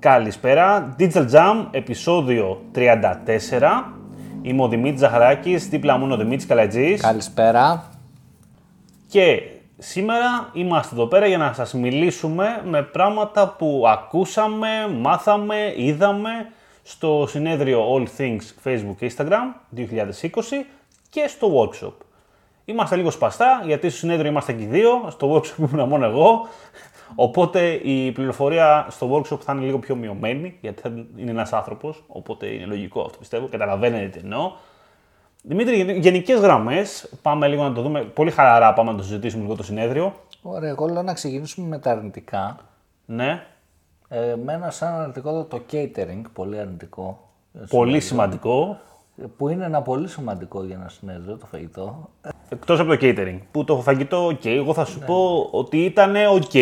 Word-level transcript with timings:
Καλησπέρα. 0.00 0.96
Digital 0.98 1.30
Jam, 1.30 1.66
επεισόδιο 1.70 2.62
34. 2.74 3.94
Είμαι 4.42 4.62
ο 4.62 4.68
Δημήτρης 4.68 5.00
Ζαχαράκης, 5.00 5.68
δίπλα 5.68 5.98
μου 5.98 6.04
είναι 6.04 6.14
ο 6.14 6.16
Δημήτρης 6.16 6.46
Καλατζής. 6.46 7.00
Καλησπέρα. 7.00 7.90
Και 9.08 9.42
σήμερα 9.78 10.50
είμαστε 10.52 10.94
εδώ 10.94 11.06
πέρα 11.06 11.26
για 11.26 11.38
να 11.38 11.52
σας 11.52 11.72
μιλήσουμε 11.74 12.62
με 12.64 12.82
πράγματα 12.82 13.54
που 13.58 13.84
ακούσαμε, 13.88 14.68
μάθαμε, 15.00 15.72
είδαμε 15.76 16.30
στο 16.82 17.26
συνέδριο 17.28 17.84
All 17.94 18.20
Things 18.20 18.68
Facebook 18.68 18.94
και 18.98 19.12
Instagram 19.16 19.76
2020 19.76 19.82
και 21.10 21.26
στο 21.28 21.48
workshop. 21.60 21.94
Είμαστε 22.64 22.96
λίγο 22.96 23.10
σπαστά, 23.10 23.62
γιατί 23.64 23.88
στο 23.88 23.98
συνέδριο 23.98 24.30
είμαστε 24.30 24.52
και 24.52 24.62
οι 24.62 24.66
δύο, 24.66 25.06
στο 25.10 25.34
workshop 25.34 25.70
ήμουν 25.72 25.88
μόνο 25.88 26.04
εγώ. 26.04 26.48
Οπότε 27.14 27.70
η 27.72 28.12
πληροφορία 28.12 28.86
στο 28.90 29.14
workshop 29.16 29.40
θα 29.40 29.52
είναι 29.52 29.64
λίγο 29.64 29.78
πιο 29.78 29.94
μειωμένη, 29.96 30.58
γιατί 30.60 30.80
θα 30.80 30.88
είναι 31.16 31.30
ένας 31.30 31.52
άνθρωπος. 31.52 32.04
Οπότε 32.06 32.46
είναι 32.46 32.64
λογικό 32.66 33.00
αυτό 33.00 33.18
πιστεύω. 33.18 33.46
Καταλαβαίνετε 33.48 34.06
τι 34.06 34.18
εννοώ. 34.18 34.52
Δημήτρη, 35.42 35.98
γενικές 36.00 36.40
γραμμές, 36.40 37.08
πάμε 37.22 37.48
λίγο 37.48 37.62
να 37.62 37.72
το 37.72 37.82
δούμε. 37.82 38.00
Πολύ 38.04 38.30
χαλαρά 38.30 38.72
πάμε 38.72 38.90
να 38.90 38.96
το 38.96 39.02
συζητήσουμε 39.02 39.42
λίγο 39.42 39.54
το 39.54 39.62
συνέδριο. 39.62 40.14
Ωραία, 40.42 40.70
εγώ 40.70 40.86
λέω 40.86 41.02
να 41.02 41.12
ξεκινήσουμε 41.12 41.66
με 41.68 41.78
τα 41.78 41.90
αρνητικά. 41.90 42.56
Ναι, 43.06 43.42
Ε, 44.08 44.34
μένα 44.44 44.70
σαν 44.70 44.94
αρνητικό 44.94 45.44
το 45.44 45.60
catering, 45.72 46.22
πολύ 46.32 46.58
αρνητικό. 46.58 47.28
πολύ 47.68 48.00
σημαντικό. 48.00 48.78
Που 49.36 49.48
είναι 49.48 49.64
ένα 49.64 49.82
πολύ 49.82 50.08
σημαντικό 50.08 50.64
για 50.64 50.74
ένα 50.76 50.88
συνέδριο, 50.88 51.36
το 51.36 51.46
φαγητό. 51.46 52.08
Εκτός 52.48 52.80
από 52.80 52.88
το 52.90 52.98
catering. 53.00 53.38
Που 53.50 53.64
το 53.64 53.80
φαγητό, 53.80 54.26
οκ, 54.26 54.44
εγώ 54.44 54.74
θα 54.74 54.84
σου 54.84 54.98
πω 54.98 55.48
ότι 55.50 55.84
ήταν 55.84 56.14
οκ. 56.16 56.52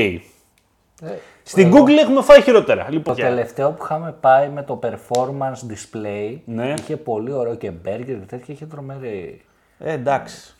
Ε, 1.02 1.08
Στην 1.42 1.72
Google 1.74 1.96
έχουμε 1.98 2.22
φάει 2.22 2.42
χειρότερα. 2.42 2.84
το 2.84 2.90
Λοιπόν, 2.92 3.14
τελευταίο 3.14 3.72
που 3.72 3.82
είχαμε 3.84 4.12
πάει 4.12 4.48
με 4.48 4.62
το 4.62 4.78
performance 4.82 5.72
display 5.72 6.38
Ναι. 6.44 6.74
είχε 6.78 6.96
πολύ 6.96 7.32
ωραίο 7.32 7.54
και 7.54 7.70
burger 7.84 8.02
και 8.04 8.12
τέτοια, 8.12 8.54
είχε 8.54 8.66
τρομερή. 8.66 9.44
Ε, 9.78 9.92
εντάξει. 9.92 10.54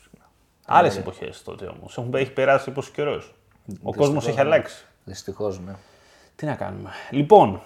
Άλλες 0.67 0.97
εποχές 0.97 1.43
τότε 1.43 1.71
όμως. 1.79 2.01
Έχει 2.13 2.33
περάσει 2.33 2.71
πόσο 2.71 2.91
καιρός. 2.95 3.35
Ο 3.83 3.95
κόσμος 3.95 4.27
έχει 4.29 4.41
αλλάξει. 4.41 4.85
Δυστυχώς, 5.05 5.61
ναι. 5.61 5.73
Τι 6.37 6.47
να 6.47 6.55
κάνουμε. 6.55 6.91
Λοιπόν, 7.11 7.61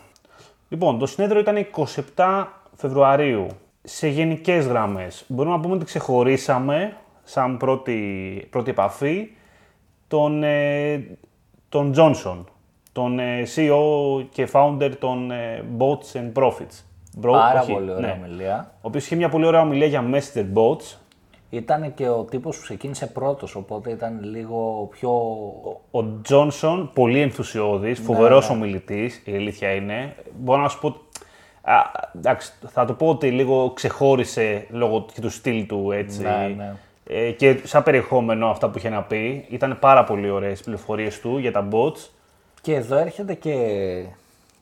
λοιπόν, 0.69 0.99
το 0.99 1.07
συνέδριο 1.07 1.41
ήταν 1.41 1.67
27 2.15 2.47
Φεβρουαρίου. 2.77 3.47
Σε 3.83 4.09
γενικές 4.09 4.67
γραμμές, 4.67 5.25
μπορούμε 5.27 5.55
να 5.57 5.61
πούμε 5.63 5.75
ότι 5.75 5.85
ξεχωρίσαμε 5.85 6.97
σαν 7.25 7.57
πρώτη, 7.57 8.47
πρώτη 8.51 8.71
επαφή 8.71 9.31
τον, 10.09 10.43
ε, 10.43 11.07
τον 11.69 11.95
Johnson, 11.97 12.45
τον 13.01 13.19
ε, 13.19 13.43
CEO 13.55 14.25
και 14.31 14.49
founder 14.53 14.91
των 14.99 15.31
ε, 15.31 15.65
Bots 15.79 16.19
and 16.19 16.43
Profits. 16.43 16.85
Bro, 17.23 17.31
Πάρα 17.31 17.61
όχι, 17.61 17.73
πολύ 17.73 17.91
ωραία 17.91 18.07
ναι. 18.07 18.21
ομιλία. 18.25 18.73
Ο 18.75 18.79
οποίος 18.81 19.05
είχε 19.05 19.17
μια 19.17 19.29
πολύ 19.29 19.47
ωραία 19.47 19.61
ομιλία 19.61 19.87
για 19.87 20.05
Messenger 20.13 20.45
Bots. 20.55 20.97
Ήταν 21.51 21.95
και 21.95 22.09
ο 22.09 22.23
τύπος 22.25 22.57
που 22.57 22.63
ξεκίνησε 22.63 23.07
πρώτος, 23.07 23.55
οπότε 23.55 23.91
ήταν 23.91 24.21
λίγο 24.23 24.89
πιο... 24.91 25.11
Ο 25.91 26.21
Τζόνσον, 26.23 26.91
πολύ 26.95 27.21
ενθουσιώδης, 27.21 27.99
Ναι, 27.99 28.05
φοβερός 28.05 28.51
ομιλητής, 28.51 29.23
η 29.25 29.35
αλήθεια 29.35 29.71
είναι. 29.71 30.15
Μπορώ 30.39 30.61
να 30.61 30.69
σου 30.69 30.81
πω, 30.81 30.89
α, 31.63 31.75
εντάξει, 32.17 32.53
θα 32.67 32.85
το 32.85 32.93
πω 32.93 33.09
ότι 33.09 33.31
λίγο 33.31 33.71
ξεχώρισε 33.75 34.67
λόγω 34.71 35.07
και 35.15 35.21
του 35.21 35.31
στυλ 35.31 35.67
του, 35.67 35.91
έτσι. 35.93 36.23
Ναι, 36.23 36.55
ναι. 36.57 36.73
Ε, 37.07 37.31
και 37.31 37.61
σαν 37.65 37.83
περιεχόμενο 37.83 38.47
αυτά 38.47 38.69
που 38.71 38.79
είχε 38.79 38.89
να 38.89 39.03
πει, 39.03 39.47
ήταν 39.49 39.79
πάρα 39.81 40.05
πολύ 40.05 40.31
ωραίες 40.31 40.61
οι 40.61 40.63
πληροφορίες 40.63 41.21
του 41.21 41.39
για 41.39 41.53
τα 41.53 41.69
bots. 41.73 42.09
Και 42.63 42.75
εδώ 42.75 42.97
έρχεται 42.97 43.35
και 43.35 43.55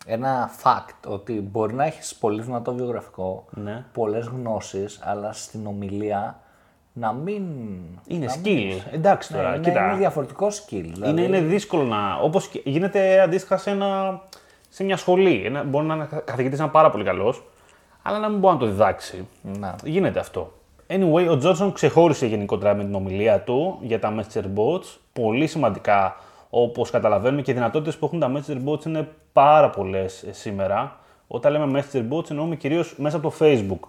ένα 0.07 0.51
fact 0.63 0.95
ότι 1.09 1.33
μπορεί 1.33 1.75
να 1.75 1.85
έχεις 1.85 2.15
πολύ 2.15 2.43
δυνατό 2.43 2.75
βιογραφικό, 2.75 3.45
Ναι. 3.51 3.85
πολλές 3.93 4.27
γνώσεις, 4.27 5.01
αλλά 5.03 5.33
στην 5.33 5.67
ομιλία 5.67 6.41
να 6.93 7.13
μην... 7.13 7.43
Είναι 8.07 8.27
να 8.27 8.33
skill. 8.35 8.73
Εντάξει 8.93 9.33
Ναι, 9.33 9.39
τώρα, 9.39 9.55
είναι, 9.55 9.65
κοίτα. 9.69 9.85
είναι 9.89 9.97
διαφορετικό 9.99 10.47
skill. 10.47 10.85
Δηλαδή, 10.93 11.11
Είναι, 11.11 11.21
είναι 11.23 11.41
δύσκολο 11.41 11.83
να. 11.83 12.15
Όπως 12.23 12.51
γίνεται 12.65 13.21
αντίστοιχα 13.21 13.57
σε, 13.57 13.71
ένα, 13.71 14.21
σε 14.69 14.85
μια 14.85 14.97
σχολή. 14.97 15.43
Ένα, 15.45 15.63
μπορεί 15.65 15.87
να 15.87 15.95
είναι 15.95 16.09
καθηγητής 16.25 16.59
να 16.59 16.65
είναι 16.65 16.73
πάρα 16.73 16.91
πολύ 16.91 17.05
καλός, 17.05 17.43
αλλά 18.03 18.19
να 18.19 18.29
μην 18.29 18.39
μπορεί 18.39 18.55
να 18.55 18.61
το 18.61 18.67
διδάξει. 18.67 19.27
Να. 19.43 19.75
Γίνεται 19.85 20.19
αυτό. 20.21 20.53
Anyway, 20.91 21.27
ο 21.31 21.37
Τζόνσον 21.39 21.73
ξεχώρισε 21.73 22.27
γενικότερα 22.27 22.75
με 22.75 22.85
την 22.85 22.95
ομιλία 22.95 23.41
του 23.41 23.79
για 23.83 24.01
τα 24.01 24.15
Messenger 24.17 24.45
Bots. 24.57 24.85
Πολύ 25.13 25.47
σημαντικά, 25.47 26.17
όπως 26.51 26.91
καταλαβαίνουμε, 26.91 27.43
και 27.43 27.51
οι 27.51 27.55
δυνατότητες 27.55 27.97
που 27.97 28.05
έχουν 28.05 28.19
τα 28.19 28.33
Messenger 28.33 28.69
Bots 28.69 28.85
είναι 28.87 29.09
πάρα 29.33 29.71
πολλές 29.71 30.25
σήμερα. 30.31 30.97
Όταν 31.27 31.53
λέμε 31.53 31.85
Messenger 31.93 32.09
Bots, 32.13 32.31
εννοούμε 32.31 32.57
κυρίως 32.57 32.95
μέσα 32.99 33.17
από 33.17 33.31
το 33.31 33.37
Facebook. 33.41 33.89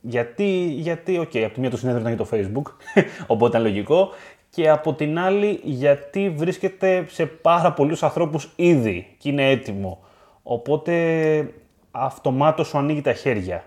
Γιατί, 0.00 0.64
γιατί, 0.64 1.18
οκ, 1.18 1.36
από 1.36 1.54
τη 1.54 1.60
μία 1.60 1.70
το 1.70 1.76
συνέδριο 1.76 2.08
ήταν 2.08 2.14
για 2.14 2.24
το 2.24 2.30
Facebook, 2.36 2.72
οπότε 3.26 3.58
ήταν 3.58 3.62
λογικό. 3.62 4.08
Και 4.50 4.70
από 4.70 4.94
την 4.94 5.18
άλλη, 5.18 5.60
γιατί 5.62 6.30
βρίσκεται 6.30 7.04
σε 7.08 7.26
πάρα 7.26 7.72
πολλούς 7.72 8.02
ανθρώπους 8.02 8.52
ήδη 8.56 9.14
και 9.18 9.28
είναι 9.28 9.50
έτοιμο. 9.50 9.98
Οπότε 10.42 10.94
αυτομάτως 11.90 12.68
σου 12.68 12.78
ανοίγει 12.78 13.00
τα 13.00 13.12
χέρια 13.12 13.64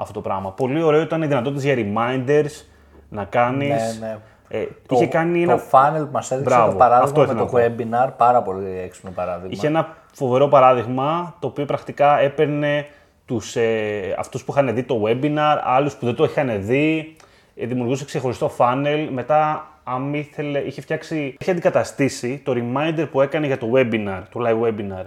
αυτό 0.00 0.12
το 0.12 0.20
πράγμα. 0.20 0.52
Πολύ 0.52 0.82
ωραίο 0.82 1.00
ήταν 1.00 1.22
οι 1.22 1.26
δυνατότητες 1.26 1.64
για 1.64 1.74
reminders, 1.76 2.64
να 3.08 3.24
κάνεις. 3.24 3.98
Ναι, 4.00 4.06
ναι. 4.06 4.18
Ε, 4.52 4.66
είχε 4.90 5.06
κάνει 5.06 5.44
το 5.44 5.50
ένα... 5.50 5.62
funnel 5.70 6.04
που 6.04 6.12
μας 6.12 6.30
έδειξε 6.30 6.54
Μπράβο, 6.54 6.70
το 6.70 6.76
παράδειγμα 6.76 7.04
αυτό 7.04 7.20
με 7.20 7.26
ήθελα 7.26 7.46
το 7.46 7.56
να 7.56 8.06
webinar, 8.06 8.12
πάρα 8.16 8.42
πολύ 8.42 8.78
έξυπνο 8.84 9.10
παράδειγμα. 9.10 9.48
Είχε 9.50 9.66
ένα 9.66 9.96
φοβερό 10.12 10.48
παράδειγμα, 10.48 11.34
το 11.40 11.46
οποίο 11.46 11.64
πρακτικά 11.64 12.18
έπαιρνε 12.18 12.86
τους, 13.26 13.56
ε, 13.56 14.14
αυτούς 14.18 14.44
που 14.44 14.52
είχαν 14.52 14.74
δει 14.74 14.82
το 14.82 15.02
webinar, 15.06 15.58
άλλους 15.62 15.94
που 15.94 16.06
δεν 16.06 16.14
το 16.14 16.24
είχαν 16.24 16.66
δει, 16.66 17.16
ε, 17.56 17.66
δημιουργούσε 17.66 18.04
ξεχωριστό 18.04 18.50
funnel, 18.58 19.08
μετά 19.12 19.68
αν 19.84 20.14
ήθελε, 20.14 20.58
είχε 20.58 20.80
φτιάξει, 20.80 21.36
είχε 21.40 21.50
αντικαταστήσει 21.50 22.40
το 22.44 22.52
reminder 22.56 23.06
που 23.10 23.20
έκανε 23.20 23.46
για 23.46 23.58
το 23.58 23.70
webinar, 23.74 24.22
το 24.32 24.40
live 24.46 24.66
webinar, 24.66 25.04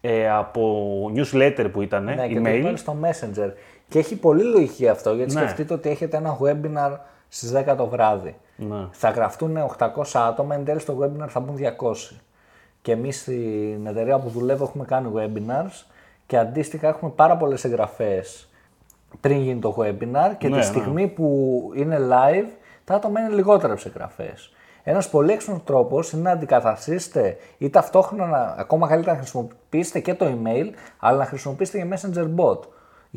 ε, 0.00 0.30
από 0.30 1.12
newsletter 1.16 1.66
που 1.72 1.82
ήταν, 1.82 2.04
Ναι, 2.04 2.26
και 2.28 2.34
το 2.34 2.42
email. 2.44 2.64
email 2.66 2.72
στο 2.74 2.96
Messenger. 3.02 3.50
Και 3.88 3.98
έχει 3.98 4.16
πολύ 4.16 4.42
λογική 4.42 4.88
αυτό, 4.88 5.14
γιατί 5.14 5.34
Ναι. 5.34 5.40
σκεφτείτε 5.40 5.74
ότι 5.74 5.88
έχετε 5.88 6.16
ένα 6.16 6.38
webinar 6.42 6.96
στις 7.28 7.52
10 7.52 7.76
το 7.76 7.86
βράδυ. 7.86 8.36
Ναι. 8.56 8.86
Θα 8.90 9.10
γραφτούν 9.10 9.56
800 9.78 9.88
άτομα, 10.12 10.54
εν 10.54 10.64
τέλει 10.64 10.80
στο 10.80 10.98
webinar 11.00 11.26
θα 11.28 11.40
μπουν 11.40 11.56
200. 11.56 12.16
Και 12.82 12.92
εμείς 12.92 13.20
στην 13.20 13.86
εταιρεία 13.86 14.18
που 14.18 14.28
δουλεύω 14.28 14.64
έχουμε 14.64 14.84
κάνει 14.84 15.10
webinars 15.16 15.84
και 16.26 16.38
αντίστοιχα 16.38 16.88
έχουμε 16.88 17.10
πάρα 17.10 17.36
πολλές 17.36 17.64
εγγραφές 17.64 18.48
πριν 19.20 19.36
γίνει 19.36 19.60
το 19.60 19.76
webinar 19.78 20.30
και 20.38 20.48
Ναι, 20.48 20.52
τη 20.52 20.56
ναι. 20.56 20.62
στιγμή 20.62 21.08
που 21.08 21.70
είναι 21.74 21.98
live 22.10 22.48
τα 22.84 22.94
άτομα 22.94 23.20
είναι 23.20 23.34
λιγότερα 23.34 23.76
σε 23.76 23.88
εγγραφές. 23.88 24.52
Ένας 24.82 25.08
πολύ 25.08 25.32
έξυπνος 25.32 25.64
τρόπος 25.64 26.12
είναι 26.12 26.22
να 26.22 26.30
αντικαταστήσετε 26.30 27.36
ή 27.58 27.70
ταυτόχρονα, 27.70 28.54
ακόμα 28.58 28.88
καλύτερα 28.88 29.12
να 29.12 29.18
χρησιμοποιήσετε 29.18 30.00
και 30.00 30.14
το 30.14 30.26
email, 30.26 30.66
αλλά 30.98 31.18
να 31.18 31.24
χρησιμοποιήσετε 31.24 31.78
και 31.78 31.88
Messenger 31.94 32.28
bot. 32.36 32.58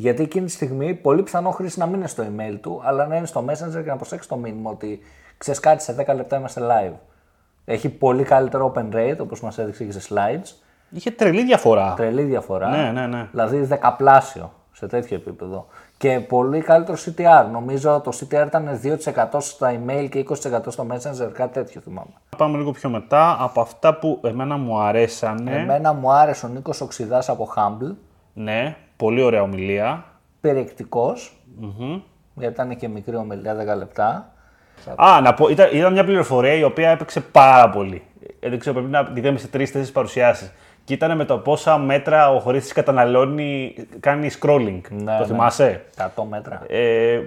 Γιατί 0.00 0.22
εκείνη 0.22 0.46
τη 0.46 0.52
στιγμή 0.52 0.94
πολύ 0.94 1.22
πιθανό 1.22 1.50
χρήστη 1.50 1.78
να 1.78 1.86
μην 1.86 1.94
είναι 1.94 2.08
στο 2.08 2.24
email 2.24 2.58
του, 2.60 2.80
αλλά 2.84 3.06
να 3.06 3.16
είναι 3.16 3.26
στο 3.26 3.44
Messenger 3.48 3.82
και 3.82 3.90
να 3.90 3.96
προσέξει 3.96 4.28
το 4.28 4.36
μήνυμα 4.36 4.70
ότι 4.70 5.00
ξέρεις 5.38 5.60
κάτι 5.60 5.82
σε 5.82 6.04
10 6.08 6.14
λεπτά 6.14 6.36
είμαστε 6.36 6.60
live. 6.64 6.94
Έχει 7.64 7.88
πολύ 7.88 8.22
καλύτερο 8.22 8.72
open 8.74 8.94
rate, 8.94 9.16
όπως 9.20 9.40
μας 9.40 9.58
έδειξε 9.58 9.84
και 9.84 9.92
σε 9.92 10.14
slides. 10.14 10.52
Είχε 10.90 11.10
τρελή 11.10 11.44
διαφορά. 11.44 11.94
Τρελή 11.96 12.22
διαφορά. 12.22 12.68
Ναι, 12.68 13.00
ναι, 13.00 13.06
ναι. 13.06 13.28
Δηλαδή 13.30 13.58
δεκαπλάσιο 13.60 14.52
σε 14.72 14.86
τέτοιο 14.86 15.16
επίπεδο. 15.16 15.66
Και 15.96 16.20
πολύ 16.20 16.60
καλύτερο 16.60 16.98
CTR. 17.04 17.46
Νομίζω 17.52 18.00
το 18.00 18.12
CTR 18.20 18.46
ήταν 18.46 18.80
2% 19.32 19.38
στα 19.38 19.72
email 19.74 20.08
και 20.10 20.24
20% 20.28 20.34
στο 20.66 20.86
Messenger, 20.90 21.30
κάτι 21.32 21.52
τέτοιο 21.52 21.80
θυμάμαι. 21.80 22.12
Πάμε 22.36 22.58
λίγο 22.58 22.70
πιο 22.70 22.90
μετά, 22.90 23.36
από 23.40 23.60
αυτά 23.60 23.98
που 23.98 24.20
εμένα 24.24 24.56
μου 24.56 24.78
αρέσανε, 24.78 25.56
Εμένα 25.56 25.92
μου 25.92 26.12
άρεσε 26.12 26.46
ο 26.46 26.48
Νίκος 26.48 26.80
Οξυδάς 26.80 27.28
από 27.28 27.48
Humble. 27.56 27.94
ναι, 28.32 28.76
πολύ 28.98 29.22
ωραία 29.22 29.42
ομιλία. 29.42 30.04
περιεκτικός, 30.40 31.32
γιατί 32.34 32.52
ήταν 32.54 32.76
και 32.76 32.88
μικρή 32.88 33.16
ομιλία, 33.16 33.54
10 33.74 33.76
λεπτά. 33.78 34.32
Α, 34.96 35.20
να 35.20 35.34
πω, 35.34 35.48
ήταν, 35.48 35.68
ήταν 35.72 35.92
μια 35.92 36.04
πληροφορία 36.04 36.54
η 36.54 36.62
οποία 36.62 36.90
έπαιξε 36.90 37.20
πάρα 37.20 37.70
πολύ. 37.70 38.02
Έδειξε 38.40 38.72
πρέπει 38.72 38.90
να 38.90 39.04
τη 39.12 39.20
δούμε 39.20 39.38
σε 39.38 39.48
τρει-τέσσερι 39.48 39.92
παρουσιάσεις. 39.92 40.52
Και 40.84 40.94
ήταν 40.94 41.16
με 41.16 41.24
το 41.24 41.38
πόσα 41.38 41.78
μέτρα 41.78 42.30
ο 42.30 42.38
χρήστη 42.40 42.74
καταναλώνει, 42.74 43.74
κάνει 44.00 44.30
scrolling. 44.40 44.80
Ναι, 44.90 45.04
το 45.16 45.18
ναι. 45.18 45.26
θυμάσαι; 45.26 45.84
100 45.96 46.22
μέτρα. 46.28 46.62
Ε, 46.68 47.12
ε, 47.12 47.22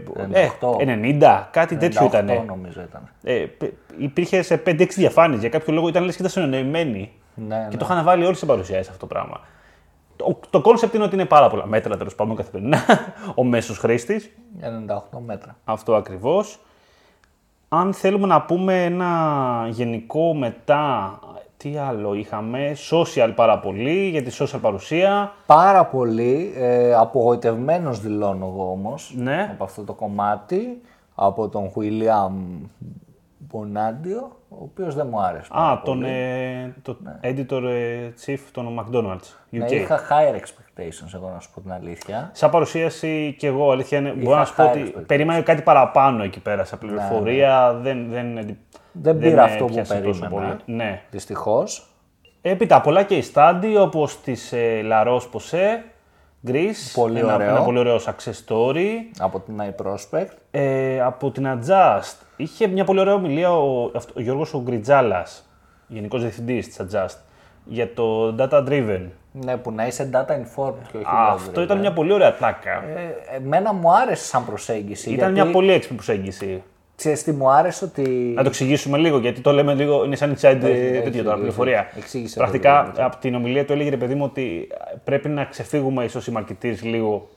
98. 0.62 0.78
90, 1.22 1.48
κάτι 1.52 1.76
τέτοιο 1.76 2.06
98 2.06 2.08
ήταν. 2.08 2.46
νομίζω 2.46 2.82
ήταν. 2.82 3.10
Ε, 3.24 3.46
π- 3.58 3.74
υπήρχε 3.98 4.42
σε 4.42 4.62
5-6 4.66 4.88
διαφάνειες. 4.88 5.40
Για 5.40 5.50
κάποιο 5.50 5.74
λόγο 5.74 5.88
ήταν 5.88 6.04
λες 6.04 6.16
και 6.16 6.22
ήταν 6.22 6.32
συνεννοημένοι. 6.32 7.12
Ναι, 7.36 7.68
Και 7.70 7.78
το 7.78 7.88
είχαν 7.90 8.04
βάλει 8.04 8.26
όλοι 8.26 8.36
σε 8.36 8.46
παρουσιάσεις 8.46 8.88
αυτό 8.88 9.00
το 9.00 9.06
πράγμα. 9.06 9.40
Το, 10.26 10.40
το 10.50 10.62
concept 10.66 10.94
είναι 10.94 11.04
ότι 11.04 11.14
είναι 11.16 11.26
πάρα 11.26 11.50
πολλά 11.50 11.66
μέτρα 11.66 11.98
τέλος 11.98 12.16
πάντων 12.16 12.36
καθημερινά. 12.36 12.80
ο 13.36 13.44
μέσος 13.44 13.78
χρήστης. 13.78 14.32
98 14.62 15.20
μέτρα. 15.26 15.56
Αυτό 15.64 15.96
ακριβώς. 15.96 16.60
Αν 17.70 17.94
θέλουμε 17.94 18.28
να 18.28 18.42
πούμε 18.42 18.84
ένα 18.84 19.68
γενικό 19.70 20.34
μετά 20.34 21.20
Τι 21.58 21.78
άλλο 21.78 22.14
είχαμε, 22.14 22.76
social 22.92 23.32
πάρα 23.36 23.60
πολύ, 23.60 24.08
για 24.10 24.24
τη 24.24 24.36
social 24.40 24.60
παρουσία. 24.62 25.34
Πάρα 25.46 25.86
πολύ. 25.86 26.54
Ε, 26.56 26.94
απογοητευμένος 26.94 28.00
δηλώνω 28.00 28.46
εγώ 28.46 28.72
όμως 28.72 29.14
Ναι. 29.18 29.50
από 29.52 29.64
αυτό 29.64 29.84
το 29.84 29.94
κομμάτι. 29.94 30.82
Από 31.16 31.50
τον 31.50 31.72
William 31.76 32.32
Bonandio, 33.52 34.30
ο 34.50 34.58
οποίος 34.62 34.96
δεν 34.96 35.08
μου 35.10 35.22
άρεσε. 35.22 35.50
πάρα 35.50 35.72
Α, 35.72 35.78
πολύ. 35.78 36.02
τον 36.02 36.10
ε, 36.10 36.76
το 36.82 36.98
editor 37.24 37.64
ε, 37.70 38.10
chief 38.26 38.40
των 38.52 38.80
McDonald's 38.80 39.36
Ναι, 39.50 39.66
UK. 39.66 39.72
είχα 39.72 40.00
higher 40.10 40.36
expectations, 40.36 41.12
εγώ 41.14 41.30
να 41.34 41.40
σου 41.40 41.50
πω 41.54 41.62
την 41.62 41.72
αλήθεια. 41.72 42.30
Σαν 42.34 42.50
παρουσίαση 42.50 43.36
και 43.40 43.48
εγώ, 43.48 43.72
αλήθεια 43.72 43.98
είναι, 43.98 44.10
μπορώ 44.12 44.38
να 44.38 44.46
σου 44.46 44.56
πω 44.56 44.64
high 44.64 44.70
ότι 44.72 44.94
expectations. 44.96 45.04
περίμενα 45.08 45.42
κάτι 45.42 45.62
παραπάνω 45.62 46.24
εκεί 46.24 46.40
πέρα, 46.40 46.64
σαν 46.64 46.80
πληροφορία, 46.80 47.74
δεν, 47.74 48.10
δεν, 48.10 48.34
Ναι, 48.34 48.42
Δεν 48.92 49.18
πήρα 49.18 49.36
με 49.36 49.42
αυτό 49.42 49.66
που 49.66 49.70
έπιασε 49.72 50.00
τόσο 50.02 50.20
περίμενα. 50.20 50.60
Ναι. 50.66 51.02
Δυστυχώς. 51.12 51.86
Έπειτα 52.42 52.82
πολλά 52.82 53.04
και 53.04 53.16
η 53.16 53.24
study 53.34 53.76
όπως 53.80 54.22
της 54.22 54.52
ε, 54.54 54.82
La 54.92 55.08
Roche 55.08 55.30
Posay, 55.34 55.78
Greece, 56.48 56.92
Πολύ 56.94 57.20
ένα, 57.20 57.34
ωραίο. 57.34 57.50
ένα 57.50 57.62
πολύ 57.62 57.80
ωραίο 57.80 57.96
success 57.98 58.46
story. 58.48 58.88
Από 59.20 59.40
την 59.40 59.62
iProspect. 59.62 60.28
Ε, 60.52 61.02
από 61.02 61.32
την 61.32 61.48
Adjust 61.48 62.14
είχε 62.36 62.68
μια 62.68 62.84
πολύ 62.84 63.00
ωραία 63.00 63.14
ομιλία 63.14 63.52
ο, 63.54 63.92
αυτό- 63.96 64.14
ο 64.18 64.22
Γιώργος 64.22 64.54
ο 64.54 64.62
Γκριτζάλας, 64.62 65.50
γενικός 65.88 66.22
διευθυντής 66.22 66.68
της 66.68 66.80
Adjust, 66.82 67.18
για 67.66 67.94
το 67.94 68.36
data 68.40 68.68
driven. 68.68 69.02
Ναι, 69.32 69.58
που 69.58 69.72
να 69.72 69.88
είσαι 69.88 70.10
data 70.14 70.32
informed 70.32 70.74
και 70.92 70.98
όχι 70.98 71.06
Αυτό 71.08 71.62
data 71.62 71.64
ήταν 71.64 71.78
driven. 71.78 71.80
μια 71.82 71.94
πολύ 71.94 72.14
ωραία 72.14 72.38
τάκα. 72.38 72.84
Ε, 72.84 73.36
εμένα 73.36 73.74
μου 73.74 73.94
άρεσε 73.96 74.26
σαν 74.26 74.46
προσέγγιση. 74.46 75.10
ήταν 75.12 75.34
γιατί, 75.34 75.42
μια 75.48 75.52
πολύ 75.58 75.72
έξυπνη 75.72 75.96
προσέγγιση. 75.98 76.64
Ξέρεις 77.02 77.24
τι 77.24 77.32
μου 77.32 77.50
άρεσε 77.52 77.86
ότι... 77.86 78.02
Να 78.36 78.44
το 78.44 78.50
εξηγήσουμε 78.50 78.98
λίγο, 78.98 79.18
γιατί 79.18 79.42
το 79.42 79.52
λέμε 79.52 79.74
λίγο, 79.74 80.06
είναι 80.06 80.16
σαν 80.16 80.36
inside 80.36 80.44
ε, 80.44 80.60
τέτοιο 80.60 80.98
εξηγήσει, 80.98 81.24
τώρα, 81.24 81.36
πληροφορία. 81.36 81.92
εξήγησε 81.98 82.36
το 82.36 82.40
Πρακτικά, 82.42 82.92
λίγο, 82.94 83.06
από 83.06 83.18
την 83.18 83.36
ομιλία 83.36 83.66
του 83.66 83.74
έλεγε 83.74 83.90
ρε 83.90 83.98
παιδί 83.98 84.16
μου 84.16 84.24
ότι 84.24 84.68
πρέπει 85.04 85.30
να 85.30 85.46
ξεφύγουμε 85.46 86.04
ίσως 86.04 86.28
οι 86.28 86.34
marketeers 86.38 86.82
λίγο 86.82 87.30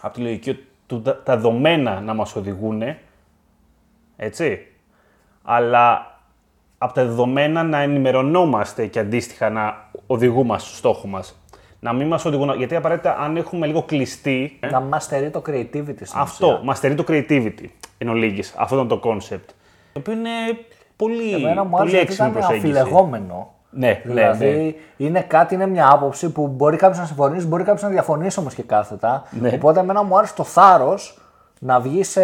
από 0.00 0.14
τη 0.14 0.20
λογική 0.20 0.58
του 0.86 1.02
τα 1.02 1.22
τα 1.22 1.36
δεδομένα 1.36 2.00
να 2.00 2.14
μας 2.14 2.36
οδηγούν, 2.36 2.82
έτσι, 4.16 4.66
αλλά 5.42 6.16
από 6.78 6.92
τα 6.92 7.04
δεδομένα 7.04 7.62
να 7.62 7.78
ενημερωνόμαστε 7.78 8.86
και 8.86 8.98
αντίστοιχα 8.98 9.50
να 9.50 9.90
οδηγούμε 10.06 10.58
στο 10.58 10.76
στόχο 10.76 11.06
μας. 11.06 11.36
Να 11.80 11.92
μην 11.92 12.06
μας 12.06 12.24
οδηγούν, 12.24 12.56
γιατί 12.56 12.76
απαραίτητα 12.76 13.16
αν 13.18 13.36
έχουμε 13.36 13.66
λίγο 13.66 13.82
κλειστεί, 13.82 14.56
ε, 14.60 14.70
Να 14.70 14.80
μας 14.80 15.04
στερεί 15.04 15.30
το 15.30 15.42
creativity 15.46 16.02
στην 16.02 16.20
αυτό, 16.20 16.46
ουσία. 16.46 16.60
μας 16.64 16.76
στερεί 16.76 16.94
το 16.94 17.04
creativity 17.08 17.66
εν 18.02 18.08
ολίγης. 18.08 18.54
Αυτό 18.56 18.74
ήταν 18.74 18.88
το 18.88 19.00
concept. 19.04 19.46
Το 19.92 19.98
οποίο 19.98 20.12
είναι 20.12 20.30
πολύ, 20.96 21.32
Εμένα 21.34 21.64
μου 21.64 21.70
πολύ 21.70 21.80
άρεσε 21.82 21.96
γιατί 21.96 22.06
έξυπνη 22.12 22.30
ήταν 22.30 22.40
προσέγγιση. 22.42 22.78
αφιλεγόμενο. 22.78 23.50
Ναι, 23.74 23.86
ναι, 23.86 24.00
Δηλαδή 24.04 24.76
είναι 24.96 25.20
κάτι, 25.20 25.54
είναι 25.54 25.66
μια 25.66 25.90
άποψη 25.92 26.30
που 26.32 26.46
μπορεί 26.46 26.76
κάποιος 26.76 26.98
να 26.98 27.06
συμφωνήσει, 27.06 27.46
μπορεί 27.46 27.62
κάποιος 27.64 27.82
να 27.82 27.88
διαφωνήσει 27.88 28.38
όμως 28.40 28.54
και 28.54 28.62
κάθετα. 28.62 29.22
Ναι. 29.30 29.50
Οπότε 29.54 29.80
εμένα 29.80 30.02
μου 30.02 30.18
άρεσε 30.18 30.34
το 30.34 30.44
θάρρος 30.44 31.16
να 31.58 31.80
βγει 31.80 32.02
σε 32.02 32.20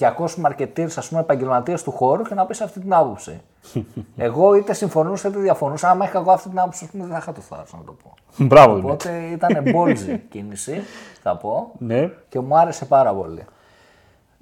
200 0.00 0.08
marketeers, 0.46 0.90
ας 0.96 1.08
πούμε, 1.08 1.20
επαγγελματίες 1.20 1.82
του 1.82 1.90
χώρου 1.90 2.22
και 2.22 2.34
να 2.34 2.46
πεις 2.46 2.60
αυτή 2.60 2.80
την 2.80 2.94
άποψη. 2.94 3.40
Εγώ 4.16 4.54
είτε 4.54 4.72
συμφωνούσα 4.72 5.28
είτε 5.28 5.38
διαφωνούσα. 5.38 5.90
Άμα 5.90 6.04
είχα 6.04 6.18
εγώ 6.18 6.30
αυτή 6.30 6.48
την 6.48 6.58
άποψη, 6.58 6.84
ας 6.84 6.90
πούμε, 6.90 7.02
δεν 7.04 7.12
θα 7.12 7.18
είχα 7.18 7.32
το 7.32 7.40
θάρρος 7.40 7.72
να 7.72 7.84
το 7.84 7.96
πω. 8.02 8.14
Μπράβο. 8.36 8.74
ναι. 8.76 8.90
Οπότε 8.90 9.10
ήταν 9.32 9.62
ballsy 9.74 10.18
κίνηση, 10.30 10.82
θα 11.22 11.36
πω. 11.36 11.70
Ναι. 11.78 12.10
Και 12.28 12.40
μου 12.40 12.58
άρεσε 12.58 12.84
πάρα 12.84 13.12
πολύ. 13.14 13.44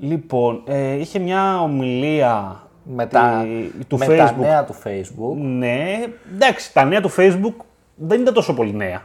Λοιπόν, 0.05 0.63
ε, 0.67 0.93
είχε 0.95 1.19
μια 1.19 1.61
ομιλία 1.61 2.61
Με 2.85 3.07
τα, 3.07 3.41
τη- 3.43 3.85
του 3.85 3.99
με 3.99 4.07
Facebook. 4.09 4.17
τα 4.17 4.35
νέα 4.39 4.65
του 4.65 4.75
Facebook. 4.85 5.37
Ναι, 5.37 6.05
εντάξει, 6.35 6.73
τα 6.73 6.85
νέα 6.85 7.01
του 7.01 7.11
Facebook 7.11 7.55
δεν 7.95 8.21
ήταν 8.21 8.35
τόσο 8.35 8.55
πολύ 8.55 8.75
νέα 8.75 9.03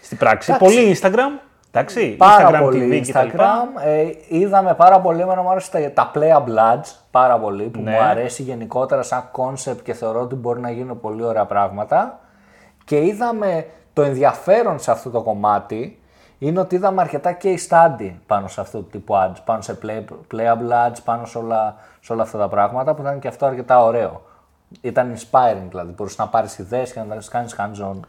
στην 0.00 0.18
πράξη. 0.18 0.52
Εντάξει. 0.52 0.74
Πολύ 0.74 0.96
Instagram, 1.00 1.40
εντάξει, 1.70 2.08
Πάρα 2.08 2.48
Instagram 2.50 2.62
πολύ 2.62 3.02
TV 3.04 3.08
κτλ. 3.08 3.18
Instagram. 3.18 3.82
Ε, 3.84 4.04
είδαμε 4.28 4.74
πάρα 4.74 5.00
πολύ, 5.00 5.20
εμένα 5.20 5.42
μου 5.42 5.50
άρεσε 5.50 5.70
τα, 5.70 5.90
τα 5.92 6.10
Playa 6.14 6.38
Bloods 6.48 6.92
πάρα 7.10 7.38
πολύ, 7.38 7.64
που 7.64 7.80
Ναι. 7.80 7.90
μου 7.90 7.98
αρέσει 8.02 8.42
γενικότερα 8.42 9.02
σαν 9.02 9.30
concept 9.32 9.82
και 9.82 9.92
θεωρώ 9.92 10.20
ότι 10.20 10.34
μπορεί 10.34 10.60
να 10.60 10.70
γίνουν 10.70 11.00
πολύ 11.00 11.22
ωραία 11.24 11.44
πράγματα. 11.44 12.20
Και 12.84 13.04
είδαμε 13.04 13.66
το 13.92 14.02
ενδιαφέρον 14.02 14.78
σε 14.78 14.90
αυτό 14.90 15.10
το 15.10 15.22
κομμάτι 15.22 15.98
είναι 16.38 16.60
ότι 16.60 16.74
είδαμε 16.74 17.00
αρκετά 17.00 17.36
case 17.42 17.68
study 17.68 18.12
πάνω 18.26 18.48
σε 18.48 18.60
αυτό 18.60 18.78
το 18.78 18.84
τύπο 18.84 19.14
ads, 19.16 19.36
πάνω 19.44 19.62
σε 19.62 19.78
play, 19.82 20.04
playable 20.34 20.88
ads, 20.88 20.96
πάνω 21.04 21.26
σε 21.26 21.38
όλα, 21.38 21.76
σε 22.00 22.12
όλα 22.12 22.22
αυτά 22.22 22.38
τα 22.38 22.48
πράγματα 22.48 22.94
που 22.94 23.02
ήταν 23.02 23.18
και 23.18 23.28
αυτό 23.28 23.46
αρκετά 23.46 23.84
ωραίο. 23.84 24.22
Ήταν 24.80 25.14
inspiring 25.14 25.68
δηλαδή, 25.68 25.92
μπορούσες 25.92 26.18
να 26.18 26.28
πάρεις 26.28 26.58
ιδέες 26.58 26.92
και 26.92 27.00
να 27.00 27.06
τα 27.06 27.22
κάνεις 27.30 27.56
hands-on. 27.58 28.00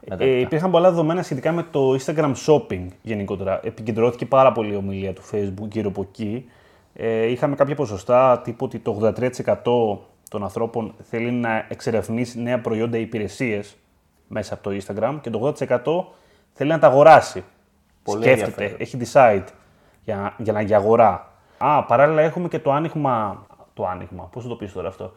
με 0.00 0.16
Ε, 0.18 0.40
υπήρχαν 0.40 0.70
πολλά 0.70 0.90
δεδομένα 0.90 1.22
σχετικά 1.22 1.52
με 1.52 1.62
το 1.62 1.96
Instagram 2.00 2.32
shopping 2.46 2.86
γενικότερα. 3.02 3.60
Επικεντρώθηκε 3.62 4.26
πάρα 4.26 4.52
πολύ 4.52 4.72
η 4.72 4.76
ομιλία 4.76 5.12
του 5.12 5.22
Facebook 5.32 5.68
γύρω 5.70 5.88
από 5.88 6.00
εκεί. 6.00 6.48
Ε, 6.94 7.26
είχαμε 7.26 7.54
κάποια 7.54 7.74
ποσοστά 7.74 8.40
τύπου 8.44 8.64
ότι 8.64 8.78
το 8.78 9.12
83% 9.18 9.98
των 10.30 10.42
ανθρώπων 10.42 10.94
θέλει 11.02 11.30
να 11.30 11.66
εξερευνήσει 11.68 12.40
νέα 12.42 12.60
προϊόντα 12.60 12.98
ή 12.98 13.00
υπηρεσίες 13.00 13.76
μέσα 14.28 14.54
από 14.54 14.62
το 14.62 14.76
Instagram 14.80 15.18
και 15.20 15.30
το 15.30 15.54
80% 15.58 16.04
θέλει 16.52 16.70
να 16.70 16.78
τα 16.78 16.86
αγοράσει. 16.86 17.44
Πολύ 18.04 18.22
Σκέφτεται, 18.22 18.64
ενδιαφέρον. 18.64 18.76
έχει 18.80 18.98
decide 19.00 19.52
για, 20.04 20.34
για 20.38 20.52
να 20.52 20.60
για 20.60 20.76
αγορά. 20.76 21.32
Α, 21.58 21.84
παράλληλα 21.84 22.22
έχουμε 22.22 22.48
και 22.48 22.58
το 22.58 22.72
άνοιγμα. 22.72 23.46
Το 23.74 23.86
άνοιγμα, 23.86 24.28
πώς 24.32 24.42
θα 24.42 24.48
το 24.48 24.54
πεις 24.56 24.72
τώρα 24.72 24.88
αυτό; 24.88 25.12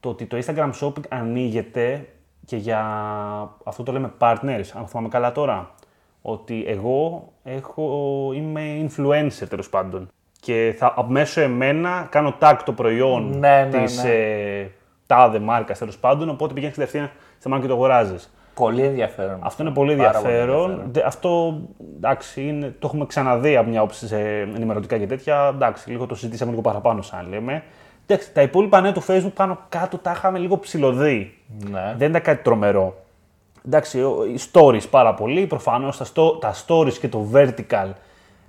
Το 0.00 0.08
ότι 0.08 0.26
το 0.26 0.38
Instagram 0.44 0.70
Shopping 0.80 1.02
ανοίγεται 1.08 2.08
και 2.46 2.56
για 2.56 2.80
αυτό 3.64 3.82
το 3.82 3.92
λέμε 3.92 4.12
partners, 4.18 4.64
αν 4.78 4.86
θυμάμαι 4.86 5.08
καλά 5.08 5.32
τώρα. 5.32 5.70
Ότι 6.22 6.64
εγώ 6.66 7.28
έχω, 7.44 8.30
είμαι 8.34 8.88
influencer 8.88 9.46
τέλος 9.48 9.68
πάντων. 9.68 10.08
Και 10.40 10.74
θα 10.78 11.06
μέσω 11.08 11.40
εμένα 11.40 12.06
κάνω 12.10 12.34
tag 12.40 12.56
το 12.64 12.72
προϊόν 12.72 13.38
Ναι, 13.38 13.68
ναι, 13.70 13.82
της 13.82 14.02
ναι. 14.02 14.10
ε, 14.10 14.70
τάδε 15.06 15.38
μάρκας 15.38 15.78
τέλος 15.78 15.98
πάντων. 15.98 16.28
Οπότε 16.28 16.54
πηγαίνεις 16.54 16.76
κατευθείαν 16.76 17.10
στη 17.38 17.48
μάρκα 17.48 17.64
και 17.66 17.72
το 17.72 17.78
αγοράζεις. 17.78 18.32
Πολύ 18.54 18.82
ενδιαφέρον. 18.82 19.38
Αυτό 19.40 19.62
είναι 19.62 19.72
πολύ 19.72 19.96
Πάρα 19.96 20.10
πολύ 20.10 20.24
ενδιαφέρον. 20.34 20.82
Δε- 20.92 21.02
Αυτό 21.06 21.60
εντάξει, 21.96 22.42
είναι, 22.48 22.74
το 22.78 22.86
έχουμε 22.86 23.06
ξαναδεί 23.06 23.56
από 23.56 23.68
μια 23.70 23.82
όψη 23.82 24.06
σε 24.06 24.20
ενημερωτικά 24.40 24.98
και 24.98 25.06
τέτοια. 25.06 25.50
Εντάξει, 25.54 25.90
λίγο 25.90 26.06
το 26.06 26.14
συζητήσαμε 26.14 26.50
λίγο 26.50 26.62
παραπάνω, 26.62 27.02
σαν 27.02 27.26
λέμε. 27.28 27.62
Εντάξει, 28.06 28.32
τα 28.32 28.42
υπόλοιπα 28.42 28.80
νέα 28.80 28.92
του 28.92 29.02
Facebook 29.06 29.32
πάνω 29.34 29.58
κάτω 29.68 29.98
τα 29.98 30.10
είχαμε 30.10 30.38
λίγο 30.38 30.58
ψηλοδεί. 30.58 31.34
Ναι. 31.70 31.94
Δεν 31.96 32.08
ήταν 32.10 32.22
κάτι 32.22 32.42
τρομερό. 32.42 32.94
Εντάξει, 33.66 34.02
ο- 34.02 34.24
οι 34.24 34.38
stories 34.52 34.88
πάρα 34.90 35.14
πολύ. 35.14 35.46
Προφανώς 35.46 35.96
τα, 35.96 36.04
στο- 36.04 36.30
τα 36.40 36.54
stories 36.66 36.92
και 36.92 37.08
το 37.08 37.26
vertical 37.34 37.90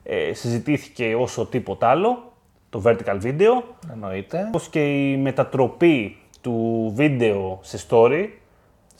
ε, 0.04 0.34
συζητήθηκε 0.34 1.16
όσο 1.20 1.46
τίποτα 1.46 1.88
άλλο. 1.88 2.32
Το 2.70 2.82
vertical 2.86 3.22
video. 3.24 3.64
Εννοείται. 3.94 4.44
Όπως 4.48 4.68
και 4.68 5.10
η 5.12 5.18
μετατροπή 5.18 6.18
του 6.42 6.92
βίντεο 6.96 7.60
σε 7.62 7.86
story, 7.90 8.26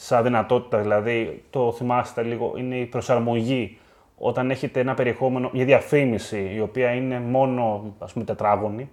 σαν 0.06 0.24
δυνατότητα 0.24 0.78
δηλαδή, 0.78 1.44
το 1.50 1.72
θυμάστε 1.72 2.24
λίγο, 2.24 2.54
είναι 2.58 2.76
η 2.76 2.86
προσαρμογή 2.86 3.78
όταν 4.18 4.52
έχετε 4.52 4.80
ένα 4.80 4.94
περιεχόμενο, 4.94 5.50
μια 5.54 5.66
διαφήμιση 5.66 6.52
η 6.56 6.60
οποία 6.60 6.92
είναι 6.94 7.20
μόνο 7.20 7.94
ας 8.00 8.14
πούμε 8.14 8.26
τετράγωνη, 8.26 8.90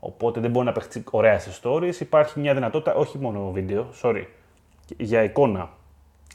οπότε 0.00 0.40
δεν 0.40 0.50
μπορεί 0.50 0.66
να 0.66 0.72
παιχτεί 0.72 1.04
ωραία 1.10 1.38
σε 1.38 1.60
stories, 1.62 2.00
υπάρχει 2.00 2.40
μια 2.40 2.54
δυνατότητα, 2.54 2.94
όχι 2.94 3.18
μόνο 3.18 3.50
βίντεο, 3.50 3.86
sorry, 4.02 4.24
για 4.96 5.22
εικόνα, 5.22 5.70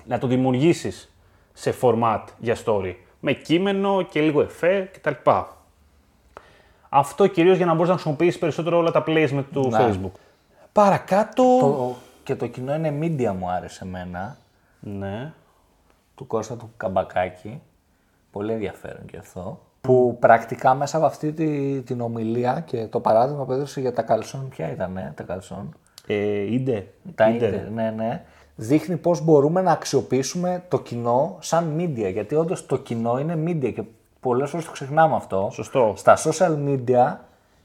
να 0.06 0.18
το 0.18 0.28
δημιουργήσεις 0.28 1.16
σε 1.54 1.74
format 1.82 2.24
για 2.40 2.58
story, 2.66 2.96
με 3.20 3.34
κείμενο 3.34 4.02
και 4.02 4.22
λίγο 4.22 4.42
εφέ 4.42 4.90
κτλ. 4.94 5.30
Αυτό 6.90 7.28
κυρίως 7.28 7.58
για 7.58 7.66
να 7.66 7.74
μπορείς 7.74 7.88
να 7.90 7.94
χρησιμοποιήσεις 7.94 8.40
περισσότερο 8.40 8.78
όλα 8.78 8.92
τα 8.92 9.04
placement 9.08 9.44
του 9.54 9.68
Ναι. 9.70 9.78
Facebook. 9.80 10.12
Παρακάτω... 10.72 11.44
Το, 11.60 11.96
και 12.24 12.36
το 12.36 12.48
κοινό 12.48 12.76
είναι 12.76 12.94
media 13.02 13.36
μου 13.40 13.50
άρεσε 13.50 13.84
εμένα, 13.84 14.38
Ναι. 14.80 15.32
του 16.16 16.28
Κώστα 16.28 16.56
του 16.56 16.72
Καμπακάκη. 16.78 17.62
Πολύ 18.32 18.52
ενδιαφέρον 18.54 19.06
και 19.06 19.18
αυτό. 19.18 19.60
Που 19.82 20.18
πρακτικά 20.20 20.74
μέσα 20.74 20.98
από 20.98 21.06
αυτή 21.06 21.32
τη, 21.34 21.82
την 21.82 22.02
ομιλία 22.02 22.64
και 22.66 22.88
το 22.88 23.00
παράδειγμα 23.00 23.46
που 23.46 23.52
έδωσε 23.52 23.82
για 23.82 23.94
τα 23.94 24.02
καλσόν, 24.02 24.50
ποια 24.50 24.72
ήταν 24.72 25.12
τα 25.16 25.24
καλσόν. 25.24 25.76
Ε, 26.08 26.54
ίντε. 26.54 26.88
Τα 27.16 27.30
Ίντε. 27.30 27.46
ίντερ, 27.48 27.70
ναι, 27.70 27.90
ναι. 27.92 28.24
Δείχνει 28.56 28.98
πώς 28.98 29.22
μπορούμε 29.22 29.62
να 29.62 29.72
αξιοποιήσουμε 29.72 30.64
το 30.68 30.80
κοινό 30.80 31.38
σαν 31.40 31.76
media. 31.80 32.12
Γιατί 32.12 32.36
όντως 32.36 32.66
το 32.66 32.78
κοινό 32.78 33.20
είναι 33.20 33.44
media 33.48 33.74
και 33.74 33.84
πολλές 34.20 34.50
φορές 34.50 34.66
το 34.66 34.72
ξεχνάμε 34.72 35.16
αυτό. 35.16 35.50
Σωστό. 35.52 35.94
Στα 35.98 36.18
social 36.18 36.58
media, 36.68 37.16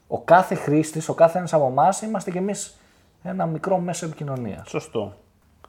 ο 0.07 0.19
κάθε 0.21 0.55
χρήστης, 0.55 1.09
ο 1.09 1.13
κάθε 1.13 1.37
ένας 1.37 1.53
από 1.53 1.65
εμάς 1.67 2.01
είμαστε 2.01 2.31
κι 2.31 2.37
εμείς 2.37 2.78
ένα 3.23 3.45
μικρό 3.45 3.77
μέσο 3.77 4.05
επικοινωνίας. 4.05 4.69
Σωστό. 4.69 5.13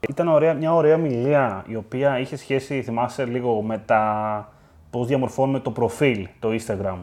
Ήταν 0.08 0.28
ωραία, 0.28 0.54
μια 0.54 0.74
ωραία 0.74 0.96
μιλία 0.96 1.64
η 1.66 1.76
οποία 1.76 2.18
είχε 2.18 2.36
σχέση, 2.36 2.82
θυμάσαι 2.82 3.24
λίγο, 3.24 3.62
με 3.62 3.78
τα 3.78 4.52
πώς 4.90 5.06
διαμορφώνουμε 5.06 5.58
το 5.58 5.70
προφίλ, 5.70 6.28
το 6.40 6.48
Instagram. 6.48 6.96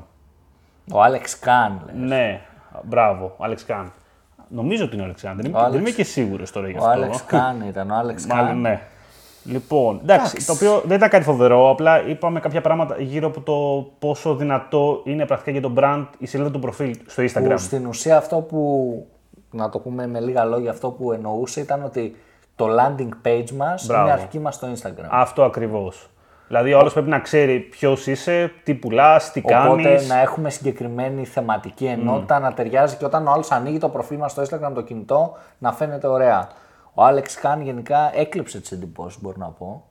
Ο 0.93 0.97
Alex 1.03 1.45
Kahn, 1.47 1.71
λέει. 1.95 2.07
Ναι, 2.07 2.41
μπράβο, 2.83 3.35
Alex 3.39 3.71
Khan. 3.71 3.85
Νομίζω 4.49 4.83
ότι 4.83 4.93
είναι 4.93 5.01
ο 5.01 5.05
Αλεξάνδρ. 5.05 5.41
Δεν, 5.41 5.55
Άλεξ. 5.55 5.71
δεν 5.71 5.79
είμαι 5.81 5.89
και 5.89 6.03
σίγουρος 6.03 6.51
τώρα 6.51 6.69
γι' 6.69 6.73
Ο 6.73 6.77
αυτό. 6.77 6.89
Άλεξ 6.89 7.23
Καν 7.25 7.61
ήταν, 7.67 7.89
ο 7.91 7.95
Άλεξ 7.95 8.25
Μάλλον 8.25 8.47
Καν. 8.47 8.59
ναι. 8.61 8.81
Λοιπόν, 9.43 9.99
εντάξει, 10.03 10.25
Εντάξει. 10.29 10.45
το 10.45 10.53
οποίο 10.53 10.81
δεν 10.85 10.97
ήταν 10.97 11.09
κάτι 11.09 11.23
φοβερό. 11.23 11.69
Απλά 11.69 12.07
είπαμε 12.07 12.39
κάποια 12.39 12.61
πράγματα 12.61 12.95
γύρω 13.01 13.27
από 13.27 13.41
το 13.41 13.87
πόσο 13.99 14.35
δυνατό 14.35 15.01
είναι 15.05 15.25
πρακτικά 15.25 15.51
για 15.51 15.61
το 15.61 15.73
brand 15.77 16.05
η 16.17 16.25
σελίδα 16.25 16.51
του 16.51 16.59
προφίλ 16.59 16.97
στο 17.05 17.23
Instagram. 17.23 17.49
Που 17.49 17.57
στην 17.57 17.85
ουσία 17.85 18.17
αυτό 18.17 18.35
που, 18.35 19.07
να 19.51 19.69
το 19.69 19.79
πούμε 19.79 20.07
με 20.07 20.19
λίγα 20.19 20.45
λόγια, 20.45 20.71
αυτό 20.71 20.89
που 20.89 21.11
εννοούσε 21.11 21.59
ήταν 21.59 21.83
ότι 21.83 22.15
το 22.55 22.67
landing 22.79 23.27
page 23.27 23.51
μας 23.51 23.85
Μπράβο. 23.85 24.03
είναι 24.03 24.11
αρχή 24.11 24.39
μας 24.39 24.55
στο 24.55 24.67
Instagram. 24.75 25.07
Αυτό 25.09 25.43
ακριβώς. 25.43 26.09
Δηλαδή, 26.47 26.73
ο 26.73 26.79
άλλο 26.79 26.89
πρέπει 26.89 27.09
να 27.09 27.19
ξέρει 27.19 27.59
ποιος 27.59 28.07
είσαι, 28.07 28.51
τι 28.63 28.73
πουλάς, 28.73 29.31
τι 29.31 29.41
κάνεις. 29.41 29.71
Οπότε 29.71 30.05
να 30.05 30.21
έχουμε 30.21 30.49
συγκεκριμένη 30.49 31.25
θεματική 31.25 31.85
ενότητα, 31.85 32.39
να 32.39 32.53
ταιριάζει 32.53 32.95
και 32.95 33.05
όταν 33.05 33.27
ο 33.27 33.31
άλλος 33.31 33.51
ανοίγει 33.51 33.77
το 33.77 33.89
προφίλ 33.89 34.17
μας 34.17 34.31
στο 34.31 34.43
Instagram 34.43 34.71
το 34.73 34.81
κινητό 34.81 35.37
να 35.57 35.73
φαίνεται 35.73 36.07
ωραία. 36.07 36.49
Ο 36.93 37.03
Άλεξ 37.03 37.35
Καν 37.35 37.61
γενικά 37.61 38.11
έκλεψε 38.15 38.59
τις 38.59 38.71
εντυπώσει, 38.71 39.17
μπορώ 39.21 39.35
να 39.39 39.47
πω. 39.47 39.83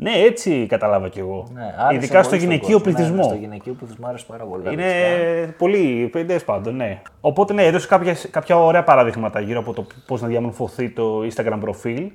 Ναι, 0.00 0.10
έτσι 0.12 0.66
κατάλαβα 0.68 1.08
κι 1.08 1.18
εγώ. 1.18 1.48
Ναι, 1.54 1.74
άρεσε 1.78 1.94
Ειδικά 1.94 2.22
στο 2.22 2.30
πολύ 2.30 2.40
στον 2.42 2.50
γυναικείο 2.50 2.78
κόσμο. 2.78 2.90
Ναι, 2.90 2.94
πληθυσμό. 2.96 3.16
ναι, 3.16 3.22
στο 3.22 3.34
γυναικείο 3.34 3.72
πληθυσμό 3.72 4.06
άρεσε 4.06 4.24
πάρα 4.28 4.44
πολύ. 4.44 4.68
ο 4.68 4.70
Είναι 4.70 4.84
Άλεξ 4.84 5.40
Καν. 5.44 5.54
πολύ, 5.58 6.10
τέλος 6.12 6.44
πάντων, 6.44 6.76
ναι. 6.76 7.02
Οπότε, 7.20 7.52
ναι, 7.52 7.64
έδωσε 7.64 7.86
κάποιες, 7.86 8.28
κάποια 8.30 8.58
ωραία 8.58 8.84
παραδείγματα 8.84 9.40
γύρω 9.40 9.58
από 9.58 9.72
το 9.72 9.86
πώς 10.06 10.20
να 10.22 10.28
διαμορφωθεί 10.28 10.90
το 10.90 11.20
Instagram 11.20 11.56
προφίλ. 11.60 12.10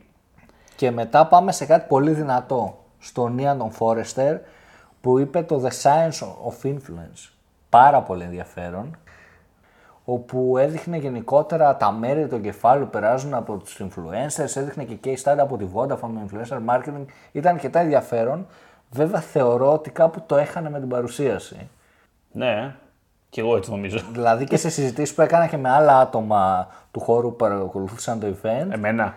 Και 0.76 0.92
μετά 0.92 1.28
πάμε 1.28 1.52
σε 1.52 1.66
κάτι 1.66 1.86
πολύ 1.88 2.12
δυνατό. 2.12 2.78
Στον 3.00 3.38
Ian 3.40 3.58
τον 3.58 3.72
Forrester 3.80 4.38
που 5.02 5.20
είπε 5.20 5.42
το 5.42 5.62
The 5.66 5.70
Science 5.84 6.28
of 6.28 6.68
Influence. 6.68 7.30
Πάρα 7.70 8.02
πολύ 8.02 8.24
ενδιαφέρον. 8.24 8.98
Όπου 10.06 10.58
έδειχνε 10.58 10.98
γενικότερα 10.98 11.78
τα 11.78 11.92
μέρη 11.92 12.28
του 12.28 12.42
κεφάλου 12.42 12.84
που 12.84 12.90
περάζουν 12.90 13.34
από 13.34 13.56
τους 13.58 13.82
influencers, 13.82 14.56
έδειχνε 14.56 14.84
και 14.84 14.98
case 15.04 15.24
study 15.32 15.38
από 15.38 15.58
τη 15.58 15.66
Vodafone 15.76 16.10
με 16.14 16.26
influencer 16.30 16.58
marketing. 16.74 17.06
Ήταν 17.32 17.54
αρκετά 17.54 17.80
ενδιαφέρον. 17.80 18.48
Βέβαια 18.92 19.20
θεωρώ 19.20 19.74
ότι 19.74 19.90
κάπου 19.90 20.24
το 20.26 20.36
έχανε 20.36 20.70
με 20.70 20.80
την 20.80 20.90
παρουσίαση. 20.90 21.70
Ναι, 22.32 22.76
και 23.30 23.42
εγώ 23.42 23.56
έτσι 23.56 23.70
νομίζω. 23.72 24.00
Δηλαδή 24.12 24.46
και 24.46 24.58
σε 24.58 24.70
συζητήσεις 24.70 25.16
που 25.16 25.22
έκανα 25.22 25.48
και 25.48 25.58
με 25.58 25.70
άλλα 25.70 26.00
άτομα 26.00 26.68
του 26.92 27.00
χώρου 27.00 27.30
που 27.30 27.36
παρακολουθούσαν 27.36 28.20
το 28.20 28.28
event 28.28 28.68
Εμένα. 28.72 29.14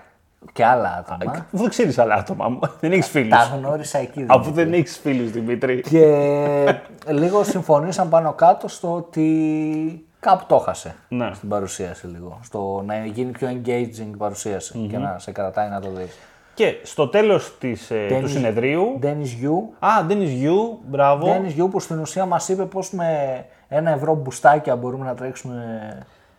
και 0.53 0.65
άλλα 0.65 0.97
άτομα. 0.99 1.33
Αφού 1.33 1.57
δεν 1.57 1.69
ξέρεις 1.69 1.99
άλλα 1.99 2.15
άτομα, 2.15 2.59
δεν 2.81 2.93
έχεις 2.93 3.09
φίλους. 3.09 3.29
Τα 3.29 3.57
γνώρισα 3.57 3.99
εκεί. 3.99 4.25
Αφού 4.29 4.43
Δημήτρη. 4.43 4.65
δεν 4.65 4.73
έχεις 4.73 4.99
φίλους, 4.99 5.31
Δημήτρη. 5.31 5.81
Και 5.81 6.81
λίγο 7.07 7.45
συμφωνήσαν 7.45 8.09
πάνω 8.09 8.33
κάτω 8.33 8.69
στο 8.69 8.95
ότι 8.95 10.06
κάπου 10.27 10.45
το 10.49 10.59
χάσε 10.59 10.95
Ναι. 11.09 11.31
στην 11.35 11.49
παρουσίαση 11.49 12.07
λίγο. 12.07 12.39
Στο 12.43 12.83
να 12.87 13.05
γίνει 13.07 13.31
πιο 13.31 13.49
engaging 13.49 14.13
η 14.13 14.17
παρουσιαση 14.19 14.87
και 14.91 14.99
να 14.99 15.19
σε 15.19 15.33
κρατάει 15.33 15.69
να 15.69 15.81
το 15.81 15.89
δεις. 15.91 16.19
Και 16.55 16.75
στο 16.83 17.09
τέλος 17.09 17.47
ε, 17.61 18.07
του 18.09 18.15
Dennis- 18.15 18.29
συνεδρίου. 18.29 18.99
Dennis 19.03 19.45
Yu, 19.45 19.87
Α, 19.87 19.89
Dennis 20.09 20.45
Yu, 20.45 20.79
μπράβο. 20.87 21.27
Dennis 21.27 21.61
Yu 21.63 21.71
που 21.71 21.81
στην 21.81 21.99
ουσία 21.99 22.27
μας 22.27 22.49
είπε 22.49 22.65
πως 22.65 22.91
με 22.91 23.45
ένα 23.69 23.91
ευρώ 23.91 24.15
μπουστάκια 24.15 24.77
μπορούμε 24.77 25.05
να 25.05 25.15
τρέξουμε 25.15 25.89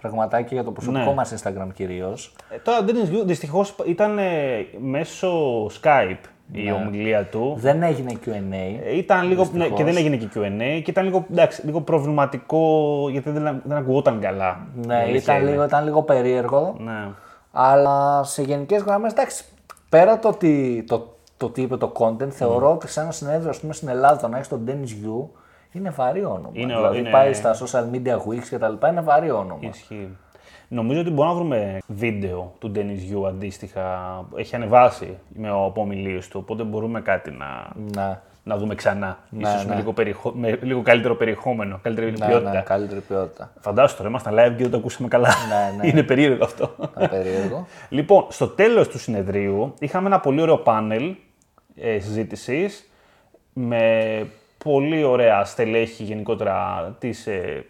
πραγματάκια 0.02 0.50
για 0.54 0.64
το 0.64 0.72
προσωπικό 0.72 1.04
Ναι. 1.06 1.14
μας 1.14 1.34
Instagram 1.44 1.68
κυρίως. 1.74 2.36
Ε, 2.50 2.58
Τώρα, 2.58 2.86
Dennis 2.88 3.14
Yu 3.22 3.26
δυστυχώς 3.26 3.76
ήταν 3.86 4.18
ε, 4.18 4.26
μέσω 4.80 5.32
Skype 5.66 6.18
η 6.52 6.64
Ναι. 6.64 6.72
ομιλία 6.72 7.26
του. 7.26 7.56
Δεν 7.60 7.84
έγινε 7.84 8.12
Q&A. 8.26 8.32
Ε, 8.86 8.98
Ήταν 8.98 9.28
λίγο, 9.28 9.42
ναι, 9.44 9.50
Δυστυχώς. 9.50 9.78
και 9.78 9.84
δεν 9.84 9.98
έγινε 9.98 10.16
και 10.16 10.28
Q&A 10.36 10.82
και 10.84 10.92
ήταν 10.92 11.04
λίγο, 11.04 11.26
εντάξει, 11.32 11.66
λίγο 11.66 11.82
προβληματικό 11.82 12.62
γιατί 13.12 13.30
δεν, 13.30 13.62
δεν 13.64 13.78
ακουγόταν 13.78 14.20
καλά. 14.20 14.58
Η 14.84 14.88
Ναι, 14.88 14.96
αλήθεια 14.96 15.20
ήταν 15.34 15.42
είναι. 15.42 15.52
λίγο, 15.52 15.64
ήταν 15.64 15.84
λίγο 15.84 16.04
περίεργο. 16.04 16.76
Ναι. 16.80 17.08
Αλλά 17.52 18.24
σε 18.24 18.42
γενικές 18.42 18.82
γραμμές, 18.82 19.12
εντάξει, 19.12 19.44
πέρα 19.90 20.20
το 20.20 20.28
ότι, 20.28 20.84
το, 20.88 21.16
το 21.38 21.50
τι 21.50 21.62
είπε 21.62 21.78
το 21.78 21.92
content, 22.00 22.30
θεωρώ 22.30 22.72
ότι 22.72 22.88
σε 22.88 23.02
ένα 23.02 23.12
συνέδριο, 23.12 23.50
ας 23.50 23.60
πούμε, 23.60 23.74
στην 23.74 23.88
Ελλάδα, 23.88 24.18
το 24.22 24.28
να 24.28 24.36
έχεις 24.36 24.48
τον 24.48 24.64
Dennis 24.68 25.06
Yu, 25.06 25.28
είναι 25.72 25.90
βαρύ 25.90 26.24
όνομα. 26.26 26.50
Είναι- 26.54 26.76
δηλαδή 26.76 26.98
είναι- 27.00 27.10
πάει 27.10 27.34
στα 27.34 27.54
social 27.56 27.96
media 27.96 28.16
weeks 28.16 28.48
και 28.50 28.58
τα 28.58 28.70
λοιπά, 28.70 28.90
είναι 28.90 29.02
βαρύ 29.02 29.32
όνομα. 29.32 29.60
Ισχύει. 29.62 30.18
Νομίζω 30.68 31.00
ότι 31.00 31.10
μπορούμε 31.10 31.34
να 31.34 31.40
βρούμε 31.40 31.80
βίντεο 31.88 32.54
του 32.60 32.72
Dennis 32.76 33.14
Yu 33.14 33.28
αντίστοιχα. 33.28 34.26
Έχει 34.36 34.56
ανεβάσει 34.56 35.18
με 35.28 35.50
ομιλίε 35.74 36.20
του, 36.30 36.40
οπότε 36.44 36.64
μπορούμε 36.64 37.02
κάτι 37.02 37.32
να, 37.32 37.70
Ναι, 37.96 38.20
να 38.44 38.58
δούμε 38.58 38.76
ξανά. 38.76 39.18
Ναι, 39.30 39.48
ίσως 39.50 39.66
ναι. 39.66 39.70
Με, 39.70 39.76
λίγο 39.76 39.94
περιχω... 39.94 40.32
με 40.36 40.60
λίγο 40.62 40.82
καλύτερο 40.82 41.16
περιεχόμενο, 41.16 41.80
καλύτερη 41.82 42.12
ναι, 42.12 42.26
ποιότητα. 42.28 42.52
ναι, 42.52 42.62
καλύτερη 42.62 43.00
ποιότητα. 43.00 43.52
Φαντάσου 43.60 43.98
τώρα, 43.98 44.10
ήμασταν 44.10 44.34
live 44.34 44.54
και 44.58 44.62
δεν 44.64 44.72
το 44.72 44.78
ακούσαμε 44.78 45.08
καλά. 45.08 45.30
Ναι, 45.50 45.78
ναι. 45.78 45.88
Είναι 45.90 46.04
περίεργο 46.04 46.44
αυτό. 46.44 46.76
Ήταν 46.92 47.10
περίεργο. 47.10 47.68
λοιπόν, 47.90 48.26
στο 48.30 48.48
τέλος 48.48 48.88
του 48.88 49.00
συνεδρίου 49.00 49.74
είχαμε 49.80 50.08
ένα 50.08 50.20
πολύ 50.20 50.42
ωραίο 50.42 50.58
πάνελ 50.58 51.16
ε, 51.76 52.00
συζήτησης 52.00 52.90
με 53.54 54.28
πολύ 54.64 55.04
ωραία 55.04 55.44
στελέχη 55.44 56.04
γενικότερα 56.04 56.96
της, 57.00 57.28
ε, 57.28 57.66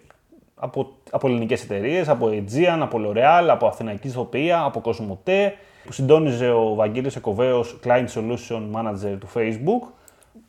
από, 0.56 0.97
από 1.12 1.28
ελληνικές 1.28 1.64
εταιρείες, 1.64 2.10
από 2.10 2.28
Aegean, 2.32 2.80
από 2.82 3.00
L'Oreal, 3.06 3.48
από 3.50 3.68
Αθηναϊκή 3.68 4.08
Ηθοποιία, 4.08 4.62
από 4.64 4.80
Κοσμοτέ, 4.80 5.54
που 5.86 5.92
συντόνιζε 5.92 6.50
ο 6.50 6.74
Βαγγέλης 6.76 7.16
Εκοβέος, 7.16 7.80
Client 7.86 8.08
Solution 8.16 8.62
Manager 8.76 9.18
του 9.20 9.28
Facebook. 9.36 9.88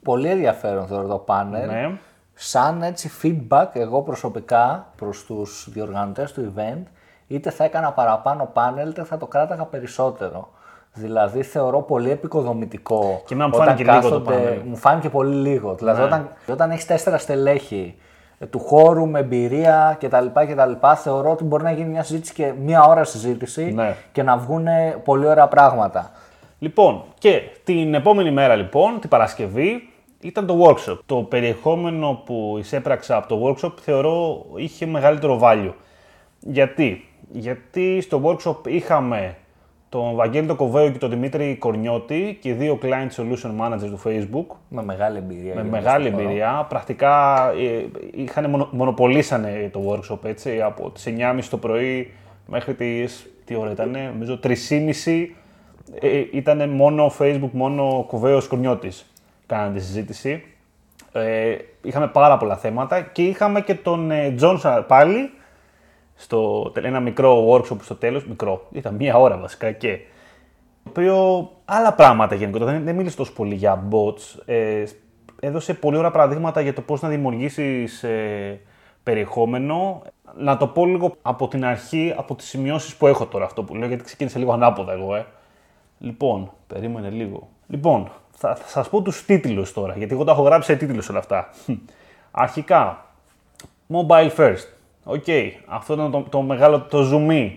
Πολύ 0.03 0.29
ενδιαφέρον 0.29 0.87
θεωρώ 0.87 1.07
το 1.09 1.17
πάνελ. 1.19 1.67
Ναι. 1.69 1.91
Σαν 2.35 2.83
έτσι 2.83 3.11
feedback, 3.23 3.67
εγώ 3.73 4.03
προσωπικά 4.03 4.87
προς 4.97 5.25
τους 5.25 5.69
διοργανωτές 5.73 6.33
του 6.33 6.53
event, 6.57 6.83
είτε 7.27 7.51
θα 7.51 7.65
έκανα 7.65 7.93
παραπάνω 7.93 8.51
πάνελ, 8.53 8.89
είτε 8.89 9.05
θα 9.05 9.17
το 9.17 9.27
κράταγα 9.27 9.65
περισσότερο. 9.65 10.49
Δηλαδή 10.93 11.43
θεωρώ 11.43 11.83
πολύ 11.83 12.11
επικοδομητικό. 12.11 13.23
Και 13.27 13.35
εμένα 13.35 13.49
μου 13.49 13.55
όταν 13.57 13.67
φάνηκε 13.67 13.85
λίγο 13.91 14.01
το 14.01 14.09
κάθονται- 14.09 14.25
πάνελ. 14.39 14.57
Ναι. 14.57 14.63
Μου 14.69 14.77
φάνηκε 14.77 15.09
πολύ 15.11 15.35
λίγο. 15.49 15.75
Δηλαδή 15.75 16.03
όταν, 16.03 16.29
όταν 16.51 16.71
έχεις 16.71 16.87
τέσσερα 16.87 17.19
στελέχη 17.19 17.95
ε, 17.97 18.03
του 18.51 18.59
χώρου 18.59 19.07
με 19.07 19.19
εμπειρία 19.19 19.97
κτλ. 20.01 20.27
κτλ. 20.35 20.73
Θεωρώ 20.97 21.31
ότι 21.31 21.45
μπορεί 21.45 21.63
να 21.63 21.71
γίνει 21.71 21.89
μια 21.89 22.03
συζήτηση 22.03 22.33
και 22.33 22.53
μία 22.65 22.83
ώρα 22.83 23.05
συζήτηση 23.05 23.73
Ναι. 23.73 23.95
και 24.13 24.23
να 24.23 24.37
βγουν 24.37 24.67
πολύ 25.05 25.27
ωραία 25.27 25.49
πράγματα. 25.49 26.11
Λοιπόν, 26.59 27.05
και 27.19 27.41
την 27.65 27.95
επόμενη 27.95 28.31
μέρα 28.31 28.55
λοιπόν, 28.57 29.01
την 29.01 29.09
Παρασκευή, 29.11 29.89
ήταν 30.21 30.47
το 30.47 30.65
workshop. 30.65 30.99
Το 31.07 31.17
περιεχόμενο 31.17 32.23
που 32.25 32.57
εισέπραξα 32.59 33.17
από 33.17 33.29
το 33.29 33.47
workshop 33.47 33.73
θεωρώ 33.81 34.45
είχε 34.57 34.87
μεγαλύτερο 34.87 35.41
value. 35.43 35.73
Γιατί, 36.41 37.09
Γιατί 37.31 38.01
στο 38.01 38.23
workshop 38.25 38.67
είχαμε 38.67 39.37
τον 39.89 40.15
Βαγγέλη 40.15 40.47
τον 40.47 40.57
Κοβέο 40.57 40.91
και 40.91 40.99
τον 40.99 41.11
Δημήτρη 41.11 41.57
Κορνιώτη 41.57 42.39
και 42.41 42.55
δύο 42.55 42.79
client 42.83 43.21
solution 43.23 43.51
managers 43.61 43.89
του 43.91 44.01
Facebook 44.05 44.57
Με 44.69 44.83
μεγάλη 44.83 45.19
εμπειρία. 45.19 45.55
με 45.55 45.61
για 45.61 45.71
μεγάλη 45.71 46.05
το 46.05 46.11
χώρο. 46.11 46.23
εμπειρία. 46.25 46.67
Πρακτικά 46.69 47.45
ε, 47.51 47.87
είχαν 48.15 48.51
μονο, 48.51 48.69
μονοπολίσανε 48.73 49.71
το 49.73 49.81
workshop 49.91 50.25
έτσι, 50.25 50.63
από 50.63 50.91
τις 50.91 51.05
9.30 51.07 51.41
το 51.51 51.57
πρωί 51.57 52.13
μέχρι 52.47 52.75
τις, 52.75 53.31
τι 53.45 53.55
ώρα 53.57 53.71
ήταν, 53.71 53.91
νομίζω 53.91 54.39
3.30 54.43 54.51
ε, 56.01 56.25
ήταν 56.33 56.69
μόνο 56.69 57.13
Facebook, 57.19 57.51
μόνο 57.53 58.05
Κοβέος 58.09 58.47
Κορνιώτης 58.47 59.13
κάνανε 59.47 59.79
τη 59.79 59.85
συζήτηση. 59.85 60.43
Ε, 61.13 61.57
είχαμε 61.83 62.07
πάρα 62.07 62.37
πολλά 62.37 62.57
θέματα 62.57 63.01
και 63.01 63.23
είχαμε 63.23 63.61
και 63.61 63.75
τον 63.75 64.11
ε, 64.11 64.31
Τζόνσον 64.31 64.85
πάλι 64.89 65.31
στο, 66.21 66.73
ένα 66.75 67.01
μικρό 67.01 67.49
workshop 67.51 67.77
στο 67.83 67.95
τέλος, 67.95 68.27
μικρό, 68.27 68.67
ήταν 68.73 68.95
μία 68.95 69.17
ώρα 69.17 69.37
βασικά 69.37 69.73
και 69.73 69.99
το 70.85 70.91
οποίο 70.91 71.51
άλλα 71.65 71.93
πράγματα 71.93 72.35
γενικότερα, 72.35 72.71
δεν, 72.71 72.85
δεν 72.85 72.95
μίλησε 72.95 73.17
τόσο 73.17 73.33
πολύ 73.33 73.55
για 73.55 73.89
bots, 73.91 74.43
ε, 74.45 74.85
έδωσε 75.41 75.75
πολύ 75.75 75.97
ωραία 75.97 76.11
παραδείγματα 76.11 76.61
για 76.61 76.75
το 76.75 76.81
πώς 76.81 77.01
να 77.01 77.09
δημιουργήσεις 77.09 78.03
ε, 78.03 78.61
περιεχόμενο. 79.03 80.03
Να 80.37 80.57
το 80.57 80.67
πω 80.67 80.87
λίγο 80.87 81.15
από 81.23 81.49
την 81.49 81.65
αρχή, 81.65 82.15
από 82.17 82.35
τις 82.35 82.47
σημειώσεις 82.47 82.97
που 82.97 83.07
έχω 83.07 83.27
τώρα 83.27 83.45
αυτό 83.45 83.63
που 83.63 83.75
λέω, 83.75 83.89
γιατί 83.89 84.05
ξεκίνησε 84.05 84.39
λίγο 84.39 84.53
ανάποδα 84.53 84.93
εγώ, 84.93 85.15
ε. 85.15 85.27
Λοιπόν, 85.99 86.53
περίμενε 86.67 87.11
λίγο. 87.11 87.49
Λοιπόν, 87.67 88.11
θα, 88.31 88.55
θα 88.55 88.69
σας 88.69 88.89
πω 88.89 89.03
τους 89.03 89.25
τίτλους 89.25 89.73
τώρα, 89.73 89.95
γιατί 89.97 90.15
εγώ 90.15 90.25
τα 90.25 90.33
έχω 90.33 90.43
γράψει 90.43 90.71
σε 90.71 90.77
τίτλους 90.79 91.09
όλα 91.09 91.19
αυτά. 91.19 91.49
Αρχικά, 92.31 93.07
mobile 93.93 94.31
first. 94.37 94.78
OK, 95.11 95.25
αυτό 95.67 95.95
ήταν 95.95 96.11
το, 96.11 96.27
το 96.31 96.41
μεγάλο, 96.41 96.81
το 96.81 97.11
ζουμί 97.13 97.51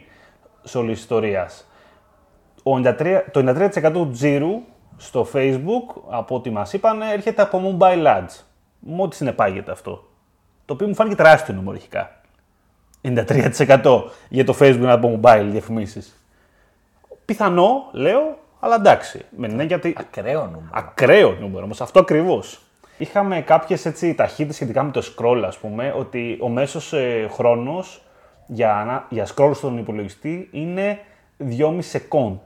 όλης 0.63 0.91
της 0.91 1.01
ιστορίας. 1.01 1.67
Ο 2.63 2.71
93, 2.75 3.21
το 3.31 3.39
93% 3.83 3.91
του 3.93 4.09
τζίρου 4.11 4.61
στο 4.97 5.27
Facebook, 5.33 6.01
από 6.09 6.35
ό,τι 6.35 6.49
μας 6.49 6.73
είπαν, 6.73 7.01
έρχεται 7.01 7.41
από 7.41 7.77
mobile 7.79 8.05
ads. 8.05 8.43
Με 8.79 9.01
ό,τι 9.01 9.15
συνεπάγεται 9.15 9.71
αυτό. 9.71 10.03
Το 10.65 10.73
οποίο 10.73 10.87
μου 10.87 10.95
φάνηκε 10.95 11.15
τεράστιο 11.15 11.53
νούμερο 11.53 11.71
αρχικά. 11.71 12.21
93% 13.01 14.03
για 14.29 14.45
το 14.45 14.55
Facebook 14.59 14.75
είναι 14.75 14.91
από 14.91 15.19
mobile 15.23 15.47
διαφημίσεις. 15.49 16.25
Πιθανό, 17.25 17.89
λέω, 17.91 18.37
αλλά 18.59 18.75
εντάξει. 18.75 19.25
Με 19.37 19.47
την 19.47 19.59
έννοια 19.59 19.75
ότι 19.75 19.95
Ακραίο 19.97 20.45
νούμερο. 20.45 20.69
Ακραίο 20.71 21.31
νούμερο 21.39 21.63
όμως, 21.63 21.81
αυτό 21.81 21.99
ακριβώς. 21.99 22.61
Είχαμε 23.01 23.41
κάποιες 23.41 23.81
ταχύτητες 24.15 24.55
σχετικά 24.55 24.83
με 24.83 24.91
το 24.91 25.01
scroll, 25.17 25.43
ας 25.45 25.57
πούμε, 25.57 25.93
ότι 25.97 26.37
ο 26.41 26.47
μέσος 26.49 26.93
ε, 26.93 27.27
χρόνος 27.31 28.01
για, 28.47 28.83
να- 28.87 29.05
για 29.09 29.27
scroll 29.35 29.51
στον 29.53 29.77
υπολογιστή 29.77 30.49
είναι 30.51 30.99
2,5 31.37 31.79
second. 31.91 32.37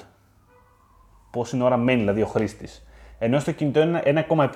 Πόση 1.31 1.61
ώρα 1.61 1.77
μένει 1.77 1.99
δηλαδή 1.99 2.21
ο 2.21 2.25
χρήστης. 2.25 2.87
Ενώ 3.19 3.39
στο 3.39 3.51
κινητό 3.51 3.81
είναι 3.81 4.01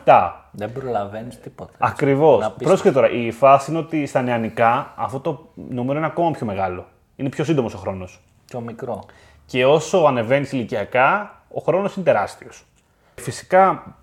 1,7. 0.06 0.32
Δεν 0.52 0.72
προλαβαίνεις 0.72 1.40
τίποτα. 1.42 1.72
Ακριβώς. 1.78 2.40
Να 2.40 2.52
πεις- 2.52 2.68
Πρόσεχε 2.68 2.92
τώρα, 2.92 3.10
η 3.10 3.32
φάση 3.32 3.72
είναι 3.72 3.80
ότι 3.80 4.06
στα 4.06 4.22
νεανικά 4.22 4.94
αυτό 4.96 5.20
το 5.20 5.48
νούμερο 5.70 5.98
είναι 5.98 6.08
ακόμα 6.08 6.32
πιο 6.32 6.46
μεγάλο. 6.46 6.86
Είναι 7.16 7.30
πιο 7.30 7.44
σύντομος 7.44 7.74
ο 7.74 7.78
χρόνος. 7.78 8.20
Πιο 8.46 8.60
μικρό. 8.60 9.04
Και 9.46 9.66
όσο 9.66 9.98
ανεβαίνεις 9.98 10.52
ηλικιακά, 10.52 11.42
ο 11.54 11.62
χρόνος 11.62 11.96
είναι 11.96 12.06
τεράστιος. 12.06 12.64
Φυσικά, 13.16 13.96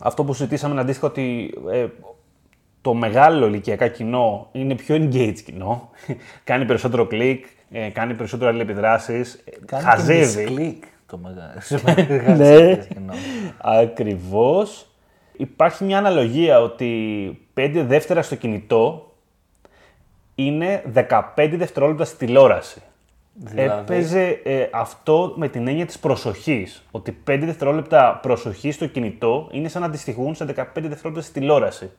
αυτό 0.00 0.24
που 0.24 0.32
συζητήσαμε 0.32 0.72
είναι 0.72 0.80
αντίστοιχο 0.82 1.06
ότι 1.06 1.54
ε, 1.70 1.86
το 2.80 2.94
μεγάλο 2.94 3.46
ηλικιακά 3.46 3.88
κοινό 3.88 4.48
είναι 4.52 4.74
πιο 4.74 4.96
engaged 4.96 5.38
κοινό. 5.44 5.90
κάνει 6.44 6.64
περισσότερο 6.64 7.06
κλικ, 7.06 7.44
ε, 7.70 7.88
κάνει 7.88 8.14
περισσότερο 8.14 8.50
αλληλεπιδράσεις, 8.50 9.44
Κάνει 9.66 9.84
χαζεύει. 9.84 10.44
και 10.44 10.54
κλικ 10.54 10.84
το 11.06 11.18
μεγάλο. 11.18 12.36
Ναι. 12.36 12.86
Ακριβώς. 13.58 14.84
Υπάρχει 15.36 15.84
μια 15.84 15.98
αναλογία 15.98 16.60
ότι 16.60 17.38
5 17.56 17.84
δεύτερα 17.86 18.22
στο 18.22 18.34
κινητό 18.34 19.12
είναι 20.34 20.82
15 21.36 21.54
δευτερόλεπτα 21.56 22.04
στη 22.04 22.26
τηλεόραση. 22.26 22.82
Δηλαδή; 23.42 23.80
Έπαιζε 23.80 24.40
ε, 24.44 24.68
αυτό 24.72 25.32
με 25.36 25.48
την 25.48 25.68
έννοια 25.68 25.86
της 25.86 25.98
προσοχής. 25.98 26.82
Ότι 26.90 27.22
5 27.26 27.38
δευτερόλεπτα 27.44 28.18
προσοχής 28.22 28.74
στο 28.74 28.86
κινητό 28.86 29.48
είναι 29.52 29.68
σαν 29.68 29.80
να 29.80 29.86
αντιστοιχούν 29.86 30.34
σε 30.34 30.44
15 30.44 30.52
δευτερόλεπτα 30.74 31.20
στη 31.20 31.32
τηλεόραση. 31.32 31.90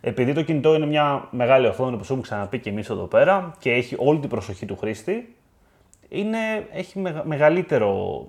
Επειδή 0.00 0.32
το 0.32 0.42
κινητό 0.42 0.74
είναι 0.74 0.86
μια 0.86 1.28
μεγάλη 1.30 1.66
οθόνη, 1.66 1.94
όπως 1.94 2.06
έχουμε 2.06 2.22
ξαναπεί 2.22 2.58
και 2.58 2.70
εμείς 2.70 2.90
εδώ 2.90 3.04
πέρα, 3.04 3.54
και 3.58 3.72
έχει 3.72 3.96
όλη 3.98 4.18
την 4.18 4.28
προσοχή 4.28 4.66
του 4.66 4.76
χρήστη, 4.76 5.34
είναι, 6.08 6.38
έχει 6.72 6.98
μεγα- 6.98 7.24
μεγαλύτερο, 7.26 8.26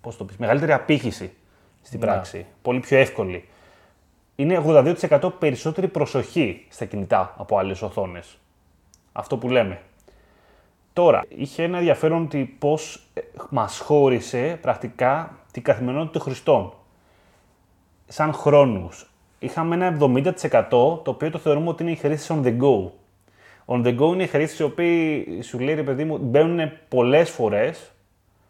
πώς 0.00 0.16
το 0.16 0.24
πεις, 0.24 0.36
μεγαλύτερη 0.36 0.72
απήχηση 0.72 1.32
στην 1.82 2.00
πράξη. 2.00 2.46
Πολύ 2.62 2.80
πιο 2.80 2.98
εύκολη. 2.98 3.48
Είναι 4.36 4.56
82% 4.66 5.30
περισσότερη 5.38 5.88
προσοχή 5.88 6.66
στα 6.68 6.84
κινητά 6.84 7.34
από 7.36 7.58
άλλες 7.58 7.82
οθόνες. 7.82 8.38
Αυτό 9.12 9.36
που 9.36 9.48
λέμε. 9.48 9.80
Τώρα, 10.96 11.24
είχε 11.28 11.62
ένα 11.62 11.76
ενδιαφέρον 11.76 12.22
ότι 12.22 12.56
πώς 12.58 13.06
ε, 13.14 13.20
μας 13.50 13.78
χώρισε 13.78 14.58
πρακτικά 14.60 15.38
την 15.52 15.62
καθημερινότητα 15.62 16.12
των 16.12 16.20
χρηστών. 16.20 16.72
Σαν 18.06 18.32
χρόνους. 18.32 19.10
Είχαμε 19.38 19.74
ένα 19.74 19.96
70% 20.00 20.68
το 20.68 21.02
οποίο 21.04 21.30
το 21.30 21.38
θεωρούμε 21.38 21.68
ότι 21.68 21.82
είναι 21.82 21.92
οι 21.92 21.96
χρήστες 21.96 22.36
on 22.36 22.46
the 22.46 22.58
go. 22.60 22.90
On 23.66 23.86
the 23.86 23.98
go 23.98 24.12
είναι 24.12 24.22
οι 24.22 24.26
χρήστες 24.26 24.58
οι 24.58 24.62
οποίοι 24.62 25.26
σου 25.42 25.58
λέει 25.58 25.74
ρε 25.74 25.82
παιδί 25.82 26.04
μου 26.04 26.18
μπαίνουν 26.18 26.70
πολλές 26.88 27.30
φορές 27.30 27.92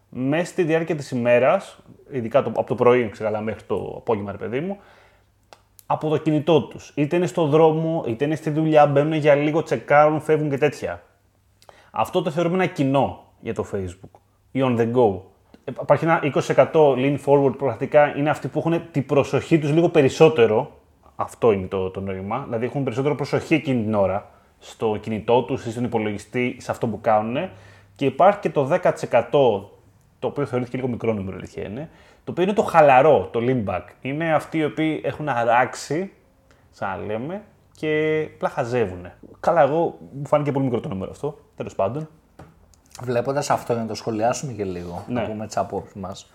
μέσα 0.08 0.44
στη 0.44 0.62
διάρκεια 0.62 0.96
της 0.96 1.10
ημέρας, 1.10 1.78
ειδικά 2.10 2.42
το, 2.42 2.48
από 2.48 2.64
το 2.64 2.74
πρωί 2.74 3.08
ξεγαλά 3.08 3.40
μέχρι 3.40 3.62
το 3.62 3.94
απόγευμα 3.96 4.32
ρε 4.32 4.38
παιδί 4.38 4.60
μου, 4.60 4.78
από 5.86 6.08
το 6.08 6.16
κινητό 6.16 6.62
τους. 6.62 6.92
Είτε 6.94 7.16
είναι 7.16 7.26
στο 7.26 7.46
δρόμο, 7.46 8.04
είτε 8.06 8.24
είναι 8.24 8.34
στη 8.34 8.50
δουλειά, 8.50 8.86
μπαίνουν 8.86 9.12
για 9.12 9.34
λίγο, 9.34 9.62
τσεκάρουν, 9.62 10.20
φεύγουν 10.20 10.50
και 10.50 10.58
τέτοια. 10.58 11.02
Αυτό 11.98 12.22
το 12.22 12.30
θεωρούμε 12.30 12.54
ένα 12.54 12.66
κοινό 12.66 13.24
για 13.40 13.54
το 13.54 13.66
Facebook 13.72 14.18
ή 14.52 14.60
on 14.62 14.78
the 14.78 14.92
go. 14.92 15.20
Ε, 15.64 15.72
Υπάρχει 15.80 16.04
ένα 16.04 16.20
20% 16.22 16.72
lean 16.72 17.18
forward 17.24 17.54
πρακτικά 17.58 18.16
είναι 18.16 18.30
αυτοί 18.30 18.48
που 18.48 18.58
έχουν 18.58 18.82
την 18.90 19.06
προσοχή 19.06 19.58
τους 19.58 19.72
λίγο 19.72 19.88
περισσότερο. 19.88 20.70
Αυτό 21.16 21.52
είναι 21.52 21.66
το, 21.66 21.90
το 21.90 22.00
νόημα. 22.00 22.42
Δηλαδή 22.44 22.64
έχουν 22.64 22.84
περισσότερο 22.84 23.14
προσοχή 23.14 23.54
εκείνη 23.54 23.82
την 23.82 23.94
ώρα 23.94 24.30
στο 24.58 24.96
κινητό 25.00 25.42
τους 25.42 25.64
ή 25.66 25.70
στον 25.70 25.84
υπολογιστή 25.84 26.56
σε 26.58 26.70
αυτό 26.70 26.86
που 26.86 27.00
κάνουν. 27.00 27.48
Και 27.96 28.04
υπάρχει 28.04 28.38
και 28.40 28.50
το 28.50 28.68
10% 28.70 29.30
το 29.30 30.26
οποίο 30.26 30.46
θεωρείται 30.46 30.70
και 30.70 30.76
λίγο 30.76 30.88
μικρό 30.88 31.12
νούμερο, 31.12 31.36
αλήθεια 31.36 31.64
είναι, 31.64 31.90
το 32.24 32.30
οποίο 32.30 32.42
είναι 32.42 32.52
το 32.52 32.62
χαλαρό, 32.62 33.28
το 33.32 33.40
lean 33.42 33.64
back. 33.64 33.84
Είναι 34.00 34.34
αυτοί 34.34 34.58
οι 34.58 34.64
οποίοι 34.64 35.00
έχουν 35.04 35.28
αράξει, 35.28 36.12
σαν 36.70 36.88
να 36.88 37.06
λέμε, 37.06 37.42
και 37.76 38.22
απλά 38.34 38.48
χαζεύουν. 38.48 39.06
Καλά, 39.40 39.60
εγώ 39.60 39.98
μου 40.12 40.26
φάνηκε 40.26 40.52
πολύ 40.52 40.64
μικρό 40.64 40.80
το 40.80 40.88
νούμερο 40.88 41.10
αυτό, 41.10 41.38
τέλος 41.56 41.74
πάντων. 41.74 42.08
Βλέποντας 43.02 43.50
αυτό, 43.50 43.72
για 43.72 43.82
να 43.82 43.88
το 43.88 43.94
σχολιάσουμε 43.94 44.52
και 44.52 44.64
λίγο, 44.64 45.04
Ναι. 45.08 45.20
να 45.20 45.26
πούμε 45.26 45.46
τις 45.46 45.56
απόψεις 45.56 45.94
μας. 45.94 46.30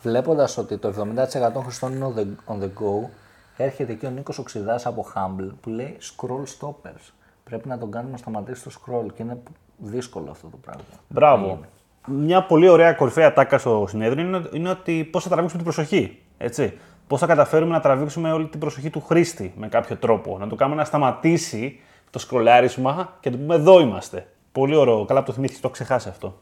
Βλέποντας 0.00 0.56
ότι 0.56 0.78
το 0.78 0.88
70% 0.88 1.52
των 1.52 1.62
χρηστών 1.62 1.92
είναι 1.92 2.12
on 2.14 2.18
the, 2.18 2.54
on 2.54 2.62
the 2.62 2.66
go, 2.66 3.08
έρχεται 3.56 3.92
εκεί 3.92 4.06
ο 4.06 4.10
Νίκος 4.10 4.38
Οξυδάς 4.38 4.86
από 4.86 5.06
Humble 5.14 5.50
που 5.60 5.68
λέει 5.68 5.96
scroll 6.00 6.44
stoppers. 6.60 7.10
Πρέπει 7.44 7.68
να 7.68 7.78
τον 7.78 7.90
κάνουμε 7.90 8.10
να 8.12 8.16
σταματήσει 8.18 8.62
το 8.62 8.70
scroll 8.70 9.06
και 9.14 9.22
είναι 9.22 9.38
δύσκολο 9.76 10.30
αυτό 10.30 10.48
το 10.48 10.56
πράγμα. 10.56 10.82
Μπράβο. 11.08 11.60
Μια 12.06 12.46
πολύ 12.46 12.68
ωραία 12.68 12.92
κορυφαία 12.92 13.32
τάκα 13.32 13.58
στο 13.58 13.84
συνέδριο 13.88 14.24
είναι, 14.24 14.42
είναι 14.52 14.70
ότι 14.70 15.04
πώς 15.12 15.22
θα 15.22 15.28
τραβήξουμε 15.30 15.62
την 15.62 15.72
προσοχή. 15.72 16.22
Έτσι. 16.38 16.78
Πώς 17.12 17.20
θα 17.20 17.26
καταφέρουμε 17.26 17.72
να 17.72 17.80
τραβήξουμε 17.80 18.32
όλη 18.32 18.46
την 18.46 18.60
προσοχή 18.60 18.90
του 18.90 19.00
χρήστη 19.00 19.52
με 19.56 19.68
κάποιο 19.68 19.96
τρόπο. 19.96 20.38
Να 20.38 20.46
το 20.46 20.54
κάνουμε 20.54 20.76
να 20.76 20.84
σταματήσει 20.84 21.80
το 22.10 22.18
σκρολάρισμα 22.18 23.16
και 23.20 23.30
να 23.30 23.36
του 23.36 23.42
πούμε 23.42 23.54
εδώ 23.54 23.80
είμαστε. 23.80 24.26
Πολύ 24.52 24.76
ωραίο. 24.76 25.04
Καλά 25.04 25.20
που 25.20 25.26
το 25.26 25.32
θυμήθηκες, 25.32 25.60
το 25.60 25.66
έχω 25.68 25.76
ξεχάσει 25.76 26.08
αυτό. 26.08 26.38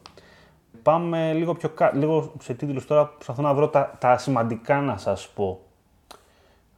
Πάμε 0.83 1.33
λίγο, 1.33 1.53
πιο, 1.53 1.69
κα- 1.69 1.91
λίγο 1.95 2.31
σε 2.41 2.53
τίτλους 2.53 2.85
τώρα, 2.85 3.05
προσπαθώ 3.05 3.41
να 3.41 3.53
βρω 3.53 3.67
τα, 3.69 3.95
τα 3.99 4.17
σημαντικά 4.17 4.81
να 4.81 4.97
σας 4.97 5.27
πω. 5.35 5.59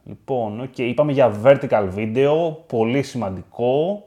Λοιπόν, 0.04 0.60
οκ, 0.60 0.78
είπαμε 0.78 1.12
για 1.12 1.32
vertical 1.44 1.88
video, 1.96 2.56
πολύ 2.66 3.02
σημαντικό 3.02 4.02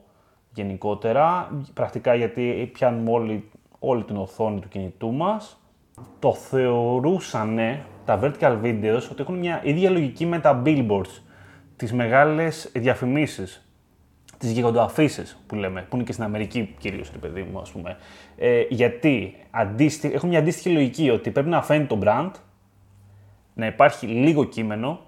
γενικότερα, 0.54 1.52
πρακτικά 1.74 2.16
γιατί 2.16 2.70
πιάνουμε 2.74 3.12
όλη, 3.12 3.50
όλη 3.80 4.04
την 4.04 4.18
οθόνη 4.18 4.60
του 4.60 4.68
κινητού 4.68 5.14
μας. 5.14 5.62
Το 6.20 6.34
θεωρούσανε 6.34 7.86
τα 8.08 8.20
vertical 8.22 8.58
videos 8.64 9.02
ότι 9.12 9.22
έχουν 9.22 9.36
μια 9.38 9.62
ίδια 9.64 9.90
λογική 9.90 10.26
με 10.26 10.40
τα 10.40 10.62
billboards, 10.66 11.22
τις 11.76 11.94
μεγάλες 11.94 12.72
διαφημίσεις, 12.74 13.70
τις 14.38 14.52
γιγαντοαφήσεις 14.52 15.44
που 15.48 15.56
λέμε, 15.56 15.86
που 15.90 15.96
είναι 15.96 16.06
και 16.06 16.12
στην 16.12 16.24
Αμερική 16.24 16.76
κυρίως, 16.80 17.12
ρε 17.12 17.18
παιδί 17.18 17.42
μου, 17.52 17.60
ας 17.60 17.72
πούμε. 17.72 17.98
Ε, 18.38 18.64
γιατί 18.70 19.36
αντίστοι, 19.52 20.12
έχουν 20.14 20.30
μια 20.30 20.40
αντίστοιχη 20.40 20.70
λογική 20.70 21.10
ότι 21.10 21.32
πρέπει 21.32 21.50
να 21.50 21.62
φαίνεται 21.62 21.96
το 21.96 22.00
brand, 22.04 22.32
να 23.54 23.66
υπάρχει 23.66 24.08
λίγο 24.08 24.44
κείμενο 24.44 25.00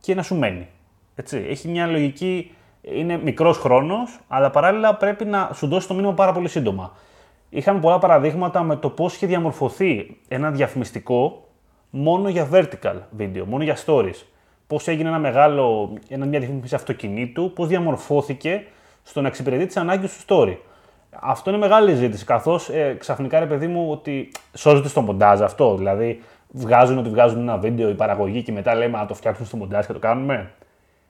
και 0.00 0.14
να 0.14 0.22
σου 0.22 0.36
μένει. 0.36 0.68
Έτσι. 1.14 1.46
Έχει 1.48 1.68
μια 1.68 1.86
λογική, 1.86 2.54
είναι 2.80 3.16
μικρός 3.16 3.58
χρόνος, 3.58 4.18
αλλά 4.28 4.50
παράλληλα 4.50 4.94
πρέπει 4.94 5.24
να 5.24 5.50
σου 5.54 5.66
δώσει 5.66 5.88
το 5.88 5.94
μήνυμα 5.94 6.14
πάρα 6.14 6.32
πολύ 6.32 6.48
σύντομα. 6.48 6.92
Είχαμε 7.48 7.80
πολλά 7.80 7.98
παραδείγματα 7.98 8.62
με 8.62 8.76
το 8.76 8.90
πώς 8.90 9.14
είχε 9.14 9.26
διαμορφωθεί 9.26 10.16
ένα 10.28 10.50
διαφημιστικό 10.50 11.46
μόνο 11.94 12.28
για 12.28 12.48
vertical 12.52 12.94
video, 13.18 13.42
μόνο 13.46 13.64
για 13.64 13.76
stories. 13.86 14.24
Πώς 14.66 14.88
έγινε 14.88 15.08
ένα 15.08 15.18
μεγάλο, 15.18 15.92
ένα, 16.08 16.26
μια 16.26 16.38
διαφήμιση 16.38 16.74
αυτοκινήτου, 16.74 17.52
πώς 17.52 17.68
διαμορφώθηκε 17.68 18.64
στο 19.02 19.20
να 19.20 19.28
εξυπηρετεί 19.28 19.66
τις 19.66 19.76
ανάγκες 19.76 20.16
του 20.16 20.24
story. 20.26 20.56
Αυτό 21.10 21.50
είναι 21.50 21.58
μεγάλη 21.58 21.94
ζήτηση, 21.94 22.24
καθώς 22.24 22.68
ε, 22.68 22.96
ξαφνικά 22.98 23.38
ρε 23.38 23.46
παιδί 23.46 23.66
μου 23.66 23.90
ότι 23.90 24.30
σώζεται 24.54 24.88
στο 24.88 25.00
μοντάζ 25.00 25.40
αυτό, 25.40 25.76
δηλαδή 25.76 26.22
βγάζουν 26.48 26.98
ότι 26.98 27.08
βγάζουν 27.08 27.40
ένα 27.40 27.58
βίντεο 27.58 27.88
η 27.88 27.94
παραγωγή 27.94 28.42
και 28.42 28.52
μετά 28.52 28.74
λέμε 28.74 28.98
να 28.98 29.06
το 29.06 29.14
φτιάξουμε 29.14 29.46
στο 29.46 29.56
μοντάζ 29.56 29.86
και 29.86 29.92
το 29.92 29.98
κάνουμε. 29.98 30.50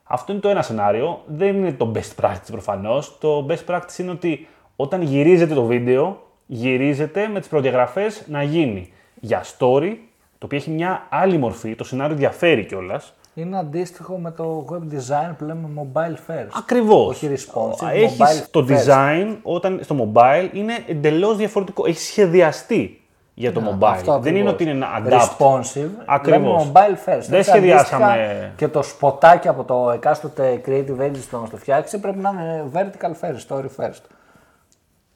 Αυτό 0.05 0.33
είναι 0.33 0.41
το 0.41 0.49
ένα 0.49 0.63
σενάριο. 0.63 1.23
Δεν 1.27 1.57
είναι 1.57 1.73
το 1.73 1.93
best 1.95 2.25
practice 2.25 2.51
προφανώς. 2.51 3.19
Το 3.19 3.47
best 3.49 3.75
practice 3.75 3.99
είναι 3.99 4.11
ότι 4.11 4.49
όταν 4.77 5.03
γυρίζεται 5.03 5.55
το 5.55 5.65
βίντεο, 5.65 6.23
γυρίζεται 6.47 7.29
με 7.29 7.39
τις 7.39 7.49
προδιαγραφές 7.49 8.25
να 8.27 8.43
γίνει 8.43 8.93
για 9.21 9.45
story, 9.59 9.97
το 10.43 10.49
οποίο 10.49 10.59
έχει 10.59 10.71
μια 10.71 11.07
άλλη 11.09 11.39
μορφή. 11.39 11.75
Το 11.75 11.85
σενάριο 11.85 12.17
διαφέρει 12.17 12.65
κιόλας. 12.65 13.15
Είναι 13.35 13.59
αντίστοιχο 13.59 14.17
με 14.19 14.31
το 14.31 14.67
web 14.71 14.95
design 14.95 15.35
που 15.39 15.45
λέμε 15.45 15.69
mobile 15.77 16.31
first. 16.33 16.47
Ακριβώς. 16.59 17.09
Όχι 17.09 17.31
responsive, 17.33 17.89
Έχεις 17.93 18.19
mobile 18.21 18.47
το 18.51 18.67
first. 18.69 18.73
design 18.87 19.37
όταν 19.43 19.81
στο 19.83 20.13
mobile 20.15 20.49
είναι 20.53 20.73
εντελώς 20.87 21.37
διαφορετικό. 21.37 21.87
Έχει 21.87 21.99
σχεδιαστεί 22.01 23.01
για 23.35 23.53
το 23.53 23.61
mobile. 23.61 23.85
Αυτό 23.87 24.19
Δεν 24.19 24.37
είναι 24.37 24.51
ακριβώς. 24.51 24.53
ότι 24.53 24.63
είναι 24.63 24.73
ένα 24.73 24.89
adapt. 24.99 25.21
Responsive. 25.23 25.89
Ακριβώς. 26.07 26.65
Λέμε 26.65 26.73
mobile 26.73 27.09
first. 27.09 27.25
Δεν 27.29 27.39
Έτσι, 27.39 27.51
σχεδιάσαμε- 27.51 28.05
αντίστοιχα 28.13 28.53
Και 28.57 28.69
το 28.69 28.83
σποτάκι 28.83 29.49
από 29.49 29.65
το 29.65 29.91
εκάστοτε 29.91 30.61
creative 30.67 31.01
agency 31.01 31.25
που 31.31 31.37
να 31.43 31.49
το 31.49 31.57
φτιάξει 31.57 31.99
πρέπει 32.01 32.19
να 32.19 32.31
είναι 32.31 32.65
vertical 32.75 33.11
first, 33.27 33.57
story 33.57 33.67
first. 33.85 34.03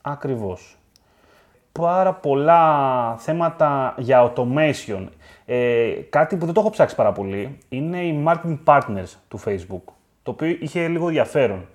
Ακριβώς. 0.03 0.77
Πάρα 1.79 2.12
πολλά 2.12 3.15
θέματα 3.19 3.95
για 3.99 4.33
automation. 4.33 5.07
Ε, 5.47 5.91
κάτι 6.11 6.37
που 6.37 6.45
δεν 6.45 6.55
το 6.55 6.61
έχω 6.61 6.71
ψάξει 6.71 6.95
πάρα 6.95 7.12
πολύ 7.12 7.59
είναι 7.69 7.99
οι 7.99 8.25
marketing 8.27 8.59
partners 8.65 9.15
του 9.29 9.41
Facebook, 9.45 9.93
το 10.23 10.31
οποίο 10.31 10.57
είχε 10.61 10.89
λίγο 10.89 11.07
ενδιαφέρον. 11.07 11.67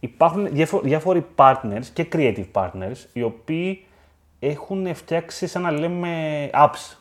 Υπάρχουν 0.00 0.48
διάφο- 0.52 0.80
διάφοροι 0.80 1.26
partners 1.36 1.84
και 1.92 2.06
creative 2.12 2.44
partners, 2.52 2.96
οι 3.12 3.22
οποίοι 3.22 3.84
έχουν 4.38 4.94
φτιάξει 4.94 5.46
σαν 5.46 5.62
να 5.62 5.70
λέμε 5.70 6.10
apps, 6.52 6.96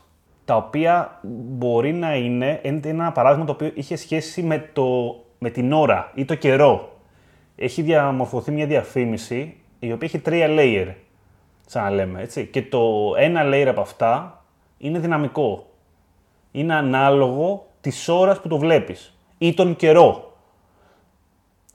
τα 0.45 0.55
οποία 0.55 1.19
μπορεί 1.23 1.93
να 1.93 2.15
είναι 2.15 2.59
είναι 2.63 2.79
ένα 2.83 3.11
παράδειγμα 3.11 3.45
το 3.45 3.51
οποίο 3.51 3.71
είχε 3.73 3.95
σχέση 3.95 4.41
με, 4.43 4.69
το, 4.73 5.15
με 5.39 5.49
την 5.49 5.71
ώρα 5.71 6.11
ή 6.15 6.25
το 6.25 6.35
καιρό. 6.35 6.91
Έχει 7.55 7.81
διαμορφωθεί 7.81 8.51
μια 8.51 8.65
διαφήμιση 8.65 9.55
η 9.79 9.91
οποία 9.91 10.07
έχει 10.07 10.19
τρία 10.19 10.47
layer, 10.49 10.87
σαν 11.69 11.83
να 11.83 11.89
λέμε, 11.89 12.21
έτσι. 12.21 12.45
Και 12.45 12.61
το 12.61 13.13
ένα 13.17 13.41
layer 13.45 13.67
από 13.67 13.81
αυτά 13.81 14.43
είναι 14.77 14.99
δυναμικό. 14.99 15.69
Είναι 16.51 16.75
ανάλογο 16.75 17.67
της 17.81 18.07
ώρας 18.07 18.41
που 18.41 18.47
το 18.47 18.57
βλέπεις 18.57 19.17
ή 19.37 19.53
τον 19.53 19.75
καιρό. 19.75 20.37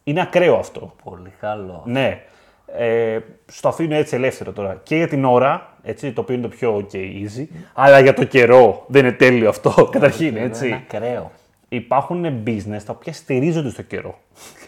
Είναι 0.04 0.20
ακραίο 0.20 0.56
αυτό. 0.56 0.94
Πολύ 1.04 1.32
καλό. 1.40 1.82
Ναι. 1.86 2.22
Ε, 2.66 3.18
στο 3.46 3.68
αφήνω 3.68 3.94
έτσι 3.94 4.14
ελεύθερο 4.16 4.52
τώρα. 4.52 4.80
Και 4.82 4.96
για 4.96 5.08
την 5.08 5.24
ώρα, 5.24 5.76
έτσι, 5.82 6.12
το 6.12 6.20
οποίο 6.20 6.34
είναι 6.34 6.42
το 6.42 6.48
πιο 6.48 6.76
ok, 6.76 6.94
easy, 6.94 7.46
αλλά 7.74 8.00
για 8.00 8.14
το 8.14 8.24
καιρό 8.24 8.84
δεν 8.86 9.04
είναι 9.04 9.14
τέλειο 9.14 9.48
αυτό, 9.48 9.88
καταρχήν, 9.92 10.36
έτσι. 10.36 10.66
Είναι 10.66 10.84
ακραίο. 10.90 11.30
Υπάρχουν 11.68 12.42
business 12.46 12.82
τα 12.86 12.92
οποία 12.92 13.12
στηρίζονται 13.12 13.70
στο 13.70 13.82
καιρό. 13.82 14.18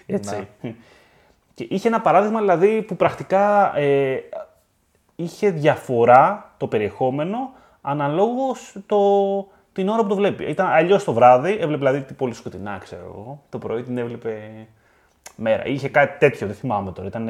Έτσι. 0.07 0.49
Και 1.55 1.67
είχε 1.71 1.89
ένα 1.89 2.01
παράδειγμα 2.01 2.41
δηλαδή 2.41 2.83
που 2.83 2.97
πρακτικά 2.97 3.77
ε, 3.79 4.17
είχε 5.17 5.51
διαφορά 5.51 6.55
το 6.57 6.67
περιεχόμενο 6.67 7.53
αναλόγως 7.83 8.77
το, 8.87 8.99
την 9.73 9.89
ώρα 9.89 10.03
που 10.03 10.09
το 10.09 10.15
βλέπει. 10.15 10.45
Ήταν 10.45 10.67
αλλιώς 10.67 11.05
το 11.05 11.13
βράδυ, 11.13 11.51
έβλεπε 11.51 11.77
δηλαδή 11.77 12.15
πολύ 12.15 12.35
σκοτεινά, 12.35 12.79
ξέρω 12.79 13.03
εγώ. 13.05 13.43
Το 13.49 13.59
πρωί 13.59 13.83
την 13.83 13.99
έβλεπε 13.99 14.51
μέρα. 15.37 15.67
Είχε 15.67 15.89
κάτι 15.89 16.19
τέτοιο, 16.19 16.47
δεν 16.47 16.57
θυμάμαι 16.57 16.93
τώρα. 16.93 17.09
Ήταν, 17.09 17.29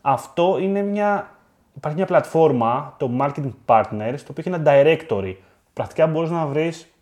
αυτό 0.00 0.58
είναι 0.60 0.82
μια. 0.82 1.30
Υπάρχει 1.76 1.96
μια 1.98 2.06
πλατφόρμα, 2.06 2.94
το 2.98 3.10
Marketing 3.20 3.50
Partners, 3.66 4.18
το 4.18 4.30
οποίο 4.30 4.44
έχει 4.44 4.48
ένα 4.48 4.62
directory. 4.66 5.34
Πρακτικά 5.72 6.06
μπορείς 6.06 6.30
να 6.30 6.46
βρεις 6.46 6.92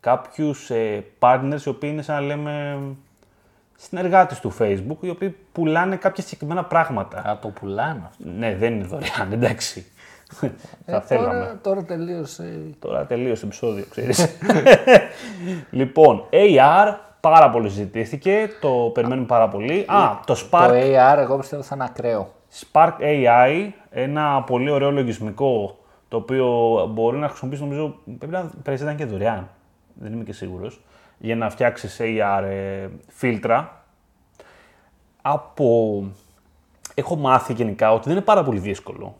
κάποιους 0.00 0.70
ε, 0.70 1.04
partners 1.18 1.60
οι 1.64 1.68
οποίοι 1.68 1.90
είναι 1.92 2.02
σαν 2.02 2.14
να 2.14 2.20
λέμε 2.20 2.78
συνεργάτες 3.82 4.40
του 4.40 4.52
Facebook, 4.58 4.96
οι 5.00 5.08
οποίοι 5.08 5.36
πουλάνε 5.52 5.96
κάποια 5.96 6.22
συγκεκριμένα 6.22 6.64
πράγματα. 6.64 7.28
Α, 7.28 7.38
το 7.38 7.48
πουλάνε 7.48 8.02
αυτό. 8.04 8.24
Ναι, 8.38 8.54
δεν 8.54 8.74
είναι 8.74 8.84
δωρεάν, 8.84 9.32
εντάξει. 9.32 9.86
Ε, 10.40 10.48
Θα 10.86 11.00
θέλαμε. 11.00 11.32
τώρα, 11.32 11.58
τώρα 11.62 11.84
τελείωσε. 11.84 12.60
Τώρα 12.78 13.06
τελείωσε 13.06 13.40
το 13.40 13.46
επεισόδιο, 13.46 13.84
ξέρεις. 13.90 14.36
λοιπόν, 15.70 16.24
AR 16.30 16.94
πάρα 17.20 17.50
πολύ 17.50 17.68
ζητήθηκε, 17.68 18.48
το 18.60 18.68
περιμένουμε 18.68 19.26
πάρα 19.26 19.48
πολύ. 19.48 19.84
Α, 19.88 20.20
το 20.26 20.34
Spark, 20.34 20.68
Το 20.68 20.74
AR, 20.74 21.18
εγώ 21.18 21.36
πιστεύω 21.38 21.62
θα 21.62 21.74
είναι 21.74 21.84
ακραίο. 21.84 22.34
Spark 22.60 22.92
AI, 23.00 23.68
ένα 23.90 24.42
πολύ 24.42 24.70
ωραίο 24.70 24.90
λογισμικό, 24.90 25.78
το 26.08 26.16
οποίο 26.16 26.46
μπορεί 26.92 27.18
να 27.18 27.28
χρησιμοποιήσει, 27.28 27.62
νομίζω, 27.62 27.94
πρέπει 28.18 28.32
να 28.32 28.50
πρέπει 28.62 28.82
να 28.82 28.90
είναι 28.90 29.04
και 29.04 29.10
δωρεάν, 29.10 29.48
δεν 29.94 30.12
είμαι 30.12 30.24
και 30.24 30.32
σίγουρος, 30.32 30.80
για 31.20 31.36
να 31.36 31.50
φτιάξεις 31.50 32.00
AR 32.00 32.42
ε, 32.42 32.88
φίλτρα. 33.08 33.84
Από... 35.22 36.04
Έχω 36.94 37.16
μάθει 37.16 37.52
γενικά 37.52 37.92
ότι 37.92 38.04
δεν 38.04 38.16
είναι 38.16 38.24
πάρα 38.24 38.44
πολύ 38.44 38.58
δύσκολο 38.58 39.16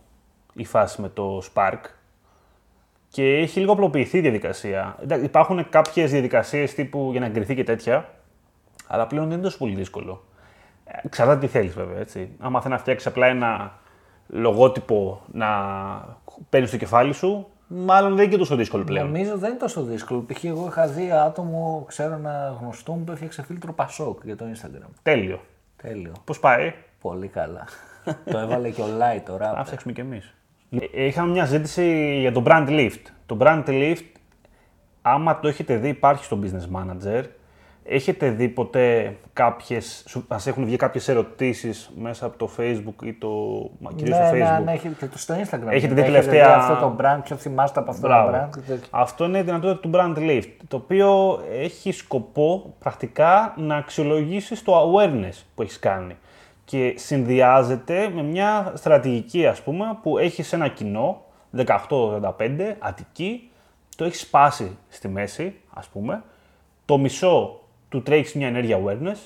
η 0.55 0.65
φάση 0.65 1.01
με 1.01 1.09
το 1.09 1.43
Spark 1.53 1.81
και 3.09 3.37
έχει 3.37 3.61
λίγο 3.61 3.73
απλοποιηθεί 3.73 4.19
η 4.19 4.21
διαδικασία. 4.21 4.97
Εντάξει, 5.03 5.25
Υπάρχουν 5.25 5.69
κάποιες 5.69 6.11
διαδικασίες 6.11 6.75
τύπου 6.75 7.09
για 7.11 7.21
να 7.21 7.27
εγκριθεί 7.27 7.55
και 7.55 7.65
τέτοια, 7.65 8.09
αλλά 8.87 9.07
πλέον 9.07 9.25
δεν 9.25 9.35
είναι 9.35 9.43
τόσο 9.43 9.59
πολύ 9.59 9.75
δύσκολο. 9.75 10.25
Ε, 10.85 10.99
Εξαρτάται 11.03 11.41
τι 11.41 11.47
θέλεις, 11.47 11.75
βέβαια. 11.75 11.99
Έτσι. 11.99 12.31
Άμα 12.39 12.61
θέλει 12.61 12.73
να 12.73 12.81
φτιάξεις 12.81 13.07
απλά 13.07 13.27
ένα 13.27 13.79
λογότυπο 14.27 15.23
να 15.33 15.49
παίρνεις 16.49 16.69
στο 16.69 16.79
κεφάλι 16.79 17.13
σου, 17.13 17.51
μάλλον 17.73 18.11
δεν 18.15 18.23
είναι 18.23 18.33
και 18.33 18.39
τόσο 18.39 18.57
δύσκολο 18.57 18.85
πλέον. 18.85 19.07
Νομίζω 19.07 19.39
δεν 19.39 19.51
είναι 19.51 19.59
τόσο 19.59 19.83
δύσκολο. 19.83 20.25
Π.χ. 20.33 20.45
εγώ 20.45 20.67
είχα 20.67 20.87
δει 20.89 21.11
άτομο, 21.11 21.85
ξέρω 21.89 22.15
ένα 22.15 22.57
γνωστό 22.61 22.93
μου 22.93 23.05
που 23.05 23.13
έφτιαξε 23.13 23.43
φίλτρο 23.43 23.73
Πασόκ 23.73 24.21
για 24.25 24.37
το 24.37 24.45
Instagram. 24.55 24.89
Τέλειο. 25.03 25.41
Τέλειο. 25.83 26.13
Πώς 26.25 26.41
πάει, 26.41 26.73
Πολύ 27.01 27.29
καλά. 27.29 27.65
το 28.31 28.39
έβαλε 28.39 28.71
και 28.71 28.81
ο 28.81 28.87
Light 28.99 29.23
τώρα. 29.27 29.53
να 29.53 29.65
φτιάξουμε 29.65 29.93
κι 29.93 30.01
εμείς. 30.01 30.35
Είχαμε 30.93 31.31
μια 31.33 31.45
ζήτηση 31.45 32.17
για 32.21 32.33
το 32.33 32.43
brand 32.47 32.69
lift. 32.69 33.03
Το 33.27 33.37
brand 33.41 33.65
lift, 33.67 34.05
άμα 35.03 35.41
το 35.41 35.49
έχετε 35.49 35.77
δει, 35.77 35.89
υπάρχει 35.89 36.25
στο 36.25 36.39
business 36.43 36.77
manager. 36.77 37.23
Έχετε 37.85 38.31
δει 38.31 38.49
ποτέ 38.49 39.17
κάποιες, 39.33 40.05
σου- 40.09 40.25
μας 40.29 40.47
έχουν 40.47 40.65
βγει 40.65 40.77
κάποιες 40.77 41.09
ερωτήσεις 41.09 41.91
μέσα 41.97 42.27
από 42.27 42.39
το 42.39 42.51
facebook 42.59 43.05
ή 43.05 43.13
το, 43.13 43.29
μα, 43.79 43.93
κυρίως 43.93 44.19
ναι, 44.19 44.27
στο 44.27 44.35
ναι, 44.37 44.57
facebook; 44.59 44.65
ναι, 44.65 44.73
έχει 44.73 44.89
και 44.89 45.07
το 45.07 45.19
στο 45.19 45.35
Instagram. 45.35 45.67
Έχετε 45.69 45.95
δει 45.95 46.03
τελευταία- 46.03 46.47
δει 46.47 46.53
αυτό 46.73 46.75
το 46.75 46.97
brand, 47.01 47.21
ποιο 47.25 47.37
θυμάστε 47.37 47.81
από 47.81 47.91
αυτό 47.91 48.07
Μπράβο. 48.07 48.31
το 48.31 48.37
brand. 48.37 48.49
και 48.55 48.61
τέτοια. 48.61 48.87
Αυτό 48.91 49.25
είναι 49.25 49.39
η 49.39 49.43
δυνατότητα 49.43 49.81
του 49.81 49.91
brand 49.95 50.19
lift, 50.19 50.49
το 50.69 50.77
οποίο 50.77 51.41
έχει 51.53 51.93
σκοπό 51.93 52.75
πρακτικά 52.79 53.55
να 53.57 53.77
αξιολογήσει 53.77 54.65
το 54.65 54.93
awareness 54.93 55.43
που 55.55 55.63
έχεις 55.63 55.79
κάνει. 55.79 56.17
Και 56.65 56.95
συνδυάζεται 56.97 58.11
με 58.15 58.23
μια 58.23 58.73
στρατηγική, 58.75 59.47
ας 59.47 59.63
πούμε, 59.63 59.85
που 60.03 60.19
έχεις 60.19 60.53
ένα 60.53 60.69
κοινό, 60.69 61.23
18-85, 61.57 62.77
Αττική, 62.79 63.51
το 63.97 64.05
έχεις 64.05 64.21
σπάσει 64.21 64.77
στη 64.89 65.09
μέση, 65.09 65.55
ας 65.75 65.87
πούμε, 65.89 66.23
το 66.85 66.99
μισό 66.99 67.61
του 67.91 68.03
τρέχεις 68.03 68.35
μια 68.35 68.47
ενέργεια 68.47 68.81
awareness 68.85 69.17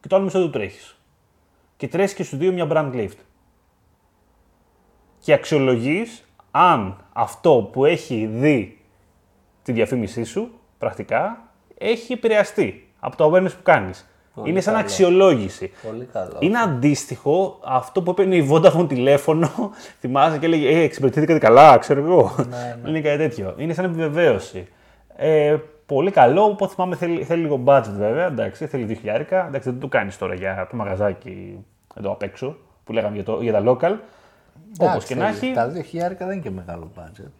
και 0.00 0.08
το 0.08 0.16
άλλο 0.16 0.24
μισό 0.24 0.40
του 0.40 0.50
τρέχεις. 0.50 0.98
Και 1.76 1.88
τρέχει 1.88 2.14
και 2.14 2.22
στους 2.22 2.38
δύο 2.38 2.52
μια 2.52 2.66
brand 2.70 2.92
lift. 2.94 3.18
Και 5.18 5.32
αξιολογείς 5.32 6.28
αν 6.50 6.96
αυτό 7.12 7.68
που 7.72 7.84
έχει 7.84 8.26
δει 8.26 8.80
τη 9.62 9.72
διαφήμισή 9.72 10.24
σου, 10.24 10.50
πρακτικά, 10.78 11.48
έχει 11.78 12.12
επηρεαστεί 12.12 12.88
από 13.00 13.16
το 13.16 13.32
awareness 13.32 13.50
που 13.50 13.62
κάνεις. 13.62 14.08
Πολύ 14.34 14.50
είναι 14.50 14.60
σαν 14.60 14.72
καλό. 14.72 14.84
αξιολόγηση. 14.84 15.72
Πολύ 15.82 16.08
καλό. 16.12 16.36
Είναι 16.40 16.58
αντίστοιχο 16.58 17.60
αυτό 17.64 18.02
που 18.02 18.10
έπαιρνε 18.10 18.36
η 18.36 18.48
Vodafone 18.50 18.88
τηλέφωνο, 18.88 19.50
θυμάσαι 20.00 20.38
και 20.38 20.46
έλεγε 20.46 20.68
Ε, 20.68 20.82
εξυπηρετήθηκατε 20.82 21.38
καλά, 21.38 21.78
ξέρω 21.78 22.00
εγώ. 22.00 22.34
Ναι, 22.48 22.88
Είναι 22.88 23.00
κάτι 23.00 23.16
τέτοιο. 23.16 23.54
Είναι 23.58 23.72
σαν 23.74 23.84
επιβεβαίωση. 23.84 24.68
Ε, 25.16 25.56
πολύ 25.86 26.10
καλό, 26.10 26.42
οπότε 26.44 26.74
θυμάμαι 26.74 26.96
θέλει, 26.96 27.24
θέλει 27.24 27.42
λίγο 27.42 27.62
budget 27.64 27.92
βέβαια. 27.96 28.26
Εντάξει, 28.26 28.66
θέλει 28.66 29.00
2.000. 29.04 29.08
Εντάξει, 29.30 29.70
δεν 29.70 29.80
το 29.80 29.88
κάνεις 29.88 30.18
τώρα 30.18 30.34
για 30.34 30.66
το 30.70 30.76
μαγαζάκι 30.76 31.64
εδώ 31.96 32.10
απ' 32.12 32.22
έξω 32.22 32.56
που 32.84 32.92
λέγαμε 32.92 33.14
για, 33.14 33.24
το, 33.24 33.40
για 33.42 33.52
τα 33.52 33.60
local. 33.60 33.94
Όπως 34.78 34.86
Εντάξει, 34.94 35.06
και 35.06 35.14
να 35.14 35.28
έχει. 35.28 35.52
Τα 35.52 35.72
2.000 35.72 35.72
δεν 36.18 36.30
είναι 36.30 36.36
και 36.40 36.50
μεγάλο 36.50 36.90
budget. 36.98 37.30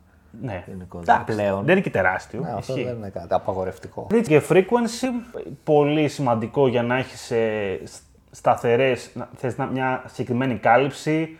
Ναι. 0.40 0.64
γενικότερα. 0.66 1.12
Εντάξει, 1.14 1.36
Πλέον. 1.36 1.64
Δεν 1.64 1.72
είναι 1.72 1.80
και 1.80 1.90
τεράστιο. 1.90 2.40
Ναι, 2.40 2.50
αυτό 2.56 2.72
ισχύει. 2.72 2.86
δεν 2.86 2.96
είναι 2.96 3.08
κάτι 3.08 3.34
απαγορευτικό. 3.34 4.06
Reach 4.10 4.22
και 4.26 4.42
frequency, 4.48 5.40
πολύ 5.64 6.08
σημαντικό 6.08 6.68
για 6.68 6.82
να 6.82 6.96
έχεις 6.96 7.30
ε, 7.30 7.80
σ- 7.84 8.02
σταθερές, 8.30 9.10
να, 9.14 9.28
θες 9.36 9.56
να, 9.56 9.66
μια 9.66 10.02
συγκεκριμένη 10.06 10.54
κάλυψη 10.54 11.38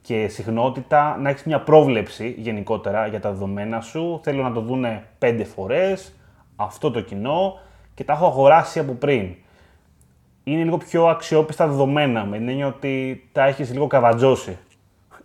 και 0.00 0.28
συχνότητα, 0.28 1.16
να 1.20 1.28
έχεις 1.28 1.44
μια 1.44 1.60
πρόβλεψη 1.60 2.34
γενικότερα 2.38 3.06
για 3.06 3.20
τα 3.20 3.30
δεδομένα 3.30 3.80
σου. 3.80 4.20
Θέλω 4.22 4.42
να 4.42 4.52
το 4.52 4.60
δούνε 4.60 5.02
πέντε 5.18 5.44
φορές, 5.44 6.12
αυτό 6.56 6.90
το 6.90 7.00
κοινό 7.00 7.58
και 7.94 8.04
τα 8.04 8.12
έχω 8.12 8.26
αγοράσει 8.26 8.78
από 8.78 8.92
πριν. 8.92 9.34
Είναι 10.44 10.64
λίγο 10.64 10.76
πιο 10.76 11.06
αξιόπιστα 11.06 11.66
δεδομένα, 11.66 12.24
με 12.24 12.36
την 12.38 12.48
έννοια 12.48 12.66
ότι 12.66 13.24
τα 13.32 13.44
έχεις 13.44 13.72
λίγο 13.72 13.86
καβατζώσει 13.86 14.58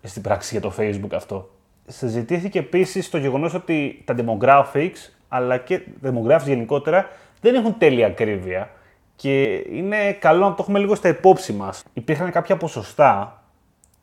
στην 0.01 0.21
πράξη 0.21 0.57
για 0.57 0.69
το 0.69 0.73
Facebook 0.77 1.15
αυτό. 1.15 1.49
Συζητήθηκε 1.87 2.59
επίσης 2.59 3.09
το 3.09 3.17
γεγονός 3.17 3.53
ότι 3.53 4.01
τα 4.05 4.15
demographics 4.17 5.11
αλλά 5.27 5.57
και 5.57 5.81
demographics 6.03 6.45
γενικότερα 6.45 7.07
δεν 7.41 7.55
έχουν 7.55 7.77
τέλεια 7.77 8.07
ακρίβεια 8.07 8.69
και 9.15 9.43
είναι 9.71 10.11
καλό 10.11 10.47
να 10.47 10.49
το 10.49 10.57
έχουμε 10.59 10.79
λίγο 10.79 10.95
στα 10.95 11.09
υπόψη 11.09 11.53
μας. 11.53 11.83
Υπήρχαν 11.93 12.31
κάποια 12.31 12.57
ποσοστά 12.57 13.43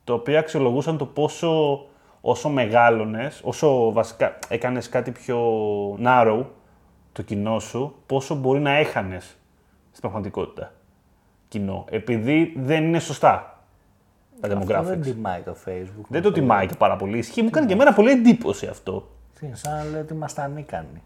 τα 0.03 0.13
οποία 0.13 0.39
αξιολογούσαν 0.39 0.97
το 0.97 1.05
πόσο 1.05 1.83
όσο 2.21 2.49
μεγάλωνες, 2.49 3.41
όσο 3.43 3.91
βασικά 3.91 4.39
έκανες 4.47 4.89
κάτι 4.89 5.11
πιο 5.11 5.39
narrow 6.03 6.43
το 7.11 7.21
κοινό 7.21 7.59
σου, 7.59 7.95
πόσο 8.05 8.35
μπορεί 8.35 8.59
να 8.59 8.71
έχανες 8.71 9.23
στην 9.89 10.01
πραγματικότητα 10.01 10.71
κοινό. 11.47 11.85
Επειδή 11.89 12.53
δεν 12.57 12.83
είναι 12.83 12.99
σωστά 12.99 13.63
τα 14.41 14.47
Αυτό 14.47 14.59
demographics. 14.59 14.83
δεν 14.83 15.01
τιμάει 15.01 15.41
το 15.41 15.55
Facebook. 15.65 16.05
Δεν 16.07 16.21
το 16.21 16.31
τιμάει 16.31 16.67
και 16.67 16.75
πάρα 16.77 16.95
πολύ. 16.95 17.17
Ισχύει, 17.17 17.41
μου 17.41 17.49
κάνει 17.49 17.67
και 17.67 17.73
εμένα 17.73 17.93
πολύ 17.93 18.11
εντύπωση 18.11 18.65
αυτό. 18.67 19.07
Τι, 19.39 19.47
σαν 19.53 19.73
να 19.77 19.83
λέει 19.91 20.01
ότι 20.01 20.13
είμαστε 20.13 20.41
ανίκανοι. 20.41 21.01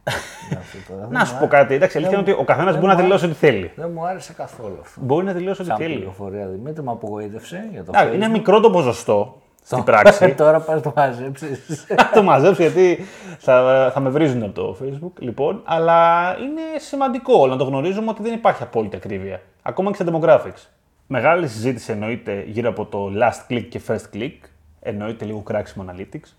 Για 0.50 0.58
αυτό 0.64 0.78
τώρα. 0.94 1.08
Να 1.08 1.18
Δεν 1.18 1.26
σου 1.26 1.34
μου 1.34 1.40
πω 1.40 1.46
άρεσε- 1.46 1.62
κάτι. 1.62 1.74
Εντάξει, 1.74 1.98
η 1.98 2.00
αλήθεια 2.00 2.20
είναι 2.20 2.32
ότι 2.32 2.42
ο 2.42 2.46
καθένας 2.46 2.72
δεν 2.72 2.82
μπορεί 2.82 2.94
να 2.94 2.98
μου 2.98 3.04
δηλώσει 3.04 3.26
ό,τι 3.26 3.34
θέλει. 3.34 3.72
Δεν 3.76 3.92
μου 3.94 4.06
άρεσε 4.06 4.34
καθόλου 4.34 4.78
αυτό. 4.82 5.02
Μπορεί 5.04 5.26
να 5.26 5.34
δηλώσει 5.34 5.62
ό,τι 5.62 5.70
Σαν 5.70 5.80
θέλει. 5.80 5.96
πληροφορία 5.96 6.48
Δημήτρη, 6.48 6.84
με 6.84 6.92
απογοήτευσε 6.92 7.68
για 7.72 7.84
το 7.84 7.92
Εντάξει, 7.94 8.10
Facebook. 8.12 8.16
Είναι 8.16 8.28
μικρό 8.28 8.60
το 8.60 8.70
ποσοστό 8.72 9.42
στην 9.64 9.84
πράξη. 9.84 10.34
Τώρα 10.36 10.60
πας 10.60 10.82
το 10.82 10.94
μαζέψεις. 10.96 11.86
Θα 11.96 12.10
το 12.14 12.24
μαζέψω 12.24 12.62
γιατί 12.62 13.00
θα, 13.40 13.90
θα 13.94 14.00
με 14.00 14.10
βρίζουν 14.10 14.44
από 14.44 14.54
το 14.54 14.78
Facebook. 14.82 15.12
Λοιπόν, 15.20 15.62
αλλά 15.66 16.30
είναι 16.40 16.62
σημαντικό 16.80 17.48
να 17.48 17.58
το 17.58 17.64
γνωρίζουμε 17.64 18.10
ότι 18.10 18.22
δεν 18.22 18.34
υπάρχει 18.34 18.64
απόλυτη 18.64 18.96
ακρίβεια. 18.96 19.42
Ακόμα 19.62 19.92
και 19.92 20.04
στα 20.04 20.06
demographics. 20.12 20.68
Μεγάλη 21.08 21.48
συζήτηση 21.48 21.92
εννοείται 21.92 22.44
γύρω 22.48 22.70
από 22.70 22.86
το 22.86 23.12
last 23.22 23.52
click 23.52 23.66
και 23.70 23.82
first 23.88 24.16
click. 24.16 24.34
Εννοείται 24.82 25.26
λίγο 25.26 25.40
κράξιμο 25.40 25.86
analytics, 25.90 26.30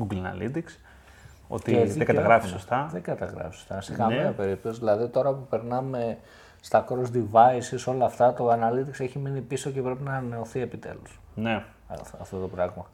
Google 0.00 0.16
Analytics. 0.16 0.78
Ότι 1.48 1.84
δεν 1.86 2.06
καταγράφεις 2.06 2.50
σωστά. 2.50 2.88
Δεν 2.92 3.02
καταγράφεις 3.02 3.56
σωστά. 3.58 3.80
Σε 3.80 3.92
Ναι. 3.92 3.98
καμία 3.98 4.30
περίπτωση. 4.36 4.78
Δηλαδή 4.78 5.08
τώρα 5.08 5.30
που 5.30 5.46
περνάμε 5.50 6.18
στα 6.60 6.84
cross 6.88 7.16
devices, 7.16 7.92
όλα 7.94 8.04
αυτά, 8.04 8.32
το 8.34 8.50
analytics 8.52 9.00
έχει 9.00 9.18
μείνει 9.18 9.40
πίσω 9.40 9.70
και 9.70 9.80
πρέπει 9.80 10.02
να 10.02 10.10
ανανεωθεί 10.10 10.60
επιτέλους. 10.60 11.20
Ναι. 11.34 11.64
Αυτό- 11.88 12.18
αυτό 12.20 12.38
το 12.38 12.46
πράγμα. 12.48 12.86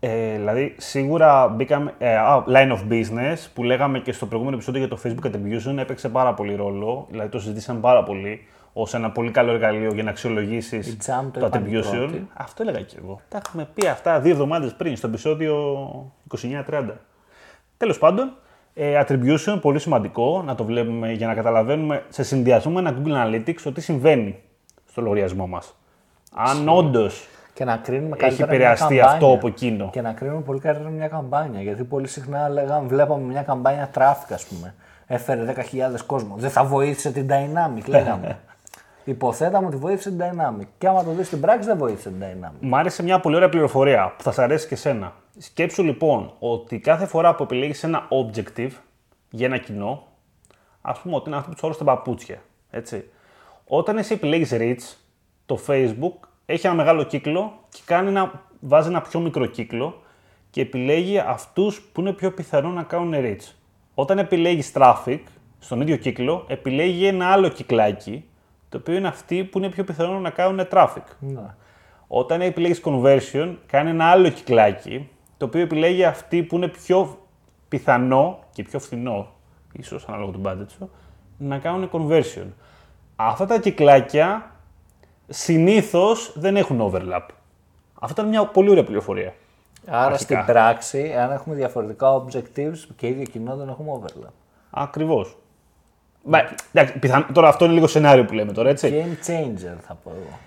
Ε, 0.00 0.36
δηλαδή, 0.36 0.74
σίγουρα 0.78 1.48
μπήκαμε. 1.48 1.94
Ε, 1.98 2.16
α, 2.16 2.44
line 2.48 2.72
of 2.72 2.80
business 2.92 3.36
που 3.54 3.62
λέγαμε 3.62 3.98
και 3.98 4.12
στο 4.12 4.26
προηγούμενο 4.26 4.56
επεισόδιο 4.56 4.80
για 4.86 4.88
το 4.96 4.98
Facebook 5.04 5.26
Attribution 5.30 5.76
έπαιξε 5.78 6.08
πάρα 6.08 6.34
πολύ 6.34 6.54
ρόλο. 6.54 7.06
Δηλαδή, 7.10 7.28
το 7.28 7.38
συζητήσαμε 7.38 7.80
πάρα 7.80 8.02
πολύ 8.02 8.46
ως 8.72 8.94
ένα 8.94 9.10
πολύ 9.10 9.30
καλό 9.30 9.52
εργαλείο 9.52 9.92
για 9.92 10.02
να 10.02 10.10
αξιολογήσεις 10.10 10.88
Η 10.88 10.96
Jam 11.06 11.24
το 11.32 11.40
το 11.40 11.46
είπαν 11.46 11.64
οι 11.66 11.70
attribution. 11.72 11.96
πρώτοι. 11.96 12.28
Αυτό 12.34 12.62
έλεγα 12.62 12.80
και 12.80 12.96
εγώ. 13.02 13.20
Τα 13.28 13.40
έχουμε 13.46 13.68
πει 13.74 13.86
αυτά 13.86 14.20
δύο 14.20 14.32
εβδομάδες 14.32 14.74
πριν, 14.74 14.96
στο 14.96 15.06
επεισόδιο 15.06 15.54
29-30. 16.28 17.00
Τέλος 17.76 17.98
πάντων, 17.98 18.32
ε, 18.74 19.00
attribution, 19.06 19.58
πολύ 19.60 19.78
σημαντικό 19.78 20.42
να 20.46 20.54
το 20.54 20.64
βλέπουμε 20.64 21.12
για 21.12 21.26
να 21.26 21.34
καταλαβαίνουμε 21.34 22.04
σε 22.08 22.22
συνδυασμό 22.22 22.72
με 22.72 22.80
ένα 22.80 22.94
Google 23.02 23.26
Analytics 23.26 23.60
το 23.62 23.72
τι 23.72 23.80
συμβαίνει 23.80 24.38
στο 24.90 25.02
λογαριασμό 25.02 25.46
μας. 25.46 25.74
Αν 26.34 26.68
όντως 26.68 27.26
Και 27.58 27.64
να 27.64 27.76
κρίνουμε 27.76 28.16
έχει 28.20 28.20
καλύτερα 28.20 28.52
επηρεαστεί 28.52 28.94
μια 28.94 29.04
αυτό 29.04 29.16
καμπάνια. 29.18 29.36
από 29.36 29.46
εκείνο. 29.46 29.90
Και 29.92 30.00
να 30.00 30.12
κρίνουμε 30.12 30.40
πολύ 30.40 30.60
καλύτερα 30.60 30.88
μια 30.88 31.08
καμπάνια. 31.08 31.62
Γιατί 31.62 31.84
πολύ 31.84 32.06
συχνά 32.06 32.48
λέγαμε, 32.48 32.88
βλέπαμε 32.88 33.22
μια 33.22 33.42
καμπάνια 33.42 33.90
traffic, 33.94 34.32
ας 34.32 34.44
πούμε. 34.46 34.74
Έφερε 35.06 35.54
10.000 35.56 36.00
κόσμο. 36.06 36.34
Δεν 36.38 36.50
θα 36.50 36.64
βοήθησε 36.64 37.12
την 37.12 37.28
Dynamic, 37.30 37.88
λέγαμε. 37.94 38.38
Υποθέταμε 39.04 39.66
ότι 39.66 39.76
βοήθησε 39.76 40.10
την 40.10 40.20
Dynamic. 40.20 40.66
Και 40.78 40.88
άμα 40.88 41.04
το 41.04 41.10
δεις 41.10 41.26
στην 41.26 41.40
πράξη, 41.40 41.68
δεν 41.68 41.78
βοήθησε 41.78 42.08
την 42.08 42.22
Dynamic. 42.22 42.56
Μ' 42.60 42.74
άρεσε 42.74 43.02
μια 43.02 43.20
πολύ 43.20 43.36
ωραία 43.36 43.48
πληροφορία 43.48 44.14
που 44.16 44.22
θα 44.22 44.32
σα 44.32 44.42
αρέσει 44.42 44.68
και 44.68 44.74
εσένα. 44.74 45.12
Σκέψου 45.38 45.82
λοιπόν 45.82 46.32
ότι 46.38 46.78
κάθε 46.78 47.06
φορά 47.06 47.34
που 47.34 47.42
επιλέγεις 47.42 47.84
ένα 47.84 48.08
objective 48.08 48.72
για 49.30 49.46
ένα 49.46 49.58
κοινό, 49.58 50.02
ας 50.80 50.98
πούμε 50.98 51.14
ότι 51.16 51.28
είναι 51.28 51.38
αυτό 51.38 51.50
που 51.50 51.68
του 51.68 51.72
στα 51.72 51.84
παπούτσια. 51.84 52.38
Έτσι. 52.70 53.10
Όταν 53.66 53.98
εσύ 53.98 54.12
επιλέγεις 54.14 54.50
reach, 54.52 54.96
το 55.46 55.58
Facebook 55.66 56.27
έχει 56.50 56.66
ένα 56.66 56.74
μεγάλο 56.74 57.02
κύκλο 57.02 57.58
και 57.68 57.80
κάνει 57.84 58.08
ένα, 58.08 58.42
βάζει 58.60 58.88
ένα 58.88 59.00
πιο 59.00 59.20
μικρό 59.20 59.46
κύκλο 59.46 60.02
και 60.50 60.60
επιλέγει 60.60 61.18
αυτούς 61.18 61.80
που 61.80 62.00
είναι 62.00 62.12
πιο 62.12 62.32
πιθανό 62.32 62.68
να 62.68 62.82
κάνουν 62.82 63.14
reach. 63.16 63.52
Όταν 63.94 64.18
επιλέγεις 64.18 64.72
traffic 64.74 65.20
στον 65.58 65.80
ίδιο 65.80 65.96
κύκλο, 65.96 66.44
επιλέγει 66.48 67.06
ένα 67.06 67.26
άλλο 67.26 67.48
κυκλάκι, 67.48 68.24
το 68.68 68.76
οποίο 68.78 68.94
είναι 68.94 69.08
αυτοί 69.08 69.44
που 69.44 69.58
είναι 69.58 69.68
πιο 69.68 69.84
πιθανό 69.84 70.18
να 70.18 70.30
κάνουν 70.30 70.66
traffic. 70.70 71.02
Ναι. 71.18 71.54
Όταν 72.06 72.40
επιλέγεις 72.40 72.82
conversion, 72.84 73.54
κάνει 73.66 73.90
ένα 73.90 74.04
άλλο 74.04 74.28
κυκλάκι, 74.28 75.08
το 75.36 75.44
οποίο 75.44 75.60
επιλέγει 75.60 76.04
αυτή 76.04 76.42
που 76.42 76.56
είναι 76.56 76.68
πιο 76.68 77.18
πιθανό 77.68 78.38
και 78.52 78.62
πιο 78.62 78.78
φθηνό, 78.78 79.28
ίσως 79.72 80.04
ανάλογα 80.08 80.32
του 80.32 80.40
budget 80.44 80.70
σου, 80.78 80.90
να 81.38 81.58
κάνουν 81.58 81.90
conversion. 81.92 82.46
Αυτά 83.16 83.46
τα 83.46 83.58
κυκλάκια 83.58 84.52
συνήθως 85.28 86.32
δεν 86.34 86.56
έχουν 86.56 86.90
overlap. 86.92 87.26
Αυτό 88.00 88.20
είναι 88.22 88.30
μια 88.30 88.44
πολύ 88.46 88.70
ωραία 88.70 88.84
πληροφορία. 88.84 89.34
Άρα 89.86 90.06
Αρχικά. 90.06 90.16
στην 90.42 90.52
πράξη, 90.54 91.12
αν 91.18 91.30
έχουμε 91.32 91.54
διαφορετικά 91.54 92.22
objectives 92.24 92.76
και 92.96 93.06
ίδιο 93.06 93.24
κοινό, 93.24 93.56
δεν 93.56 93.68
έχουμε 93.68 94.00
overlap. 94.00 94.30
Ακριβώς. 94.70 95.36
Μπα, 96.22 96.38
εντάξει, 96.72 96.98
πιθαν- 96.98 97.32
Τώρα 97.32 97.48
αυτό 97.48 97.64
είναι 97.64 97.74
λίγο 97.74 97.86
σενάριο 97.86 98.24
που 98.24 98.32
λέμε 98.32 98.52
τώρα, 98.52 98.68
έτσι. 98.68 98.90
Game 98.92 99.28
changer 99.30 99.76
θα 99.86 99.94
πω 100.04 100.10
εγώ. 100.10 100.38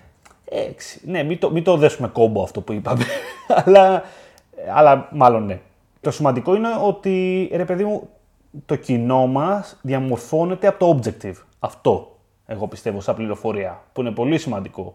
Έξι. 0.68 1.00
Ναι, 1.04 1.22
μην 1.22 1.38
το, 1.38 1.50
μην 1.50 1.64
το 1.64 1.76
δέσουμε 1.76 2.08
κόμπο 2.08 2.42
αυτό 2.42 2.60
που 2.60 2.72
είπαμε. 2.72 3.04
αλλά, 3.64 4.02
αλλά 4.74 5.08
μάλλον 5.12 5.46
ναι. 5.46 5.60
Το 6.00 6.10
σημαντικό 6.10 6.54
είναι 6.54 6.68
ότι, 6.82 7.48
ρε 7.54 7.64
παιδί 7.64 7.84
μου, 7.84 8.08
το 8.66 8.76
κοινό 8.76 9.26
μας 9.26 9.78
διαμορφώνεται 9.82 10.66
από 10.66 10.78
το 10.78 10.98
objective. 10.98 11.34
Αυτό, 11.58 12.11
εγώ 12.52 12.66
πιστεύω, 12.66 13.00
σαν 13.00 13.14
πληροφορία, 13.14 13.80
που 13.92 14.00
είναι 14.00 14.10
πολύ 14.10 14.38
σημαντικό. 14.38 14.94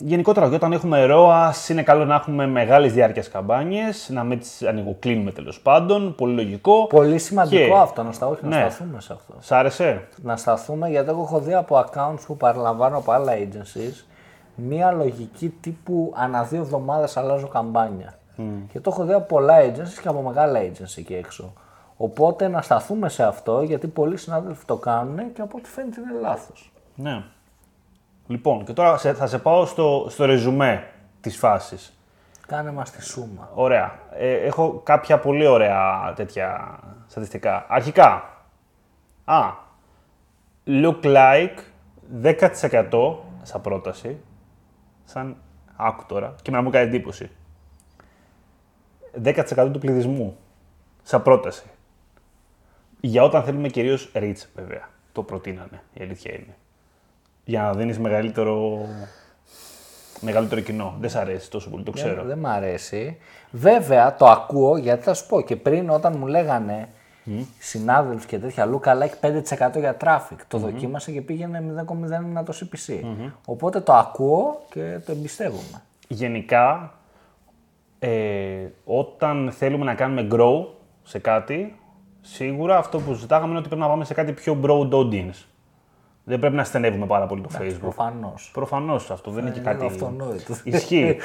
Γενικότερα, 0.00 0.46
όταν 0.46 0.72
έχουμε 0.72 1.06
ROAS, 1.10 1.68
είναι 1.70 1.82
καλό 1.82 2.04
να 2.04 2.14
έχουμε 2.14 2.46
μεγάλες 2.46 2.92
διάρκειας 2.92 3.28
καμπάνιες, 3.28 4.08
να 4.12 4.24
μην 4.24 4.38
τις 4.38 4.62
ανοιγοκλίνουμε 4.62 5.30
τέλος 5.32 5.60
πάντων, 5.60 6.14
πολύ 6.14 6.34
λογικό. 6.34 6.86
Πολύ 6.86 7.18
σημαντικό 7.18 7.64
Και- 7.64 7.80
αυτό, 7.80 8.02
να, 8.02 8.12
στα, 8.12 8.26
όχι, 8.26 8.40
να 8.42 8.48
Ναι. 8.48 8.70
σταθούμε 8.70 9.00
σε 9.00 9.12
αυτό. 9.12 9.34
Σ' 9.40 9.52
άρεσε; 9.52 10.08
Να 10.22 10.36
σταθούμε, 10.36 10.88
γιατί 10.88 11.08
εγώ 11.10 11.22
έχω 11.22 11.38
δει 11.40 11.54
από 11.54 11.84
accounts 11.86 12.20
που 12.26 12.36
παραλαμβάνω 12.36 12.96
από 12.96 13.12
άλλα 13.12 13.32
agencies, 13.32 14.04
μία 14.54 14.90
λογική 14.92 15.48
τύπου 15.60 16.12
ανά 16.16 16.42
δύο 16.42 16.60
εβδομάδες 16.60 17.16
αλλάζω 17.16 17.48
καμπάνια. 17.48 18.18
Και 18.72 18.80
το 18.80 18.90
έχω 18.92 19.04
δει 19.04 19.12
από 19.12 19.26
πολλά 19.26 19.54
agencies 19.60 19.98
και 20.02 20.08
από 20.08 20.20
μεγάλα 20.22 20.60
agencies 20.60 20.94
εκεί 20.98 21.14
έξω. 21.14 21.52
Οπότε 22.00 22.48
να 22.48 22.62
σταθούμε 22.62 23.08
σε 23.08 23.24
αυτό, 23.24 23.62
γιατί 23.62 23.86
πολλοί 23.86 24.16
συνάδελφοι 24.16 24.64
το 24.64 24.76
κάνουν 24.76 25.32
και 25.32 25.40
από 25.42 25.56
ό,τι 25.58 25.68
φαίνεται 25.68 26.00
είναι 26.00 26.20
λάθος. 26.20 26.72
Ναι. 26.94 27.22
Λοιπόν, 28.26 28.64
και 28.64 28.72
τώρα 28.72 28.96
σε- 28.96 29.14
θα 29.14 29.26
σε 29.26 29.38
πάω 29.38 29.66
στο, 29.66 30.06
στο 30.08 30.24
ρεζουμέ 30.24 30.90
της 31.20 31.36
φάσης. 31.36 31.98
Κάνε 32.46 32.70
μας 32.72 32.90
τη 32.90 33.04
σούμα. 33.04 33.50
Ωραία. 33.54 33.98
Ε, 34.12 34.32
έχω 34.34 34.80
κάποια 34.84 35.18
πολύ 35.18 35.46
ωραία 35.46 36.12
τέτοια 36.16 36.78
στατιστικά. 37.06 37.66
Αρχικά, 37.68 38.30
α, 39.24 39.50
look 40.66 41.02
like 41.02 41.54
10% 42.22 43.14
σαν 43.42 43.60
πρόταση, 43.60 44.20
σαν 45.04 45.36
άκου 45.76 46.04
τώρα, 46.06 46.34
και 46.42 46.50
να 46.50 46.62
μου 46.62 46.70
κάνει 46.70 46.86
εντύπωση. 46.86 47.30
10% 49.24 49.70
του 49.72 49.78
πληθυσμού, 49.78 50.36
σαν 51.02 51.22
πρόταση. 51.22 51.62
Για 53.00 53.22
όταν 53.22 53.42
θέλουμε 53.42 53.68
κυρίως 53.68 54.10
reach, 54.14 54.42
βέβαια. 54.54 54.88
Το 55.12 55.22
προτείνανε, 55.22 55.82
η 55.94 56.02
αλήθεια 56.02 56.34
είναι. 56.34 56.56
Για 57.44 57.62
να 57.62 57.72
δίνεις 57.72 57.98
μεγαλύτερο, 57.98 58.86
μεγαλύτερο 60.20 60.60
κοινό. 60.60 60.94
Δεν 61.00 61.10
σ' 61.10 61.16
αρέσει 61.16 61.50
τόσο 61.50 61.70
πολύ, 61.70 61.84
το 61.84 61.90
ξέρω. 61.90 62.14
Δεν, 62.14 62.26
δεν 62.26 62.38
μ' 62.38 62.46
αρέσει. 62.46 63.18
Βέβαια 63.50 64.14
το 64.14 64.26
ακούω 64.26 64.76
γιατί 64.76 65.02
θα 65.02 65.14
σου 65.14 65.26
πω 65.26 65.40
και 65.40 65.56
πριν 65.56 65.90
όταν 65.90 66.14
μου 66.18 66.26
λέγανε 66.26 66.88
συνάδελφοι 67.58 68.26
και 68.26 68.38
τέτοια 68.38 68.68
look 68.70 68.88
like 68.88 69.68
5% 69.76 69.78
για 69.78 69.96
traffic. 70.00 70.36
Το 70.48 70.58
δοκίμασα 70.58 71.10
και 71.10 71.20
πήγαινε 71.20 71.84
0,01 72.38 72.44
το 72.44 72.52
CPC. 72.60 73.00
Οπότε 73.44 73.80
το 73.80 73.92
ακούω 73.92 74.62
και 74.70 74.98
το 75.06 75.12
εμπιστεύομαι. 75.12 75.82
γενικά, 76.08 76.92
ε, 77.98 78.66
όταν 78.84 79.52
θέλουμε 79.52 79.84
να 79.84 79.94
κάνουμε 79.94 80.28
grow 80.32 80.66
σε 81.02 81.18
κάτι, 81.18 81.78
σίγουρα 82.20 82.76
αυτό 82.78 82.98
που 82.98 83.12
ζητάγαμε 83.12 83.48
είναι 83.48 83.58
ότι 83.58 83.68
πρέπει 83.68 83.82
να 83.82 83.88
πάμε 83.88 84.04
σε 84.04 84.14
κάτι 84.14 84.32
πιο 84.32 84.60
broad 84.64 84.90
audience. 84.90 85.44
Δεν 86.24 86.38
πρέπει 86.38 86.54
να 86.56 86.64
στενεύουμε 86.64 87.06
πάρα 87.06 87.26
πολύ 87.26 87.42
το 87.42 87.48
Facebook. 87.60 87.80
Προφανώς. 87.80 88.50
Προφανώς 88.52 89.10
αυτό 89.10 89.30
δεν 89.30 89.42
είναι 89.42 89.52
και 89.52 89.60
είναι 89.60 89.70
κάτι. 89.72 89.86
αυτονόητο. 89.86 90.54
Ισχύει. 90.64 91.16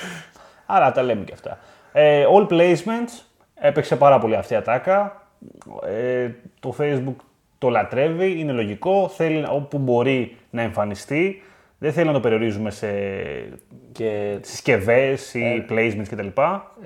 Άρα 0.65 0.91
τα 0.91 1.01
λέμε 1.01 1.23
και 1.23 1.33
αυτά. 1.33 1.57
Ε, 1.91 2.25
all 2.35 2.47
placements 2.47 3.25
έπαιξε 3.55 3.95
πάρα 3.95 4.19
πολύ 4.19 4.35
αυτή 4.35 4.53
η 4.53 4.55
ατάκα. 4.55 5.21
Ε, 5.85 6.29
το 6.59 6.75
Facebook 6.79 7.15
το 7.57 7.69
λατρεύει, 7.69 8.39
είναι 8.39 8.51
λογικό. 8.51 9.07
Θέλει 9.07 9.45
όπου 9.49 9.77
μπορεί 9.77 10.37
να 10.49 10.61
εμφανιστεί. 10.61 11.41
Δεν 11.77 11.93
θέλει 11.93 12.07
να 12.07 12.13
το 12.13 12.19
περιορίζουμε 12.19 12.69
σε 12.69 12.87
Και 13.91 14.37
συσκευές 14.41 15.35
Ε. 15.35 15.39
ή 15.39 15.65
placements 15.69 16.07
κτλ. 16.09 16.27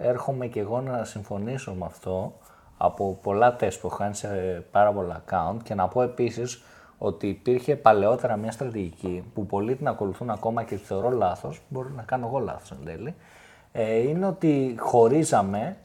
έρχομαι 0.01 0.47
και 0.47 0.59
εγώ 0.59 0.81
να 0.81 1.03
συμφωνήσω 1.03 1.73
με 1.73 1.85
αυτό 1.85 2.39
από 2.77 3.19
πολλά 3.21 3.55
τεστ 3.55 3.81
που 3.81 3.87
έχω 3.87 3.97
κάνει 3.97 4.15
σε 4.15 4.27
πάρα 4.71 4.91
πολλά 4.91 5.23
account 5.25 5.57
και 5.63 5.75
να 5.75 5.87
πω 5.87 6.01
επίσης 6.01 6.63
ότι 6.97 7.27
υπήρχε 7.27 7.75
παλαιότερα 7.75 8.35
μια 8.35 8.51
στρατηγική 8.51 9.23
που 9.33 9.45
πολλοί 9.45 9.75
την 9.75 9.87
ακολουθούν 9.87 10.29
ακόμα 10.29 10.63
και 10.63 10.75
τη 10.75 10.83
θεωρώ 10.83 11.09
λάθος, 11.09 11.61
μπορεί 11.67 11.89
να 11.95 12.03
κάνω 12.03 12.27
εγώ 12.27 12.39
λάθος 12.39 12.71
εν 12.71 12.77
τέλει, 12.85 13.15
ε, 13.71 13.97
είναι 13.97 14.25
ότι 14.25 14.75
χωρίζαμε 14.79 15.77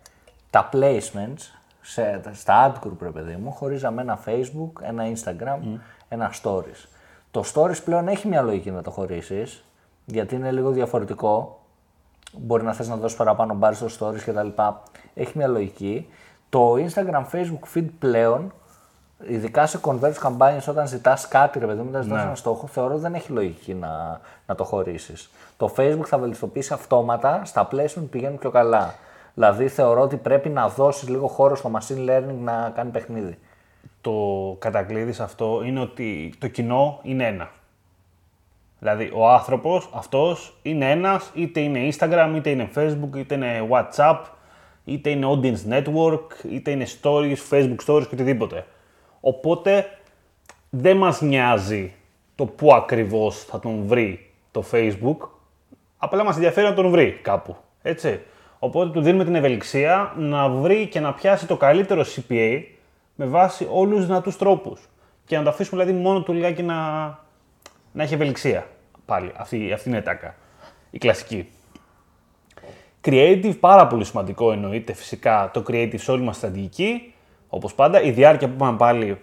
τα 0.50 0.68
placements 0.72 1.42
σε, 1.81 2.20
στα 2.33 2.72
ad 2.72 2.87
group, 2.87 2.96
ρε 3.00 3.11
παιδί 3.11 3.37
μου, 3.37 3.50
χωρίζαμε 3.52 4.02
ένα 4.02 4.18
Facebook, 4.26 4.83
ένα 4.83 5.05
Instagram, 5.14 5.78
ένα 6.09 6.33
stories. 6.42 6.88
Το 7.31 7.44
stories 7.55 7.83
πλέον 7.85 8.09
έχει 8.09 8.28
μια 8.28 8.42
λογική 8.42 8.70
να 8.70 8.83
το 8.83 8.90
χωρίσεις, 8.90 9.64
γιατί 10.05 10.35
είναι 10.35 10.50
λίγο 10.50 10.70
διαφορετικό 10.70 11.57
μπορεί 12.38 12.62
να 12.62 12.72
θες 12.72 12.88
να 12.88 12.96
δώσεις 12.96 13.16
παραπάνω 13.16 13.55
μπάρ 13.55 13.74
στο 13.74 13.87
stories 13.98 14.22
και 14.24 14.33
τα 14.33 14.42
λοιπά. 14.42 14.83
Έχει 15.14 15.33
μια 15.38 15.46
λογική. 15.46 16.09
Το 16.53 16.75
Instagram, 16.75 17.25
Facebook 17.33 17.77
feed 17.77 17.88
πλέον, 17.99 18.53
ειδικά 19.27 19.67
σε 19.67 19.81
converge 19.83 20.19
campaigns 20.23 20.65
όταν 20.69 20.87
ζητάς 20.87 21.29
κάτι 21.29 21.59
ρε 21.59 21.67
παιδί 21.67 21.81
μου, 21.81 21.88
όταν 21.88 22.03
ζητάς 22.03 22.23
ένα 22.23 22.35
στόχο, 22.35 22.67
θεωρώ 22.67 22.99
δεν 22.99 23.15
έχει 23.15 23.33
λογική 23.33 23.75
να, 23.75 24.21
να 24.47 24.55
το 24.55 24.65
χωρίσεις. 24.65 25.31
Το 25.57 25.75
Facebook 25.77 26.05
θα 26.05 26.19
βελτιστοποιήσει 26.19 26.73
αυτόματα, 26.73 27.43
στα 27.45 27.69
placement 27.73 28.07
πηγαίνουν 28.11 28.38
πιο 28.38 28.51
καλά. 28.51 28.95
Δηλαδή 29.35 29.69
θεωρώ 29.69 30.01
ότι 30.01 30.17
πρέπει 30.17 30.49
να 30.49 30.69
δώσεις 30.69 31.09
λίγο 31.09 31.27
χώρο 31.27 31.57
στο 31.57 31.71
machine 31.75 32.09
learning 32.09 32.38
να 32.43 32.73
κάνει 32.75 32.91
παιχνίδι. 32.91 33.38
Το 34.01 34.12
κατακλείδης 34.59 35.17
σε 35.17 35.23
αυτό 35.23 35.62
είναι 35.65 35.81
ότι 35.81 36.35
το 36.38 36.49
κοινό 36.49 36.99
είναι 37.03 37.27
ένα. 37.27 37.51
Δηλαδή, 38.79 39.12
ο 39.15 39.29
άνθρωπος 39.29 39.91
αυτός 39.95 40.59
είναι 40.62 40.91
ένας, 40.91 41.31
είτε 41.35 41.61
είναι 41.61 41.88
Instagram, 41.93 42.33
είτε 42.37 42.51
είναι 42.51 42.71
Facebook, 42.75 43.17
είτε 43.17 43.35
είναι 43.35 43.69
WhatsApp, 43.71 44.19
είτε 44.85 45.11
είναι 45.11 45.27
Audience 45.31 45.73
Network, 45.73 46.45
είτε 46.51 46.71
είναι 46.71 46.87
Stories, 47.03 47.37
Facebook 47.51 47.85
Stories 47.87 48.07
και 48.07 48.14
οτιδήποτε. 48.14 48.66
Οπότε, 49.21 49.99
δεν 50.71 50.97
μας 50.97 51.21
νοιάζει 51.21 51.92
το 52.35 52.47
πού 52.47 52.75
ακριβώς 52.75 53.45
θα 53.45 53.61
τον 53.61 53.87
βρει 53.87 54.31
το 54.51 54.64
Facebook, 54.73 55.16
Απλά 56.05 56.25
μας 56.25 56.35
ενδιαφέρει 56.35 56.66
να 56.66 56.75
τον 56.75 56.90
βρει 56.90 57.18
κάπου. 57.23 57.57
Έτσι. 57.83 58.21
Οπότε 58.59 58.90
του 58.90 59.01
δίνουμε 59.01 59.25
την 59.25 59.35
ευελιξία 59.35 60.12
να 60.16 60.49
βρει 60.49 60.87
και 60.87 61.01
να 61.01 61.14
πιάσει 61.14 61.47
το 61.47 61.57
καλύτερο 61.57 62.05
CPA 62.05 62.62
με 63.14 63.27
βάση 63.27 63.68
όλους 63.71 63.99
του 63.99 64.07
δυνατούς 64.07 64.37
τρόπους. 64.37 64.81
Και 65.25 65.37
να 65.37 65.42
το 65.42 65.51
αφήσουμε 65.51 65.85
δηλαδή 65.85 66.03
μόνο 66.03 66.23
του 66.23 66.33
λιγάκι 66.33 66.62
να, 66.62 66.75
να 67.92 68.03
έχει 68.03 68.14
ευελιξία. 68.14 68.66
Πάλι. 69.05 69.33
Αυτή, 69.37 69.73
αυτή 69.73 69.88
είναι 69.88 69.99
η 69.99 70.03
τάκα. 70.03 70.35
Η 70.90 70.99
κλασική. 70.99 71.49
Creative, 73.05 73.57
πάρα 73.61 73.87
πολύ 73.87 74.05
σημαντικό 74.05 74.53
εννοείται 74.53 74.93
φυσικά 74.93 75.51
το 75.53 75.65
creative 75.69 75.99
σε 75.99 76.11
όλη 76.11 76.23
μας 76.23 76.37
στρατηγική. 76.37 77.15
Όπως 77.49 77.75
πάντα, 77.75 78.03
η 78.03 78.11
διάρκεια 78.11 78.49
που 78.49 78.55
είπαμε 78.55 78.77
πάλι, 78.77 79.21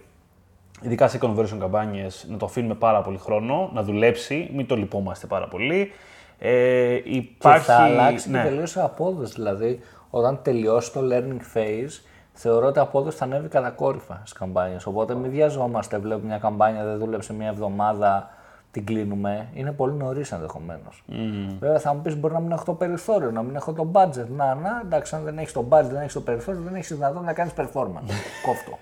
ειδικά 0.82 1.08
σε 1.08 1.20
conversion 1.22 1.58
καμπάνιες, 1.60 2.26
να 2.30 2.38
το 2.38 2.46
αφήνουμε 2.46 2.76
πάρα 2.76 3.02
πολύ 3.02 3.18
χρόνο, 3.18 3.70
να 3.74 3.84
δουλέψει, 3.84 4.50
μην 4.54 4.66
το 4.68 4.76
λυπόμαστε 4.76 5.28
πάρα 5.28 5.48
πολύ. 5.48 5.92
Ε, 6.40 7.00
υπάρχει... 7.04 7.66
Και 7.66 7.72
θα 7.72 7.78
αλλάξει 7.78 8.30
ναι. 8.30 8.42
και 8.42 8.48
τελείως 8.48 8.76
η 8.76 8.80
απόδοσης. 8.80 9.36
Δηλαδή, 9.36 9.80
όταν 10.10 10.40
τελειώσει 10.42 10.92
το 10.94 11.00
learning 11.12 11.58
phase, 11.58 12.02
θεωρώ 12.34 12.68
ότι 12.68 12.78
η 12.78 12.82
απόδοσης 12.82 13.20
θα 13.20 13.26
ανέβει 13.26 13.48
κατακόρυφα 13.48 14.16
στις 14.16 14.34
καμπάνιες. 14.34 14.86
Οπότε 14.86 15.16
μην 15.16 15.32
βιαζόμαστε. 15.32 15.98
Βλέπουμε 15.98 16.28
μια 16.28 16.38
καμπάνια 16.38 16.84
δεν 16.86 16.98
δούλεψε 16.98 17.34
μια 17.34 17.48
εβδομάδα, 17.48 18.30
την 18.72 18.86
κλείνουμε. 18.86 19.48
Είναι 19.54 19.72
πολύ 19.72 19.94
νωρίς 19.94 20.32
ενδεχομένως. 20.32 21.04
Mm. 21.12 21.14
Βέβαια, 21.60 21.80
θα 21.80 21.94
μου 21.94 22.02
πεις: 22.02 22.18
Μπορεί 22.18 22.34
να 22.34 22.40
μην 22.40 22.52
έχω 22.52 22.64
το 22.64 22.74
περιθώριο, 22.74 23.32
να 23.32 23.42
μην 23.42 23.56
έχω 23.56 23.74
το 23.74 23.92
budget. 23.94 24.28
Να, 24.36 24.56
να, 24.56 24.82
εντάξει, 24.84 25.16
αν 25.16 25.24
δεν 25.24 25.38
έχεις 25.38 25.54
το 25.54 25.66
budget, 25.70 25.90
δεν 25.90 26.02
έχεις 26.02 26.14
το 26.14 26.22
περιθώριο, 26.22 26.62
δεν 26.62 26.76
έχεις 26.76 26.94
δυνατότητα 26.94 27.26
να 27.26 27.34
κάνεις 27.34 27.54
performance. 27.58 28.12
Κόφτο. 28.46 28.78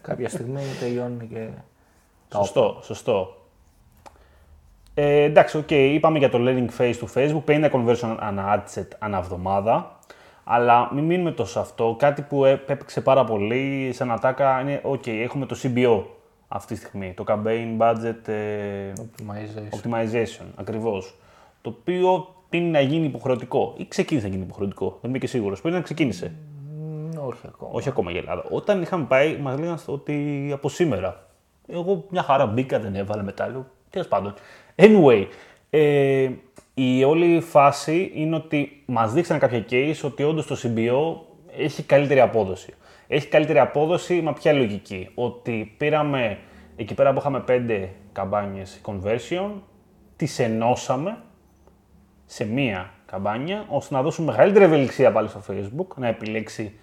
Κάποια 0.00 0.28
στιγμή 0.28 0.62
τελειώνει 0.80 1.26
και. 1.26 1.48
τα 2.28 2.38
Σωστό, 2.38 2.78
σωστό. 2.82 3.36
Ε, 4.94 5.22
εντάξει, 5.22 5.56
οκ, 5.56 5.70
είπαμε 5.70 6.18
για 6.18 6.28
το 6.28 6.38
learning 6.40 6.80
phase 6.80 6.94
του 6.98 7.08
Facebook, 7.14 7.42
50 7.46 7.70
conversion 7.70 8.16
ανά 8.20 8.64
ad 8.64 8.78
set 8.78 8.88
ανά 8.98 9.18
εβδομάδα. 9.18 9.98
Αλλά 10.44 10.90
μην 10.94 11.04
μείνουμε 11.04 11.30
τόσο 11.30 11.52
σε 11.52 11.58
αυτό. 11.58 11.96
Κάτι 11.98 12.22
που 12.22 12.44
έπαιξε 12.44 13.00
πάρα 13.00 13.24
πολύ 13.24 13.92
σαν 13.94 14.10
ατάκα 14.10 14.60
είναι, 14.60 14.80
οκ, 14.82 15.06
έχουμε 15.06 15.46
το 15.46 15.56
CBO 15.62 16.02
αυτή 16.48 16.74
τη 16.74 16.80
στιγμή, 16.80 17.12
το 17.16 17.24
Campaign 17.26 17.78
Budget 17.78 18.28
ε, 18.28 18.92
Optimization. 19.00 19.78
Optimization, 19.78 20.46
ακριβώς. 20.54 21.14
Το 21.62 21.76
οποίο 21.78 22.34
πριν 22.48 22.70
να 22.70 22.80
γίνει 22.80 23.06
υποχρεωτικό 23.06 23.74
ή 23.76 23.86
ξεκίνησε 23.88 24.26
να 24.26 24.32
γίνει 24.32 24.44
υποχρεωτικό, 24.44 24.98
δεν 25.00 25.10
είμαι 25.10 25.18
και 25.18 25.26
σίγουρος, 25.26 25.60
πριν 25.60 25.74
να 25.74 25.80
ξεκίνησε. 25.80 26.32
Μ, 26.78 27.26
όχι 27.26 27.46
ακόμα. 27.46 27.70
Όχι 27.74 27.88
ακόμα 27.88 28.10
η 28.10 28.16
Ελλάδα. 28.16 28.44
Όταν 28.50 28.82
είχαμε 28.82 29.04
πάει, 29.04 29.36
μας 29.36 29.58
λέγανε 29.58 29.78
ότι 29.86 30.50
από 30.52 30.68
σήμερα. 30.68 31.26
Εγώ 31.68 32.04
μια 32.10 32.22
χαρά 32.22 32.46
μπήκα, 32.46 32.78
δεν 32.78 32.94
έβαλε 32.94 33.22
μετά. 33.22 33.48
Λέω, 33.48 33.66
τέλος 33.90 34.08
πάντων. 34.08 34.34
Anyway, 34.76 35.26
ε, 35.70 36.30
η 36.74 37.04
όλη 37.04 37.40
φάση 37.40 38.10
είναι 38.14 38.36
ότι 38.36 38.82
μας 38.86 39.12
δείξαν 39.12 39.38
κάποια 39.38 39.64
case 39.70 40.00
ότι 40.02 40.22
όντως 40.22 40.46
το 40.46 40.56
CBO 40.62 41.16
έχει 41.56 41.82
καλύτερη 41.82 42.20
απόδοση. 42.20 42.74
Έχει 43.08 43.28
καλύτερη 43.28 43.58
απόδοση 43.58 44.22
με 44.22 44.32
ποια 44.32 44.52
λογική. 44.52 45.10
Ότι 45.14 45.74
πήραμε 45.76 46.38
εκεί 46.76 46.94
πέρα 46.94 47.12
που 47.12 47.18
είχαμε 47.18 47.44
5 47.48 47.88
καμπάνιες 48.12 48.80
conversion, 48.84 49.50
τις 50.16 50.38
ενώσαμε 50.38 51.18
σε 52.26 52.44
μία 52.44 52.90
καμπάνια, 53.06 53.64
ώστε 53.68 53.94
να 53.94 54.02
δώσουμε 54.02 54.30
μεγαλύτερη 54.30 54.64
ευελιξία 54.64 55.12
πάλι 55.12 55.28
στο 55.28 55.40
Facebook, 55.50 55.96
να 55.96 56.06
επιλέξει 56.06 56.78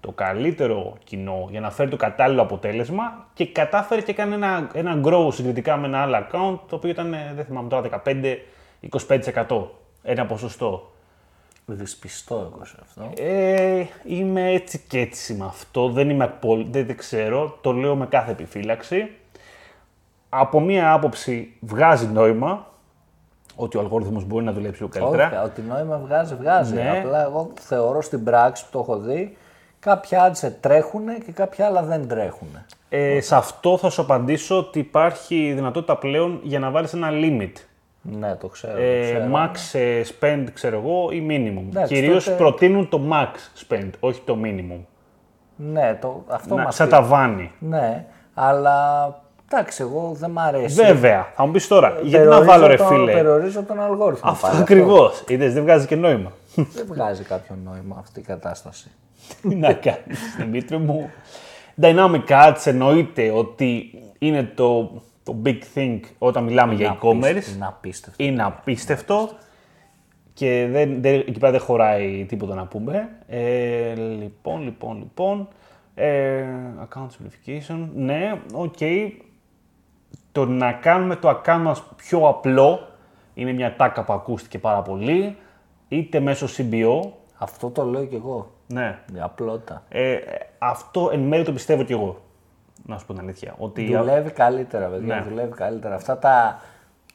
το 0.00 0.12
καλύτερο 0.12 0.96
κοινό 1.04 1.46
για 1.50 1.60
να 1.60 1.70
φέρει 1.70 1.90
το 1.90 1.96
κατάλληλο 1.96 2.42
αποτέλεσμα 2.42 3.28
και 3.34 3.46
κατάφερε 3.46 4.00
και 4.00 4.10
έκανε 4.10 4.34
ένα, 4.34 4.70
ένα 4.72 5.00
grow 5.04 5.28
συγκριτικά 5.32 5.76
με 5.76 5.86
ένα 5.86 6.02
άλλο 6.02 6.16
account, 6.16 6.58
το 6.68 6.76
οποίο 6.76 6.90
ήταν, 6.90 7.14
ε, 7.14 7.32
δεν 7.34 7.44
θυμάμαι 7.44 7.68
τώρα, 7.68 8.02
15-25%. 8.90 9.66
Ένα 10.02 10.26
ποσοστό. 10.26 10.92
Δυσπιστώ 11.74 12.34
εγώ 12.34 12.64
σε 12.64 12.76
αυτό. 12.82 13.22
Ε, 13.22 13.84
είμαι 14.04 14.50
έτσι 14.52 14.84
και 14.88 15.00
έτσι 15.00 15.34
με 15.34 15.44
αυτό, 15.44 15.88
δεν 15.88 16.10
είμαι 16.10 16.24
απόλυτα, 16.24 16.70
δεν, 16.70 16.86
δεν 16.86 16.96
ξέρω, 16.96 17.58
το 17.60 17.72
λέω 17.72 17.96
με 17.96 18.06
κάθε 18.06 18.30
επιφύλαξη. 18.30 19.10
Από 20.28 20.60
μία 20.60 20.92
άποψη 20.92 21.56
βγάζει 21.60 22.06
νόημα, 22.06 22.66
ότι 23.56 23.76
ο 23.76 23.80
αλγόριθμος 23.80 24.24
μπορεί 24.24 24.44
να 24.44 24.52
δουλέψει 24.52 24.82
λίγο 24.82 24.92
καλύτερα. 24.94 25.26
Όχι, 25.26 25.50
ότι 25.50 25.60
νόημα 25.60 25.98
βγάζει, 25.98 26.34
βγάζει. 26.34 26.74
Ναι. 26.74 26.98
Απλά 26.98 27.22
εγώ 27.22 27.52
θεωρώ 27.60 28.02
στην 28.02 28.24
πράξη 28.24 28.64
που 28.64 28.70
το 28.72 28.78
έχω 28.78 28.98
δει, 28.98 29.36
κάποια 29.78 30.32
adset 30.32 30.52
τρέχουν 30.60 31.06
και 31.24 31.32
κάποια 31.32 31.66
άλλα 31.66 31.82
δεν 31.82 32.08
τρέχουν. 32.08 32.48
Ε, 32.88 33.20
σε 33.20 33.36
αυτό 33.36 33.76
θα 33.76 33.90
σου 33.90 34.02
απαντήσω 34.02 34.58
ότι 34.58 34.78
υπάρχει 34.78 35.52
δυνατότητα 35.52 35.96
πλέον 35.96 36.40
για 36.42 36.58
να 36.58 36.70
βάλεις 36.70 36.92
ένα 36.92 37.08
limit. 37.12 37.52
Ναι, 38.02 38.34
το 38.34 38.46
ξέρω. 38.46 38.72
το 38.74 38.80
Ε, 38.80 39.00
ξέρω. 39.02 39.24
max 39.34 39.78
ε, 39.78 40.02
spend, 40.20 40.44
ξέρω 40.52 40.76
εγώ, 40.78 41.08
ή 41.10 41.26
minimum. 41.30 41.64
Εντάξει, 41.70 41.94
Κυρίως 41.94 42.24
τότε- 42.24 42.36
προτείνουν 42.36 42.88
το 42.88 43.00
max 43.12 43.64
spend, 43.68 43.90
όχι 44.00 44.20
το 44.24 44.38
minimum. 44.44 44.80
Ναι, 45.56 45.98
το, 46.00 46.24
αυτό 46.28 46.54
Να, 46.54 46.62
μας 46.62 46.74
σαν 46.74 46.86
πει. 46.86 46.92
ταβάνι. 46.92 47.52
Ναι, 47.58 48.06
αλλά 48.34 49.06
εντάξει, 49.52 49.82
εγώ 49.82 50.12
δεν 50.18 50.30
μ' 50.30 50.38
αρέσει. 50.38 50.74
Βέβαια, 50.84 51.26
θα 51.34 51.46
μου 51.46 51.52
πεις 51.52 51.68
τώρα, 51.68 51.88
γιατί 51.88 52.10
να 52.10 52.18
Περιορίζω 52.18 52.44
βάλω 52.44 52.66
ρε 52.66 52.76
τον- 52.76 52.86
φίλε; 52.86 53.12
Περιορίζω 53.12 53.62
τον 53.62 53.80
αλγόριθμο. 53.80 54.30
Αυτό 54.30 54.46
πάλι, 54.46 54.60
ακριβώς. 54.60 55.24
Είδες, 55.28 55.52
δεν 55.52 55.62
βγάζει 55.62 55.86
και 55.86 55.96
νόημα. 55.96 56.32
Δεν 56.54 56.86
βγάζει 56.86 57.22
κάποιο 57.22 57.56
νόημα 57.64 57.96
αυτή 57.98 58.20
η 58.20 58.22
κατάσταση. 58.22 58.90
Τι 59.42 59.54
να 59.54 59.72
κάνεις, 59.72 60.34
Δημήτρη 60.38 60.76
μου. 60.78 61.10
Dynamic 61.80 62.28
Ads 62.28 62.62
εννοείται 62.64 63.30
ότι 63.30 63.90
είναι 64.18 64.42
το, 64.54 64.90
το 65.30 65.36
big 65.44 65.58
thing 65.74 66.00
όταν 66.18 66.44
μιλάμε 66.44 66.74
για 66.74 66.98
e-commerce. 66.98 67.54
Είναι 67.54 67.66
απίστευτο. 67.66 68.24
Είναι 68.24 68.42
απίστευτο 68.42 69.28
και 70.32 70.68
δεν, 70.70 71.02
δεν, 71.02 71.14
εκεί 71.14 71.38
πέρα 71.38 71.52
δεν 71.52 71.60
χωράει 71.60 72.24
τίποτα 72.24 72.54
να 72.54 72.66
πούμε. 72.66 73.08
Ε, 73.26 73.94
λοιπόν, 73.94 74.62
λοιπόν, 74.62 74.98
λοιπόν. 74.98 75.48
Ε, 75.94 76.44
account 76.88 77.06
simplification. 77.06 77.88
Ναι, 77.94 78.40
οκ. 78.52 78.78
Το 80.32 80.44
να 80.44 80.72
κάνουμε 80.72 81.16
το 81.16 81.28
account 81.28 81.60
μας 81.62 81.82
πιο 81.96 82.28
απλό 82.28 82.88
είναι 83.34 83.52
μια 83.52 83.76
ατάκα 83.76 84.04
που 84.04 84.12
ακούστηκε 84.12 84.58
πάρα 84.58 84.82
πολύ. 84.82 85.36
Είτε 85.88 86.20
μέσω 86.20 86.46
CBO. 86.56 87.10
Αυτό 87.38 87.70
το 87.70 87.84
λέω 87.84 88.04
κι 88.04 88.14
εγώ. 88.14 88.50
Ναι. 88.66 88.98
Η 89.14 89.20
απλότητα. 89.20 89.82
Ε, 89.88 90.16
αυτό 90.58 91.10
εν 91.12 91.20
μέρει 91.20 91.44
το 91.44 91.52
πιστεύω 91.52 91.82
κι 91.82 91.92
εγώ. 91.92 92.20
Να 92.86 92.98
σου 92.98 93.06
πω 93.06 93.12
την 93.12 93.22
αλήθεια. 93.22 93.54
Ότι 93.58 93.96
Δουλεύει 93.96 94.30
καλύτερα, 94.30 94.86
παιδιά. 94.86 95.14
Ναι. 95.14 95.24
Δουλεύει 95.28 95.52
καλύτερα. 95.54 95.94
Αυτά 95.94 96.18
τα, 96.18 96.60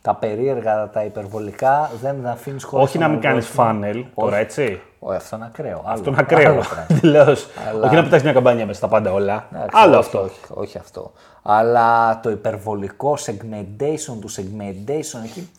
τα 0.02 0.16
περίεργα, 0.16 0.90
τα 0.90 1.04
υπερβολικά 1.04 1.92
δεν 2.02 2.28
αφήνεις 2.28 2.64
χώρο. 2.64 2.84
όχι 2.84 2.98
να 2.98 3.08
μην 3.08 3.20
κάνεις 3.20 3.52
funnel 3.58 4.04
τώρα, 4.16 4.38
έτσι. 4.38 4.82
Όχι, 5.00 5.16
αυτό 5.18 5.36
είναι 5.36 5.46
ακραίο. 5.46 5.82
Άλλο, 5.86 5.94
Αυτό 5.94 6.10
είναι 6.10 6.20
ακραίο. 6.20 6.52
άλλο 6.52 6.62
πράγμα. 6.70 6.86
Τελείως. 7.02 7.48
Αλλά- 7.70 7.86
Όχι 7.86 7.96
να 7.96 8.04
πετάξει 8.04 8.24
μια 8.26 8.34
καμπάνια 8.34 8.66
μέσα 8.66 8.78
στα 8.78 8.88
πάντα 8.88 9.12
όλα. 9.14 9.48
Εντάξει, 9.54 9.70
Άλλο 9.80 9.98
όχι, 9.98 10.06
αυτό. 10.06 10.20
Όχι, 10.22 10.40
όχι 10.54 10.78
αυτό. 10.78 11.12
Αλλά 11.42 12.20
το 12.20 12.30
υπερβολικό 12.30 13.18
segmentation 13.26 14.18
του 14.22 14.30
segmentation 14.30 15.24
εκεί. 15.24 15.50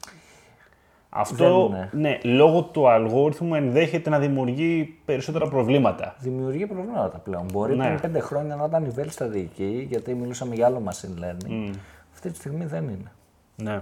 Αυτό, 1.19 1.69
Δεν 1.69 1.89
ναι, 2.01 2.19
λόγω 2.23 2.63
του 2.63 2.89
αλγόριθμου 2.89 3.55
ενδέχεται 3.55 4.11
να 4.11 4.19
δημιουργεί 4.19 4.99
περισσότερα 5.05 5.49
προβλήματα. 5.49 6.15
Δημιουργεί 6.19 6.67
προβλήματα 6.67 7.19
πλέον. 7.19 7.47
Μπορεί 7.53 7.77
Ναι. 7.77 7.87
πριν 7.87 8.01
πέντε 8.01 8.21
χρόνια 8.21 8.57
να 8.57 8.65
ήταν 8.65 8.85
η 8.85 8.89
βέλη 8.89 9.11
στρατηγική, 9.11 9.87
γιατί 9.91 10.15
μιλούσαμε 10.15 10.55
για 10.55 10.67
άλλο 10.67 10.83
machine 10.87 11.25
learning. 11.25 11.71
Αυτή 12.13 12.31
τη 12.31 12.37
στιγμή 12.37 12.65
δεν 12.65 12.83
είναι. 12.83 13.13
Ναι. 13.57 13.81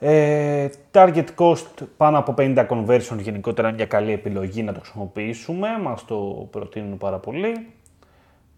Ε, 0.00 0.68
target 0.92 1.24
cost 1.36 1.66
πάνω 1.96 2.18
από 2.18 2.34
50 2.38 2.66
conversion 2.68 3.18
γενικότερα 3.18 3.68
είναι 3.68 3.76
μια 3.76 3.86
καλή 3.86 4.12
επιλογή 4.12 4.62
να 4.62 4.72
το 4.72 4.80
χρησιμοποιήσουμε. 4.80 5.68
Μας 5.82 6.04
το 6.04 6.48
προτείνουν 6.50 6.98
πάρα 6.98 7.18
πολύ. 7.18 7.66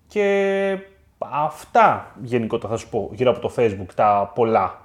Και 0.06 0.78
αυτά 1.18 2.14
γενικότερα 2.22 2.72
θα 2.72 2.78
σου 2.78 2.88
πω 2.88 3.10
γύρω 3.12 3.30
από 3.30 3.40
το 3.40 3.52
facebook, 3.56 3.92
τα 3.94 4.32
πολλά. 4.34 4.78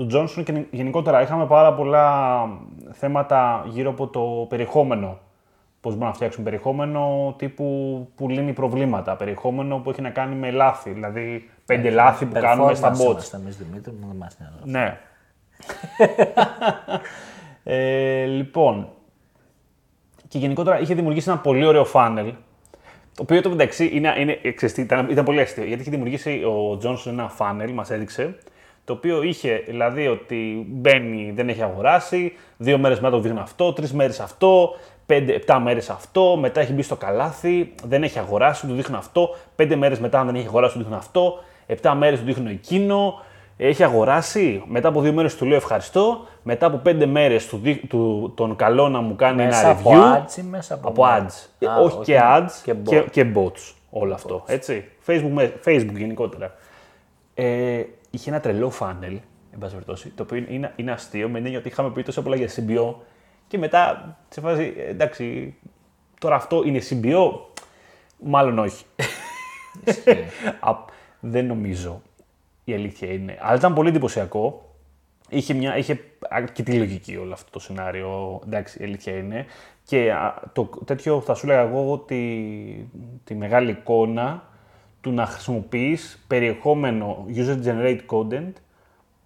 Του 0.00 0.08
Johnson 0.12 0.42
και 0.44 0.64
γενικότερα 0.70 1.22
είχαμε 1.22 1.46
πάρα 1.46 1.74
πολλά 1.74 2.48
θέματα 2.92 3.64
γύρω 3.68 3.90
από 3.90 4.06
το 4.06 4.46
περιεχόμενο. 4.48 5.18
Πώς 5.80 5.92
μπορούμε 5.92 6.06
να 6.06 6.12
φτιάξουμε 6.14 6.44
περιεχόμενο 6.44 7.34
τύπου 7.38 8.08
που 8.14 8.28
λύνει 8.28 8.52
προβλήματα. 8.52 9.16
Περιεχόμενο 9.16 9.78
που 9.78 9.90
έχει 9.90 10.00
να 10.00 10.10
κάνει 10.10 10.34
με 10.34 10.50
λάθη. 10.50 10.90
Δηλαδή 10.90 11.50
πέντε 11.66 11.90
λάθη 11.90 12.26
που 12.26 12.40
κάνουμε 12.40 12.74
στα 12.74 12.92
Performance 12.92 13.00
bots. 13.00 13.10
είμαστε 13.10 13.36
εμείς, 13.36 13.56
Δημήτρη, 13.56 13.92
μου 13.92 14.06
δεν 14.06 14.16
μας 14.16 14.36
νοιάζει. 14.38 14.54
Ναι. 14.64 14.98
ε, 17.74 18.24
λοιπόν, 18.24 18.88
και 20.28 20.38
γενικότερα 20.38 20.80
είχε 20.80 20.94
δημιουργήσει 20.94 21.30
ένα 21.30 21.38
πολύ 21.38 21.64
ωραίο 21.64 21.86
funnel, 21.92 22.32
το 23.14 23.22
οποίο 23.22 23.40
το 23.40 23.50
μεταξύ 23.50 23.90
είναι, 23.92 24.14
είναι, 24.18 24.38
ξέρεις 24.54 24.74
τι, 24.74 24.82
ήταν, 24.82 25.10
ήταν 25.10 25.24
πολύ 25.24 25.40
αστείο, 25.40 25.64
γιατί 25.64 25.80
είχε 25.80 25.90
δημιουργήσει 25.90 26.42
ο 26.44 26.76
Τζόνσον 26.76 27.18
ένα 27.18 27.30
funnel, 27.38 27.70
μας 27.74 27.90
έδειξε, 27.90 28.38
το 28.90 28.96
οποίο 28.96 29.22
είχε 29.22 29.62
δηλαδή 29.66 30.06
ότι 30.08 30.66
μπαίνει, 30.68 31.32
δεν 31.34 31.48
έχει 31.48 31.62
αγοράσει, 31.62 32.32
δύο 32.56 32.78
μέρες 32.78 33.00
μετά 33.00 33.16
το 33.16 33.20
δείχνει 33.22 33.38
αυτό, 33.38 33.72
τρεις 33.72 33.92
μέρες 33.92 34.20
αυτό, 34.20 34.70
πέντε, 35.06 35.32
επτά 35.34 35.60
μέρες 35.60 35.90
αυτό, 35.90 36.36
μετά 36.40 36.60
έχει 36.60 36.72
μπει 36.72 36.82
στο 36.82 36.96
καλάθι, 36.96 37.74
δεν 37.84 38.02
έχει 38.02 38.18
αγοράσει, 38.18 38.66
του 38.66 38.74
δείχνω 38.74 38.98
αυτό, 38.98 39.36
πέντε 39.56 39.76
μέρες 39.76 39.98
μετά 40.00 40.20
αν 40.20 40.26
δεν 40.26 40.34
έχει 40.34 40.46
αγοράσει, 40.46 40.72
του 40.72 40.78
δείχνω 40.78 40.96
αυτό, 40.96 41.38
επτά 41.66 41.94
μέρες 41.94 42.18
του 42.18 42.24
δείχνω 42.24 42.50
εκείνο, 42.50 43.20
Έχει 43.62 43.82
αγοράσει, 43.84 44.62
μετά 44.66 44.88
από 44.88 45.00
δύο 45.00 45.12
μέρες 45.12 45.36
του 45.36 45.44
λέω 45.46 45.56
ευχαριστώ, 45.56 46.26
μετά 46.42 46.66
από 46.66 46.76
πέντε 46.76 47.06
μέρες 47.06 47.46
του, 47.48 47.56
δι- 47.62 47.88
του, 47.88 48.32
τον 48.36 48.56
καλό 48.56 48.88
να 48.88 49.00
μου 49.00 49.16
κάνει 49.16 49.44
Μέσα 49.44 49.60
ένα 49.60 49.70
από 49.70 49.90
review. 49.92 50.16
ads 50.24 50.36
ή 50.38 50.42
μέσα 50.42 50.74
από, 50.74 50.88
Από 50.88 51.02
mail? 51.04 51.18
ads. 51.18 51.68
Α, 51.68 51.78
Ε, 51.80 51.82
όχι 51.84 51.98
και 52.02 52.20
ads 52.22 52.50
και 52.64 52.74
και, 52.84 53.00
bots. 53.00 53.10
και 53.10 53.26
bots. 53.34 53.74
Όλο 53.90 54.14
αυτό. 54.14 54.42
Έτσι. 54.46 54.84
Facebook, 55.06 55.30
με- 55.32 55.52
Facebook 55.64 55.94
γενικότερα. 55.96 56.54
Ε, 57.42 57.86
είχε 58.10 58.30
ένα 58.30 58.40
τρελό 58.40 58.72
funnel, 58.80 59.18
εν 59.52 59.58
πάση 59.58 59.72
περιπτώσει, 59.72 60.08
το 60.08 60.22
οποίο 60.22 60.44
είναι, 60.48 60.72
είναι 60.76 60.92
αστείο 60.92 61.28
με 61.28 61.34
την 61.34 61.44
έννοια 61.44 61.58
ότι 61.58 61.68
είχαμε 61.68 61.90
πει 61.90 62.02
τόσο 62.02 62.22
πολλά 62.22 62.36
για 62.36 62.48
CBO 62.48 62.94
και 63.48 63.58
μετά 63.58 64.16
σε 64.28 64.40
φάση, 64.40 64.74
ε, 64.76 64.88
εντάξει, 64.88 65.54
τώρα 66.20 66.34
αυτό 66.34 66.62
είναι 66.64 66.80
CBO, 66.90 67.30
μάλλον 68.22 68.58
όχι. 68.58 68.84
Α, 70.60 70.74
δεν 71.20 71.46
νομίζω. 71.46 72.02
Η 72.64 72.74
αλήθεια 72.74 73.12
είναι. 73.12 73.38
Αλλά 73.40 73.56
ήταν 73.56 73.74
πολύ 73.74 73.88
εντυπωσιακό. 73.88 74.74
Είχε, 75.28 75.54
μια, 75.54 75.76
είχε 75.76 76.00
αρκετή 76.28 76.72
λογική 76.78 77.16
όλο 77.16 77.32
αυτό 77.32 77.50
το 77.50 77.58
σενάριο. 77.58 78.40
Εντάξει, 78.46 78.82
η 78.82 78.84
αλήθεια 78.84 79.16
είναι. 79.16 79.46
Και 79.84 80.12
α, 80.12 80.42
το 80.52 80.64
τέτοιο 80.64 81.20
θα 81.20 81.34
σου 81.34 81.46
έλεγα 81.46 81.60
εγώ 81.60 81.92
ότι 81.92 82.90
τη 83.24 83.34
μεγάλη 83.34 83.70
εικόνα 83.70 84.49
του 85.00 85.12
να 85.12 85.26
χρησιμοποιείς 85.26 86.24
περιεχόμενο 86.26 87.26
user-generated 87.34 88.00
content 88.06 88.52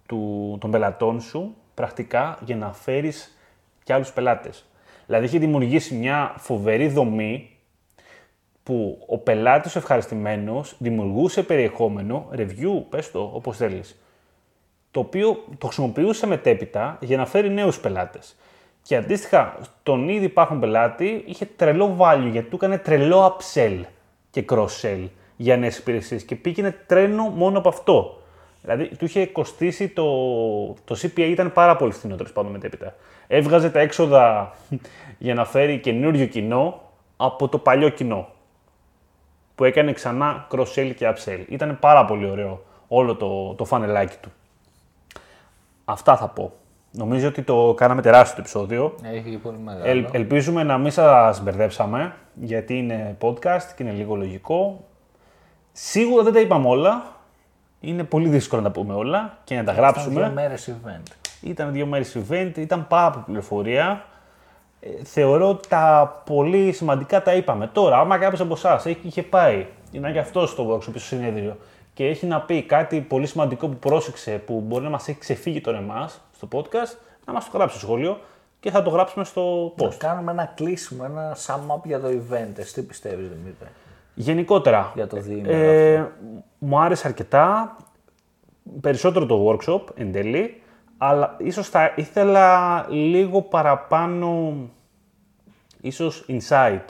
του, 0.05 0.57
των 0.61 0.71
πελατών 0.71 1.21
σου 1.21 1.55
πρακτικά 1.73 2.37
για 2.45 2.55
να 2.55 2.73
φέρεις 2.73 3.37
και 3.83 3.93
άλλους 3.93 4.11
πελάτες. 4.11 4.65
Δηλαδή 5.05 5.25
έχει 5.25 5.37
δημιουργήσει 5.37 5.95
μια 5.95 6.33
φοβερή 6.37 6.87
δομή 6.87 7.49
που 8.63 9.05
ο 9.07 9.17
πελάτης 9.17 9.75
ο 9.75 9.79
ευχαριστημένος 9.79 10.75
δημιουργούσε 10.79 11.43
περιεχόμενο, 11.43 12.29
review, 12.35 12.83
πες 12.89 13.11
το 13.11 13.31
όπως 13.33 13.57
θέλεις, 13.57 14.01
το 14.91 14.99
οποίο 14.99 15.43
το 15.57 15.67
χρησιμοποιούσε 15.67 16.27
μετέπειτα 16.27 16.97
για 17.01 17.17
να 17.17 17.25
φέρει 17.25 17.49
νέους 17.49 17.79
πελάτες. 17.79 18.35
Και 18.81 18.95
αντίστοιχα, 18.95 19.57
στον 19.61 20.09
ήδη 20.09 20.25
υπάρχον 20.25 20.59
πελάτη 20.59 21.23
είχε 21.27 21.45
τρελό 21.45 21.97
value 21.99 22.29
γιατί 22.31 22.49
του 22.49 22.55
έκανε 22.55 22.77
τρελό 22.77 23.37
upsell 23.37 23.81
και 24.29 24.45
cross-sell 24.49 25.07
για 25.35 25.57
νέες 25.57 25.77
υπηρεσίες 25.77 26.23
και 26.23 26.35
πήγαινε 26.35 26.71
τρένο 26.85 27.23
μόνο 27.23 27.57
από 27.57 27.69
αυτό. 27.69 28.19
Δηλαδή, 28.61 28.95
του 28.97 29.05
είχε 29.05 29.25
κοστίσει 29.25 29.87
το, 29.89 30.03
το 30.85 30.95
CPA 31.01 31.19
ήταν 31.19 31.51
πάρα 31.53 31.75
πολύ 31.75 31.91
φθηνό 31.91 32.15
τέλος 32.15 32.31
πάντων 32.31 32.51
μετέπειτα. 32.51 32.95
Έβγαζε 33.27 33.69
τα 33.69 33.79
έξοδα 33.79 34.53
για 35.17 35.33
να 35.33 35.45
φέρει 35.45 35.79
καινούριο 35.79 36.25
κοινό 36.25 36.81
από 37.17 37.47
το 37.47 37.57
παλιό 37.57 37.89
κοινό 37.89 38.27
που 39.55 39.63
έκανε 39.63 39.93
ξανά 39.93 40.47
cross-sell 40.51 40.91
και 40.95 41.13
upsell. 41.15 41.43
Ήταν 41.49 41.77
πάρα 41.79 42.05
πολύ 42.05 42.29
ωραίο 42.29 42.63
όλο 42.87 43.15
το, 43.15 43.53
το 43.53 43.65
φανελάκι 43.65 44.15
του. 44.21 44.31
Αυτά 45.85 46.17
θα 46.17 46.27
πω. 46.27 46.53
Νομίζω 46.91 47.27
ότι 47.27 47.41
το 47.41 47.73
κάναμε 47.77 48.01
τεράστιο 48.01 48.35
το 48.35 48.41
επεισόδιο. 48.41 48.95
Έχει 49.03 49.37
πολύ 49.37 49.57
μεγάλο. 49.57 49.89
Ελ- 49.89 50.13
ελπίζουμε 50.15 50.63
να 50.63 50.77
μην 50.77 50.91
σας 50.91 51.43
μπερδέψαμε, 51.43 52.15
γιατί 52.33 52.77
είναι 52.77 53.17
podcast 53.21 53.71
και 53.75 53.83
είναι 53.83 53.91
λίγο 53.91 54.15
λογικό. 54.15 54.83
Σίγουρα 55.77 56.23
δεν 56.23 56.33
τα 56.33 56.39
είπαμε 56.39 56.67
όλα. 56.67 57.03
Είναι 57.79 58.03
πολύ 58.03 58.29
δύσκολο 58.29 58.61
να 58.61 58.71
τα 58.71 58.79
πούμε 58.79 58.93
όλα 58.93 59.37
και 59.43 59.55
να 59.55 59.63
τα 59.63 59.71
Ήταν 59.71 59.83
γράψουμε. 59.83 60.21
δύο 60.21 60.31
μέρες 60.31 60.71
event. 60.71 61.11
Ήταν 61.41 61.71
δύο 61.71 61.85
μέρες 61.85 62.17
event, 62.29 62.51
ήταν 62.55 62.87
πάρα 62.87 63.09
πολύ 63.11 63.23
πληροφορία. 63.25 64.05
Ε, 64.79 65.03
θεωρώ 65.03 65.49
ότι 65.49 65.67
τα 65.67 66.21
πολύ 66.25 66.71
σημαντικά 66.71 67.21
τα 67.21 67.33
είπαμε. 67.33 67.67
Τώρα, 67.67 67.97
άμα 67.97 68.17
κάποιος 68.17 68.41
από 68.41 68.53
εσάς 68.53 68.85
είχε 68.85 69.23
πάει, 69.23 69.65
είναι 69.91 70.11
και 70.11 70.19
αυτός 70.19 70.49
στο 70.49 70.73
workshop, 70.73 70.89
στο 70.89 70.99
συνέδριο, 70.99 71.57
και 71.93 72.05
έχει 72.07 72.25
να 72.25 72.41
πει 72.41 72.63
κάτι 72.63 73.01
πολύ 73.01 73.27
σημαντικό 73.27 73.67
που 73.67 73.75
πρόσεξε, 73.77 74.31
που 74.31 74.63
μπορεί 74.67 74.83
να 74.83 74.89
μας 74.89 75.07
έχει 75.07 75.19
ξεφύγει 75.19 75.61
τώρα 75.61 75.77
εμάς 75.77 76.21
στο 76.35 76.47
podcast, 76.51 76.97
να 77.25 77.33
μας 77.33 77.49
το 77.49 77.57
γράψει 77.57 77.77
στο 77.77 77.85
σχόλιο 77.85 78.19
και 78.59 78.71
θα 78.71 78.81
το 78.81 78.89
γράψουμε 78.89 79.25
στο 79.25 79.73
post. 79.77 79.89
Να 79.89 79.95
κάνουμε 79.97 80.31
ένα 80.31 80.45
κλείσιμο, 80.55 81.03
ένα 81.09 81.35
sum 81.45 81.73
up 81.75 81.83
για 81.83 81.99
το 81.99 82.07
event. 82.07 82.57
Εσύ 82.57 82.73
τι 82.73 82.81
πιστεύεις 82.81 83.27
Δημήτρη; 83.27 83.67
Γενικότερα, 84.15 84.91
Για 84.95 85.07
το 85.07 85.17
διήμερο 85.17 85.53
ε, 85.57 86.11
μου 86.59 86.79
άρεσε 86.79 87.07
αρκετά, 87.07 87.75
περισσότερο 88.81 89.25
το 89.25 89.49
workshop 89.51 89.81
εν 89.95 90.11
τέλει, 90.11 90.61
αλλά 90.97 91.35
ίσως 91.39 91.69
θα 91.69 91.93
ήθελα 91.95 92.85
λίγο 92.89 93.41
παραπάνω, 93.41 94.55
ίσως 95.81 96.25
insight 96.27 96.81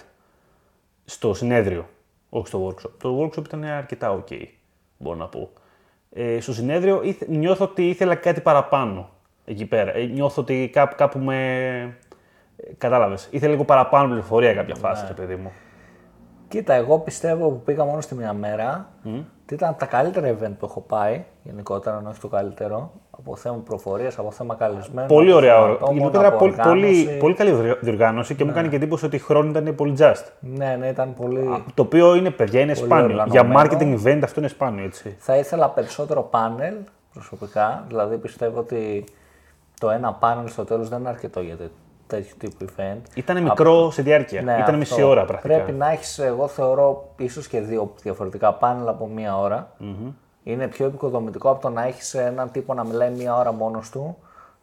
στο 1.06 1.34
συνέδριο, 1.34 1.90
όχι 2.30 2.48
στο 2.48 2.68
workshop. 2.68 2.90
Το 3.00 3.22
workshop 3.24 3.46
ήταν 3.46 3.64
αρκετά 3.64 4.20
ok, 4.24 4.44
μπορώ 4.98 5.18
να 5.18 5.28
πω. 5.28 5.50
Ε, 6.14 6.40
στο 6.40 6.54
συνέδριο 6.54 7.02
ήθε- 7.04 7.30
νιώθω 7.30 7.66
ότι 7.66 7.90
ήθελα 7.90 8.16
κάτι 8.16 8.42
παραπάνω 8.42 9.10
εκεί 9.46 9.66
πέρα. 9.66 9.96
Ε, 9.96 10.04
νιώθω 10.06 10.42
ότι 10.42 10.70
κάπου, 10.74 10.96
κάπου 10.98 11.20
με... 11.20 11.36
ε, 12.56 12.74
Κατάλαβες, 12.78 13.28
ήθελα 13.32 13.52
λίγο 13.52 13.64
παραπάνω 13.66 14.08
πληροφορία 14.08 14.54
κάποια 14.54 14.76
φάση, 14.76 15.02
Ναι. 15.02 15.08
ρε 15.08 15.14
παιδί 15.14 15.36
μου. 15.36 15.52
Κοίτα, 16.48 16.74
εγώ 16.74 17.00
πιστεύω 17.00 17.50
που 17.50 17.62
πήγα 17.66 17.84
μόνο 17.84 18.02
στη 18.02 18.16
μία 18.16 18.34
μέρα 18.34 18.90
ότι 19.44 19.54
ήταν 19.54 19.70
από 19.70 19.80
τα 19.80 19.86
καλύτερα 19.86 20.30
event 20.30 20.52
που 20.60 20.66
έχω 20.66 20.80
πάει, 20.82 21.24
γενικότερα, 21.44 21.96
αν 21.98 22.08
όχι 22.08 22.20
το 22.20 22.28
καλύτερο. 22.28 22.92
Από 23.20 23.36
θέμα 23.36 23.56
προφορίας, 23.66 24.18
από 24.20 24.32
θέμα 24.32 24.56
καλεσμένων. 24.56 25.08
Πολύ 25.10 25.30
από 25.30 25.38
ωραία 25.38 25.54
θέμα 25.54 25.66
ώρα. 25.66 25.74
ατόμων, 25.74 25.94
Γενικότερα 25.96 26.28
από 26.28 26.38
πολύ, 26.38 26.52
πολύ, 26.64 26.86
οργάνωση. 26.86 27.18
πολύ 27.18 27.34
καλή 27.34 27.52
διοργα- 27.52 27.78
διοργάνωση 27.82 28.36
και 28.36 28.44
μου 28.46 28.54
κάνει 28.54 28.70
και 28.70 28.76
εντύπωση 28.76 29.06
ότι 29.06 29.16
η 29.16 29.20
χρόνη 29.20 29.50
ήταν 29.50 29.76
πολύ 29.76 29.96
just. 30.00 30.24
Ναι, 30.40 30.76
ναι, 30.80 30.88
ήταν 30.88 31.14
πολύ. 31.14 31.64
Το 31.74 31.82
οποίο 31.82 32.16
είναι 32.16 32.30
παιδιά, 32.32 32.60
είναι 32.62 32.74
σπάνιο. 32.74 33.24
Για 33.30 33.42
οργανωμένο. 33.42 33.60
marketing 33.70 34.04
event 34.06 34.20
αυτό 34.24 34.40
είναι 34.40 34.50
σπάνιο 34.50 34.84
έτσι. 34.84 35.16
Θα 35.20 35.38
ήθελα 35.38 35.70
περισσότερο 35.70 36.22
πάνελ 36.22 36.74
προσωπικά. 37.14 37.84
Δηλαδή 37.88 38.18
πιστεύω 38.18 38.60
ότι 38.60 39.04
το 39.80 39.90
ένα 39.90 40.14
πάνελ 40.14 40.48
στο 40.48 40.64
τέλος 40.64 40.90
δεν 40.90 41.00
είναι 41.00 41.10
αρκετό 41.10 41.42
για 41.42 41.56
τέ- 41.56 41.70
τέτοιου 42.08 42.36
τύπου 42.38 42.66
event. 42.66 43.02
Ήταν 43.14 43.44
μικρό 43.44 43.92
σε 43.92 44.02
διάρκεια. 44.02 44.42
Ναι, 44.42 44.52
ήταν 44.52 44.64
αυτό. 44.64 44.78
μισή 44.78 45.02
ώρα 45.02 45.26
πρακτικά. 45.26 45.54
Πρέπει 45.54 45.72
να 45.72 45.92
έχεις, 45.92 46.20
εγώ 46.20 46.48
θεωρώ, 46.48 47.10
ίσως 47.18 47.48
και 47.48 47.60
δύο 47.60 47.94
διαφορετικά 48.02 48.54
πάνελ 48.54 48.88
από 48.88 49.08
μία 49.08 49.38
ώρα. 49.38 49.72
Είναι 50.44 50.68
πιο 50.68 50.86
επικοδομητικό 50.86 51.50
από 51.50 51.62
το 51.62 51.70
να 51.70 51.84
έχεις 51.84 52.14
έναν 52.14 52.52
τύπο 52.52 52.74
να 52.74 52.84
μιλάει 52.84 53.12
μία 53.12 53.36
ώρα 53.36 53.52
μόνος 53.52 53.90
του, 53.90 54.18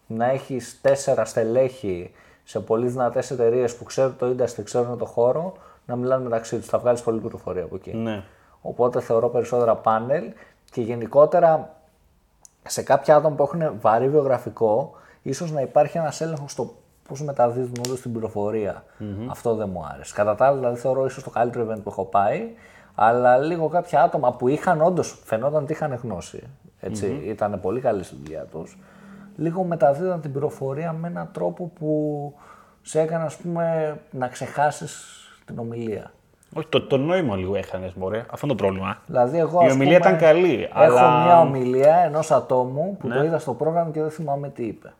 να 0.06 0.30
έχεις 0.30 0.78
τέσσερα 0.80 1.24
στελέχη 1.24 2.10
σε 2.44 2.60
πολύ 2.60 2.88
δυνατές 2.88 3.30
εταιρείες 3.30 3.76
που 3.76 3.84
ξέρουν 3.84 4.16
το 4.16 4.26
industry, 4.26 4.62
ξέρουν 4.64 4.98
το 4.98 5.04
χώρο, 5.04 5.52
να 5.86 5.96
μιλάνε 5.96 6.24
μεταξύ 6.24 6.56
τους. 6.56 6.66
Θα 6.66 6.78
βγάλεις 6.78 7.02
πολύ 7.02 7.18
πληροφορία 7.18 7.64
από 7.64 7.74
εκεί. 7.74 7.94
Ναι. 7.94 8.22
Οπότε 8.60 9.00
θεωρώ 9.00 9.28
περισσότερα 9.28 9.74
πάνελ 9.74 10.24
και 10.70 10.80
γενικότερα 10.80 11.76
σε 12.62 12.82
κάποια 12.82 13.16
άτομα 13.16 13.34
που 13.34 13.42
έχουν 13.42 13.72
βαρύ 13.80 14.08
βιογραφικό, 14.08 14.92
ίσως 15.22 15.52
να 15.52 15.60
υπάρχει 15.60 15.98
ένας 15.98 16.20
έλεγχος 16.20 16.52
στο 16.52 16.74
πώς 17.08 17.22
μεταδίδουν 17.22 17.74
όλους 17.86 18.00
την 18.00 18.12
πληροφορια 18.12 18.84
Αυτό 19.30 19.54
δεν 19.54 19.68
μου 19.72 19.86
άρεσε. 19.94 20.14
Κατά 20.14 20.34
τα 20.34 20.46
άλλα, 20.46 20.56
δηλαδή, 20.58 20.78
θεωρώ 20.78 21.04
ίσως 21.04 21.22
το 21.22 21.30
καλύτερο 21.30 21.66
event 21.70 21.76
που 21.82 21.90
έχω 21.90 22.04
πάει, 22.04 22.42
αλλά 22.94 23.36
λίγο 23.38 23.68
κάποια 23.68 24.02
άτομα 24.02 24.32
που 24.32 24.48
είχαν 24.48 24.82
όντως, 24.82 25.20
φαινόταν 25.24 25.62
ότι 25.62 25.72
είχαν 25.72 25.94
γνώση, 26.02 26.42
έτσι, 26.80 27.20
ήταν 27.24 27.60
πολύ 27.60 27.80
καλή 27.80 28.02
στη 28.02 28.16
δουλειά 28.24 28.44
τους, 28.44 28.78
λίγο 29.36 29.62
μεταδίδαν 29.62 30.20
την 30.20 30.32
πληροφορία 30.32 30.92
με 30.92 31.08
έναν 31.08 31.28
τρόπο 31.32 31.70
που 31.78 32.34
σε 32.82 33.00
έκανε, 33.00 33.24
ας 33.24 33.36
πούμε, 33.36 33.96
να 34.10 34.28
ξεχάσεις 34.28 35.16
την 35.44 35.58
ομιλία. 35.58 36.10
Όχι, 36.54 36.66
το, 36.68 36.82
το 36.86 36.96
νόημα 36.96 37.36
λίγο 37.36 37.56
έχανες, 37.56 37.92
μωρέ. 37.94 38.18
Αυτό 38.30 38.46
είναι 38.46 38.56
το 38.56 38.62
πρόβλημα. 38.64 38.96
Δηλαδή, 39.06 39.38
εγώ, 39.38 39.62
Η 39.62 39.66
ας 39.66 39.72
ομιλία 39.72 39.98
πούμε, 39.98 40.10
ήταν 40.10 40.20
καλή, 40.20 40.62
Έχω 40.62 40.78
αλλά- 40.80 41.18
Ναι. 41.18 41.24
μια 41.24 41.40
ομιλία 41.40 41.96
ενός 41.96 42.30
ατόμου 42.30 42.96
που 43.00 43.08
το 43.08 43.22
είδα 43.24 43.38
στο 43.38 43.54
πρόγραμμα 43.54 43.90
και 43.90 44.00
δεν 44.00 44.10
θυμάμαι 44.10 44.48
τι 44.48 44.64
είπε. 44.66 44.92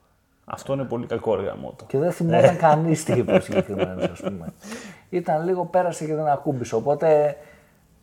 Αυτό 0.54 0.72
είναι 0.72 0.84
πολύ 0.84 1.06
κακό 1.06 1.32
όργανο. 1.32 1.74
Και 1.86 1.98
δεν 1.98 2.12
θυμόταν 2.12 2.56
κανείς 2.56 3.04
τι 3.04 3.12
είπε 3.12 3.32
ο 3.32 3.40
συγκεκριμένος, 3.40 4.04
ας 4.10 4.20
πούμε. 4.20 4.52
Ήταν 5.10 5.44
λίγο 5.44 5.64
πέρασε 5.64 6.04
και 6.04 6.14
δεν 6.14 6.26
ακούμπησε. 6.26 6.74
Οπότε 6.74 7.36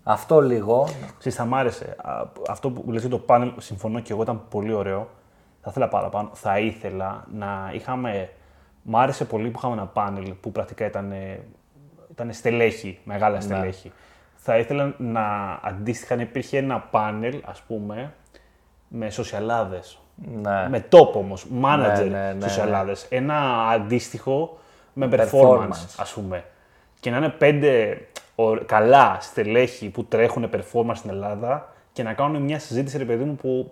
αυτό 0.04 0.42
λίγο. 0.42 0.88
Ξέρεις, 1.18 1.38
θα 1.38 1.46
μ' 1.46 1.56
άρεσε. 1.56 1.96
Α, 1.98 2.24
Αυτό 2.48 2.70
που 2.72 2.92
λες 2.92 3.02
για 3.02 3.10
το 3.10 3.18
πάνελ, 3.18 3.52
συμφωνώ 3.58 4.00
και 4.00 4.14
εγώ, 4.14 4.22
ήταν 4.22 4.42
πολύ 4.50 4.74
ωραίο. 4.74 5.10
Θα 5.62 5.70
ήθελα 5.70 5.88
παραπάνω. 5.88 6.30
Θα 6.34 6.60
ήθελα 6.60 7.26
να 7.34 7.72
είχαμε... 7.74 8.30
Μ' 8.82 8.98
άρεσε 8.98 9.26
πολύ 9.26 9.50
που 9.50 9.58
είχαμε 9.58 9.74
ένα 9.74 9.86
πάνελ 9.86 10.34
που 10.34 10.52
πρακτικά 10.52 10.86
ήταν, 10.86 11.14
ήταν 12.12 12.34
στελέχη, 12.34 13.00
μεγάλα 13.04 13.42
στελέχη. 13.42 13.92
Θα 14.36 14.58
ήθελα 14.58 14.94
να 14.98 15.52
αντίστοιχα 15.64 16.16
να 16.16 16.22
υπήρχε 16.22 16.58
ένα 16.58 16.80
πάνελ, 16.80 17.42
ας 17.46 17.62
πούμε, 17.62 18.14
με 18.88 19.10
σοσιαλάδες. 19.10 20.00
Ναι. 20.42 20.68
Με 20.70 20.86
top 20.92 21.12
όμως, 21.14 21.46
manager 21.64 22.08
ναι, 22.10 22.34
ναι, 22.40 22.48
σοσιαλάδες. 22.48 23.06
Ένα 23.10 23.68
αντίστοιχο 23.74 24.58
με 24.94 25.10
performance, 25.12 25.58
Performance. 25.58 25.96
ας 25.98 26.12
πούμε. 26.14 26.44
Και 27.00 27.10
να 27.10 27.18
είναι 27.18 27.30
πέντε 27.30 27.98
ω- 28.36 28.66
καλά 28.66 29.18
στελέχη 29.22 29.90
που 29.90 30.04
τρέχουν 30.06 30.50
performance 30.54 30.96
στην 30.96 31.10
Ελλάδα 31.10 31.74
και 31.94 32.04
να 32.04 32.14
κάνουν 32.14 32.42
μια 32.42 32.60
συζήτηση, 32.60 32.98
ρε 32.98 33.06
παιδί 33.06 33.24
μου, 33.24 33.36
που 33.36 33.72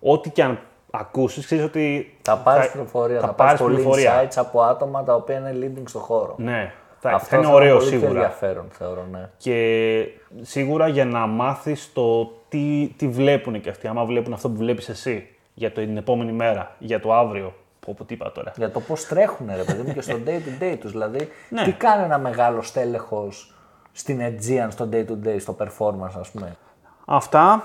ό,τι 0.00 0.30
και 0.30 0.42
αν 0.42 0.58
ακούσεις, 0.90 1.44
ξέρεις 1.44 1.64
ότι 1.64 2.16
Θα 2.22 2.36
πάρεις 2.36 2.70
πληροφορία, 2.70 3.20
θα, 3.20 3.26
θα 3.26 3.32
πάρεις 3.32 3.60
πάρεις 3.60 3.60
πολύ 3.60 3.74
πληροφορία. 3.74 4.28
insights 4.28 4.34
από 4.36 4.62
άτομα 4.62 5.04
τα 5.04 5.14
οποία 5.14 5.36
είναι 5.36 5.52
leading 5.60 5.82
στο 5.88 5.98
χώρο. 5.98 6.34
Ναι, 6.38 6.72
θα, 7.00 7.10
Αυτό 7.10 7.26
θα 7.28 7.36
είναι 7.36 7.46
θα 7.46 7.52
ωραίο 7.52 7.76
πολύ 7.76 7.88
πιο 7.88 7.98
σίγουρα. 7.98 8.20
ενδιαφέρον, 8.20 8.66
θεωρώ, 8.70 9.06
ναι. 9.12 9.28
Και 9.36 10.06
σίγουρα 10.40 10.88
για 10.88 11.04
να 11.04 11.26
μάθεις 11.26 11.90
το 11.92 12.32
τι, 12.48 12.94
τι 12.96 13.08
βλέπουν 13.08 13.60
και 13.60 13.68
αυτοί, 13.68 13.86
άμα 13.86 14.04
βλέπουν 14.04 14.32
αυτό 14.32 14.48
που 14.50 14.56
βλέπεις 14.56 14.88
εσύ. 14.88 15.31
Για 15.54 15.70
την 15.72 15.96
επόμενη 15.96 16.32
μέρα, 16.32 16.76
για 16.78 17.00
το 17.00 17.12
αύριο. 17.14 17.54
Πω, 17.86 17.94
πω, 17.98 18.04
τι 18.04 18.14
είπα 18.14 18.32
τώρα. 18.32 18.52
Για 18.56 18.70
το 18.70 18.80
πώς 18.80 19.06
τρέχουν, 19.06 19.46
ρε 19.56 19.62
παιδί 19.64 19.82
μου, 19.82 19.92
και 19.92 20.00
στο 20.00 20.18
day 20.26 20.28
to 20.28 20.62
day 20.62 20.76
τους. 20.80 20.90
Δηλαδή, 20.90 21.28
Ναι. 21.48 21.62
τι 21.64 21.72
κάνει 21.72 22.04
ένα 22.04 22.18
μεγάλο 22.18 22.62
στέλεχος 22.62 23.54
στην 23.92 24.20
Aegean, 24.22 24.66
στο 24.70 24.88
day 24.92 25.04
to 25.06 25.26
day, 25.28 25.36
στο 25.40 25.56
performance, 25.58 26.18
ας 26.18 26.30
πούμε; 26.30 26.56
Αυτά. 27.04 27.64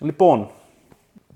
Λοιπόν, 0.00 0.48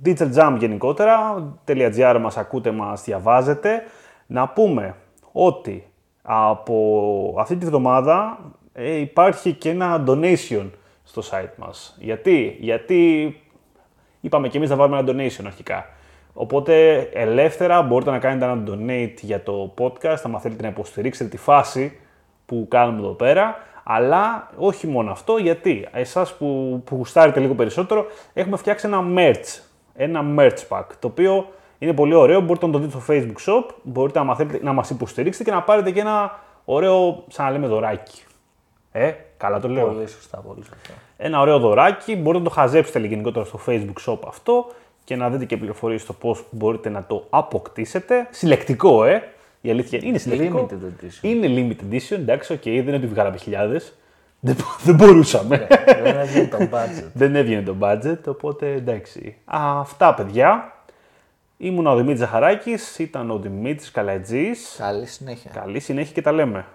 Digital 0.05 0.35
Jam 0.35 0.57
γενικότερα, 0.59 1.43
.gr 1.67 2.17
μας 2.21 2.37
ακούτε, 2.37 2.71
μας 2.71 3.05
διαβάζετε. 3.05 3.83
Να 4.27 4.49
πούμε 4.49 4.95
ότι 5.33 5.87
από 6.23 7.35
αυτή 7.39 7.57
τη 7.57 7.67
βδομάδα 7.67 8.39
ε, 8.73 8.95
υπάρχει 8.95 9.53
και 9.53 9.71
ένα 9.71 10.05
donation 10.07 10.71
στο 11.05 11.23
site 11.31 11.55
μας. 11.57 11.97
Γιατί, 11.99 12.57
γιατί 12.61 13.37
είπαμε 14.21 14.49
και 14.49 14.57
εμείς 14.57 14.71
να 14.71 14.77
βάλουμε 14.77 14.99
ένα 14.99 15.12
donation 15.12 15.45
αρχικά. 15.47 15.87
Οπότε 16.33 16.99
ελεύθερα 17.12 17.83
μπορείτε 17.83 18.11
να 18.11 18.19
κάνετε 18.19 18.45
ένα 18.45 18.62
donate 18.66 19.14
για 19.21 19.43
το 19.43 19.75
podcast, 19.79 20.16
αν 20.23 20.41
θέλετε 20.41 20.62
να 20.62 20.69
υποστηρίξετε 20.69 21.31
τη 21.31 21.37
φάση 21.37 21.99
που 22.47 22.66
κάνουμε 22.69 22.99
εδώ 22.99 23.12
πέρα. 23.12 23.57
Αλλά 23.83 24.51
όχι 24.57 24.87
μόνο 24.87 25.11
αυτό, 25.11 25.37
γιατί 25.37 25.89
εσάς 25.93 26.35
που, 26.35 26.81
που 26.85 26.97
γουστάρετε 26.97 27.41
λίγο 27.41 27.55
περισσότερο, 27.55 28.07
έχουμε 28.33 28.57
φτιάξει 28.57 28.87
ένα 28.87 29.03
merch, 29.16 29.61
ένα 29.95 30.23
merch 30.39 30.59
pack, 30.69 30.85
το 30.99 31.07
οποίο 31.07 31.53
είναι 31.79 31.93
πολύ 31.93 32.14
ωραίο, 32.14 32.41
μπορείτε 32.41 32.66
να 32.66 32.73
το 32.73 32.79
δείτε 32.79 33.01
στο 33.01 33.12
facebook 33.12 33.53
shop, 33.53 33.75
μπορείτε 33.83 34.19
να, 34.19 34.25
μαθαίνετε, 34.25 34.61
να 34.62 34.73
μας 34.73 34.91
υποστηρίξετε 34.91 35.51
και 35.51 35.57
να 35.57 35.62
πάρετε 35.62 35.91
και 35.91 36.01
ένα 36.01 36.39
ωραίο, 36.64 37.25
σαν 37.29 37.45
να 37.45 37.51
λέμε, 37.51 37.66
δωράκι. 37.66 38.23
Ε, 38.93 39.12
καλά 39.37 39.61
το 39.61 39.69
λέω. 39.69 39.87
Πολύ 39.87 40.09
σωστά, 40.09 40.39
πολύ 40.39 40.64
σωστά. 40.64 40.93
Ένα 41.21 41.41
ωραίο 41.41 41.59
δωράκι, 41.59 42.16
μπορείτε 42.16 42.45
να 42.45 42.49
το 42.49 42.55
χαζέψετε 42.55 42.99
γενικότερα 42.99 43.45
στο 43.45 43.61
facebook 43.66 44.07
shop 44.07 44.19
αυτό 44.27 44.66
και 45.05 45.16
να 45.16 45.31
δείτε 45.31 45.45
και 45.45 45.57
πληροφορίες 45.57 46.03
στο 46.03 46.12
πώς 46.12 46.45
μπορείτε 46.51 46.89
να 46.89 47.05
το 47.05 47.27
αποκτήσετε. 47.31 48.29
Συλλεκτικό, 48.31 49.05
ε! 49.05 49.23
Η 49.61 49.71
αλήθεια 49.71 50.01
είναι 50.03 50.19
συλλεκτικό. 50.19 50.69
Limited 50.71 51.05
edition. 51.05 51.23
Είναι 51.23 51.47
limited 51.49 51.95
edition, 51.95 52.16
εντάξει, 52.16 52.53
οκ, 52.53 52.62
δεν 52.62 52.75
είναι 52.75 52.97
ότι 52.97 53.07
βγάλαμε 53.07 53.37
χιλιάδες. 53.37 53.95
Δεν, 54.41 54.57
δεν 54.83 54.95
μπορούσαμε. 54.95 55.66
Δεν 56.03 56.16
έβγαινε 56.16 56.47
το 56.47 56.59
budget. 56.73 57.11
δεν 57.21 57.37
έβγαινε 57.37 57.62
το 57.62 57.77
budget, 57.81 58.19
οπότε 58.27 58.73
εντάξει. 58.73 59.37
Αυτά, 59.45 60.14
παιδιά. 60.14 60.73
Ήμουν 61.57 61.87
ο 61.87 61.95
Δημήτρης 61.95 62.19
Ζαχαράκης, 62.19 62.99
ήταν 62.99 63.31
ο 63.31 63.39
Δημήτρης 63.39 63.91
Καλατζής. 63.91 64.77
Καλή 64.79 65.07
συνέχεια. 65.07 65.51
Καλή 65.55 65.81
συνέχεια 65.81 66.12
και 66.12 66.23
τα 66.23 66.33
λέμε. 66.33 66.66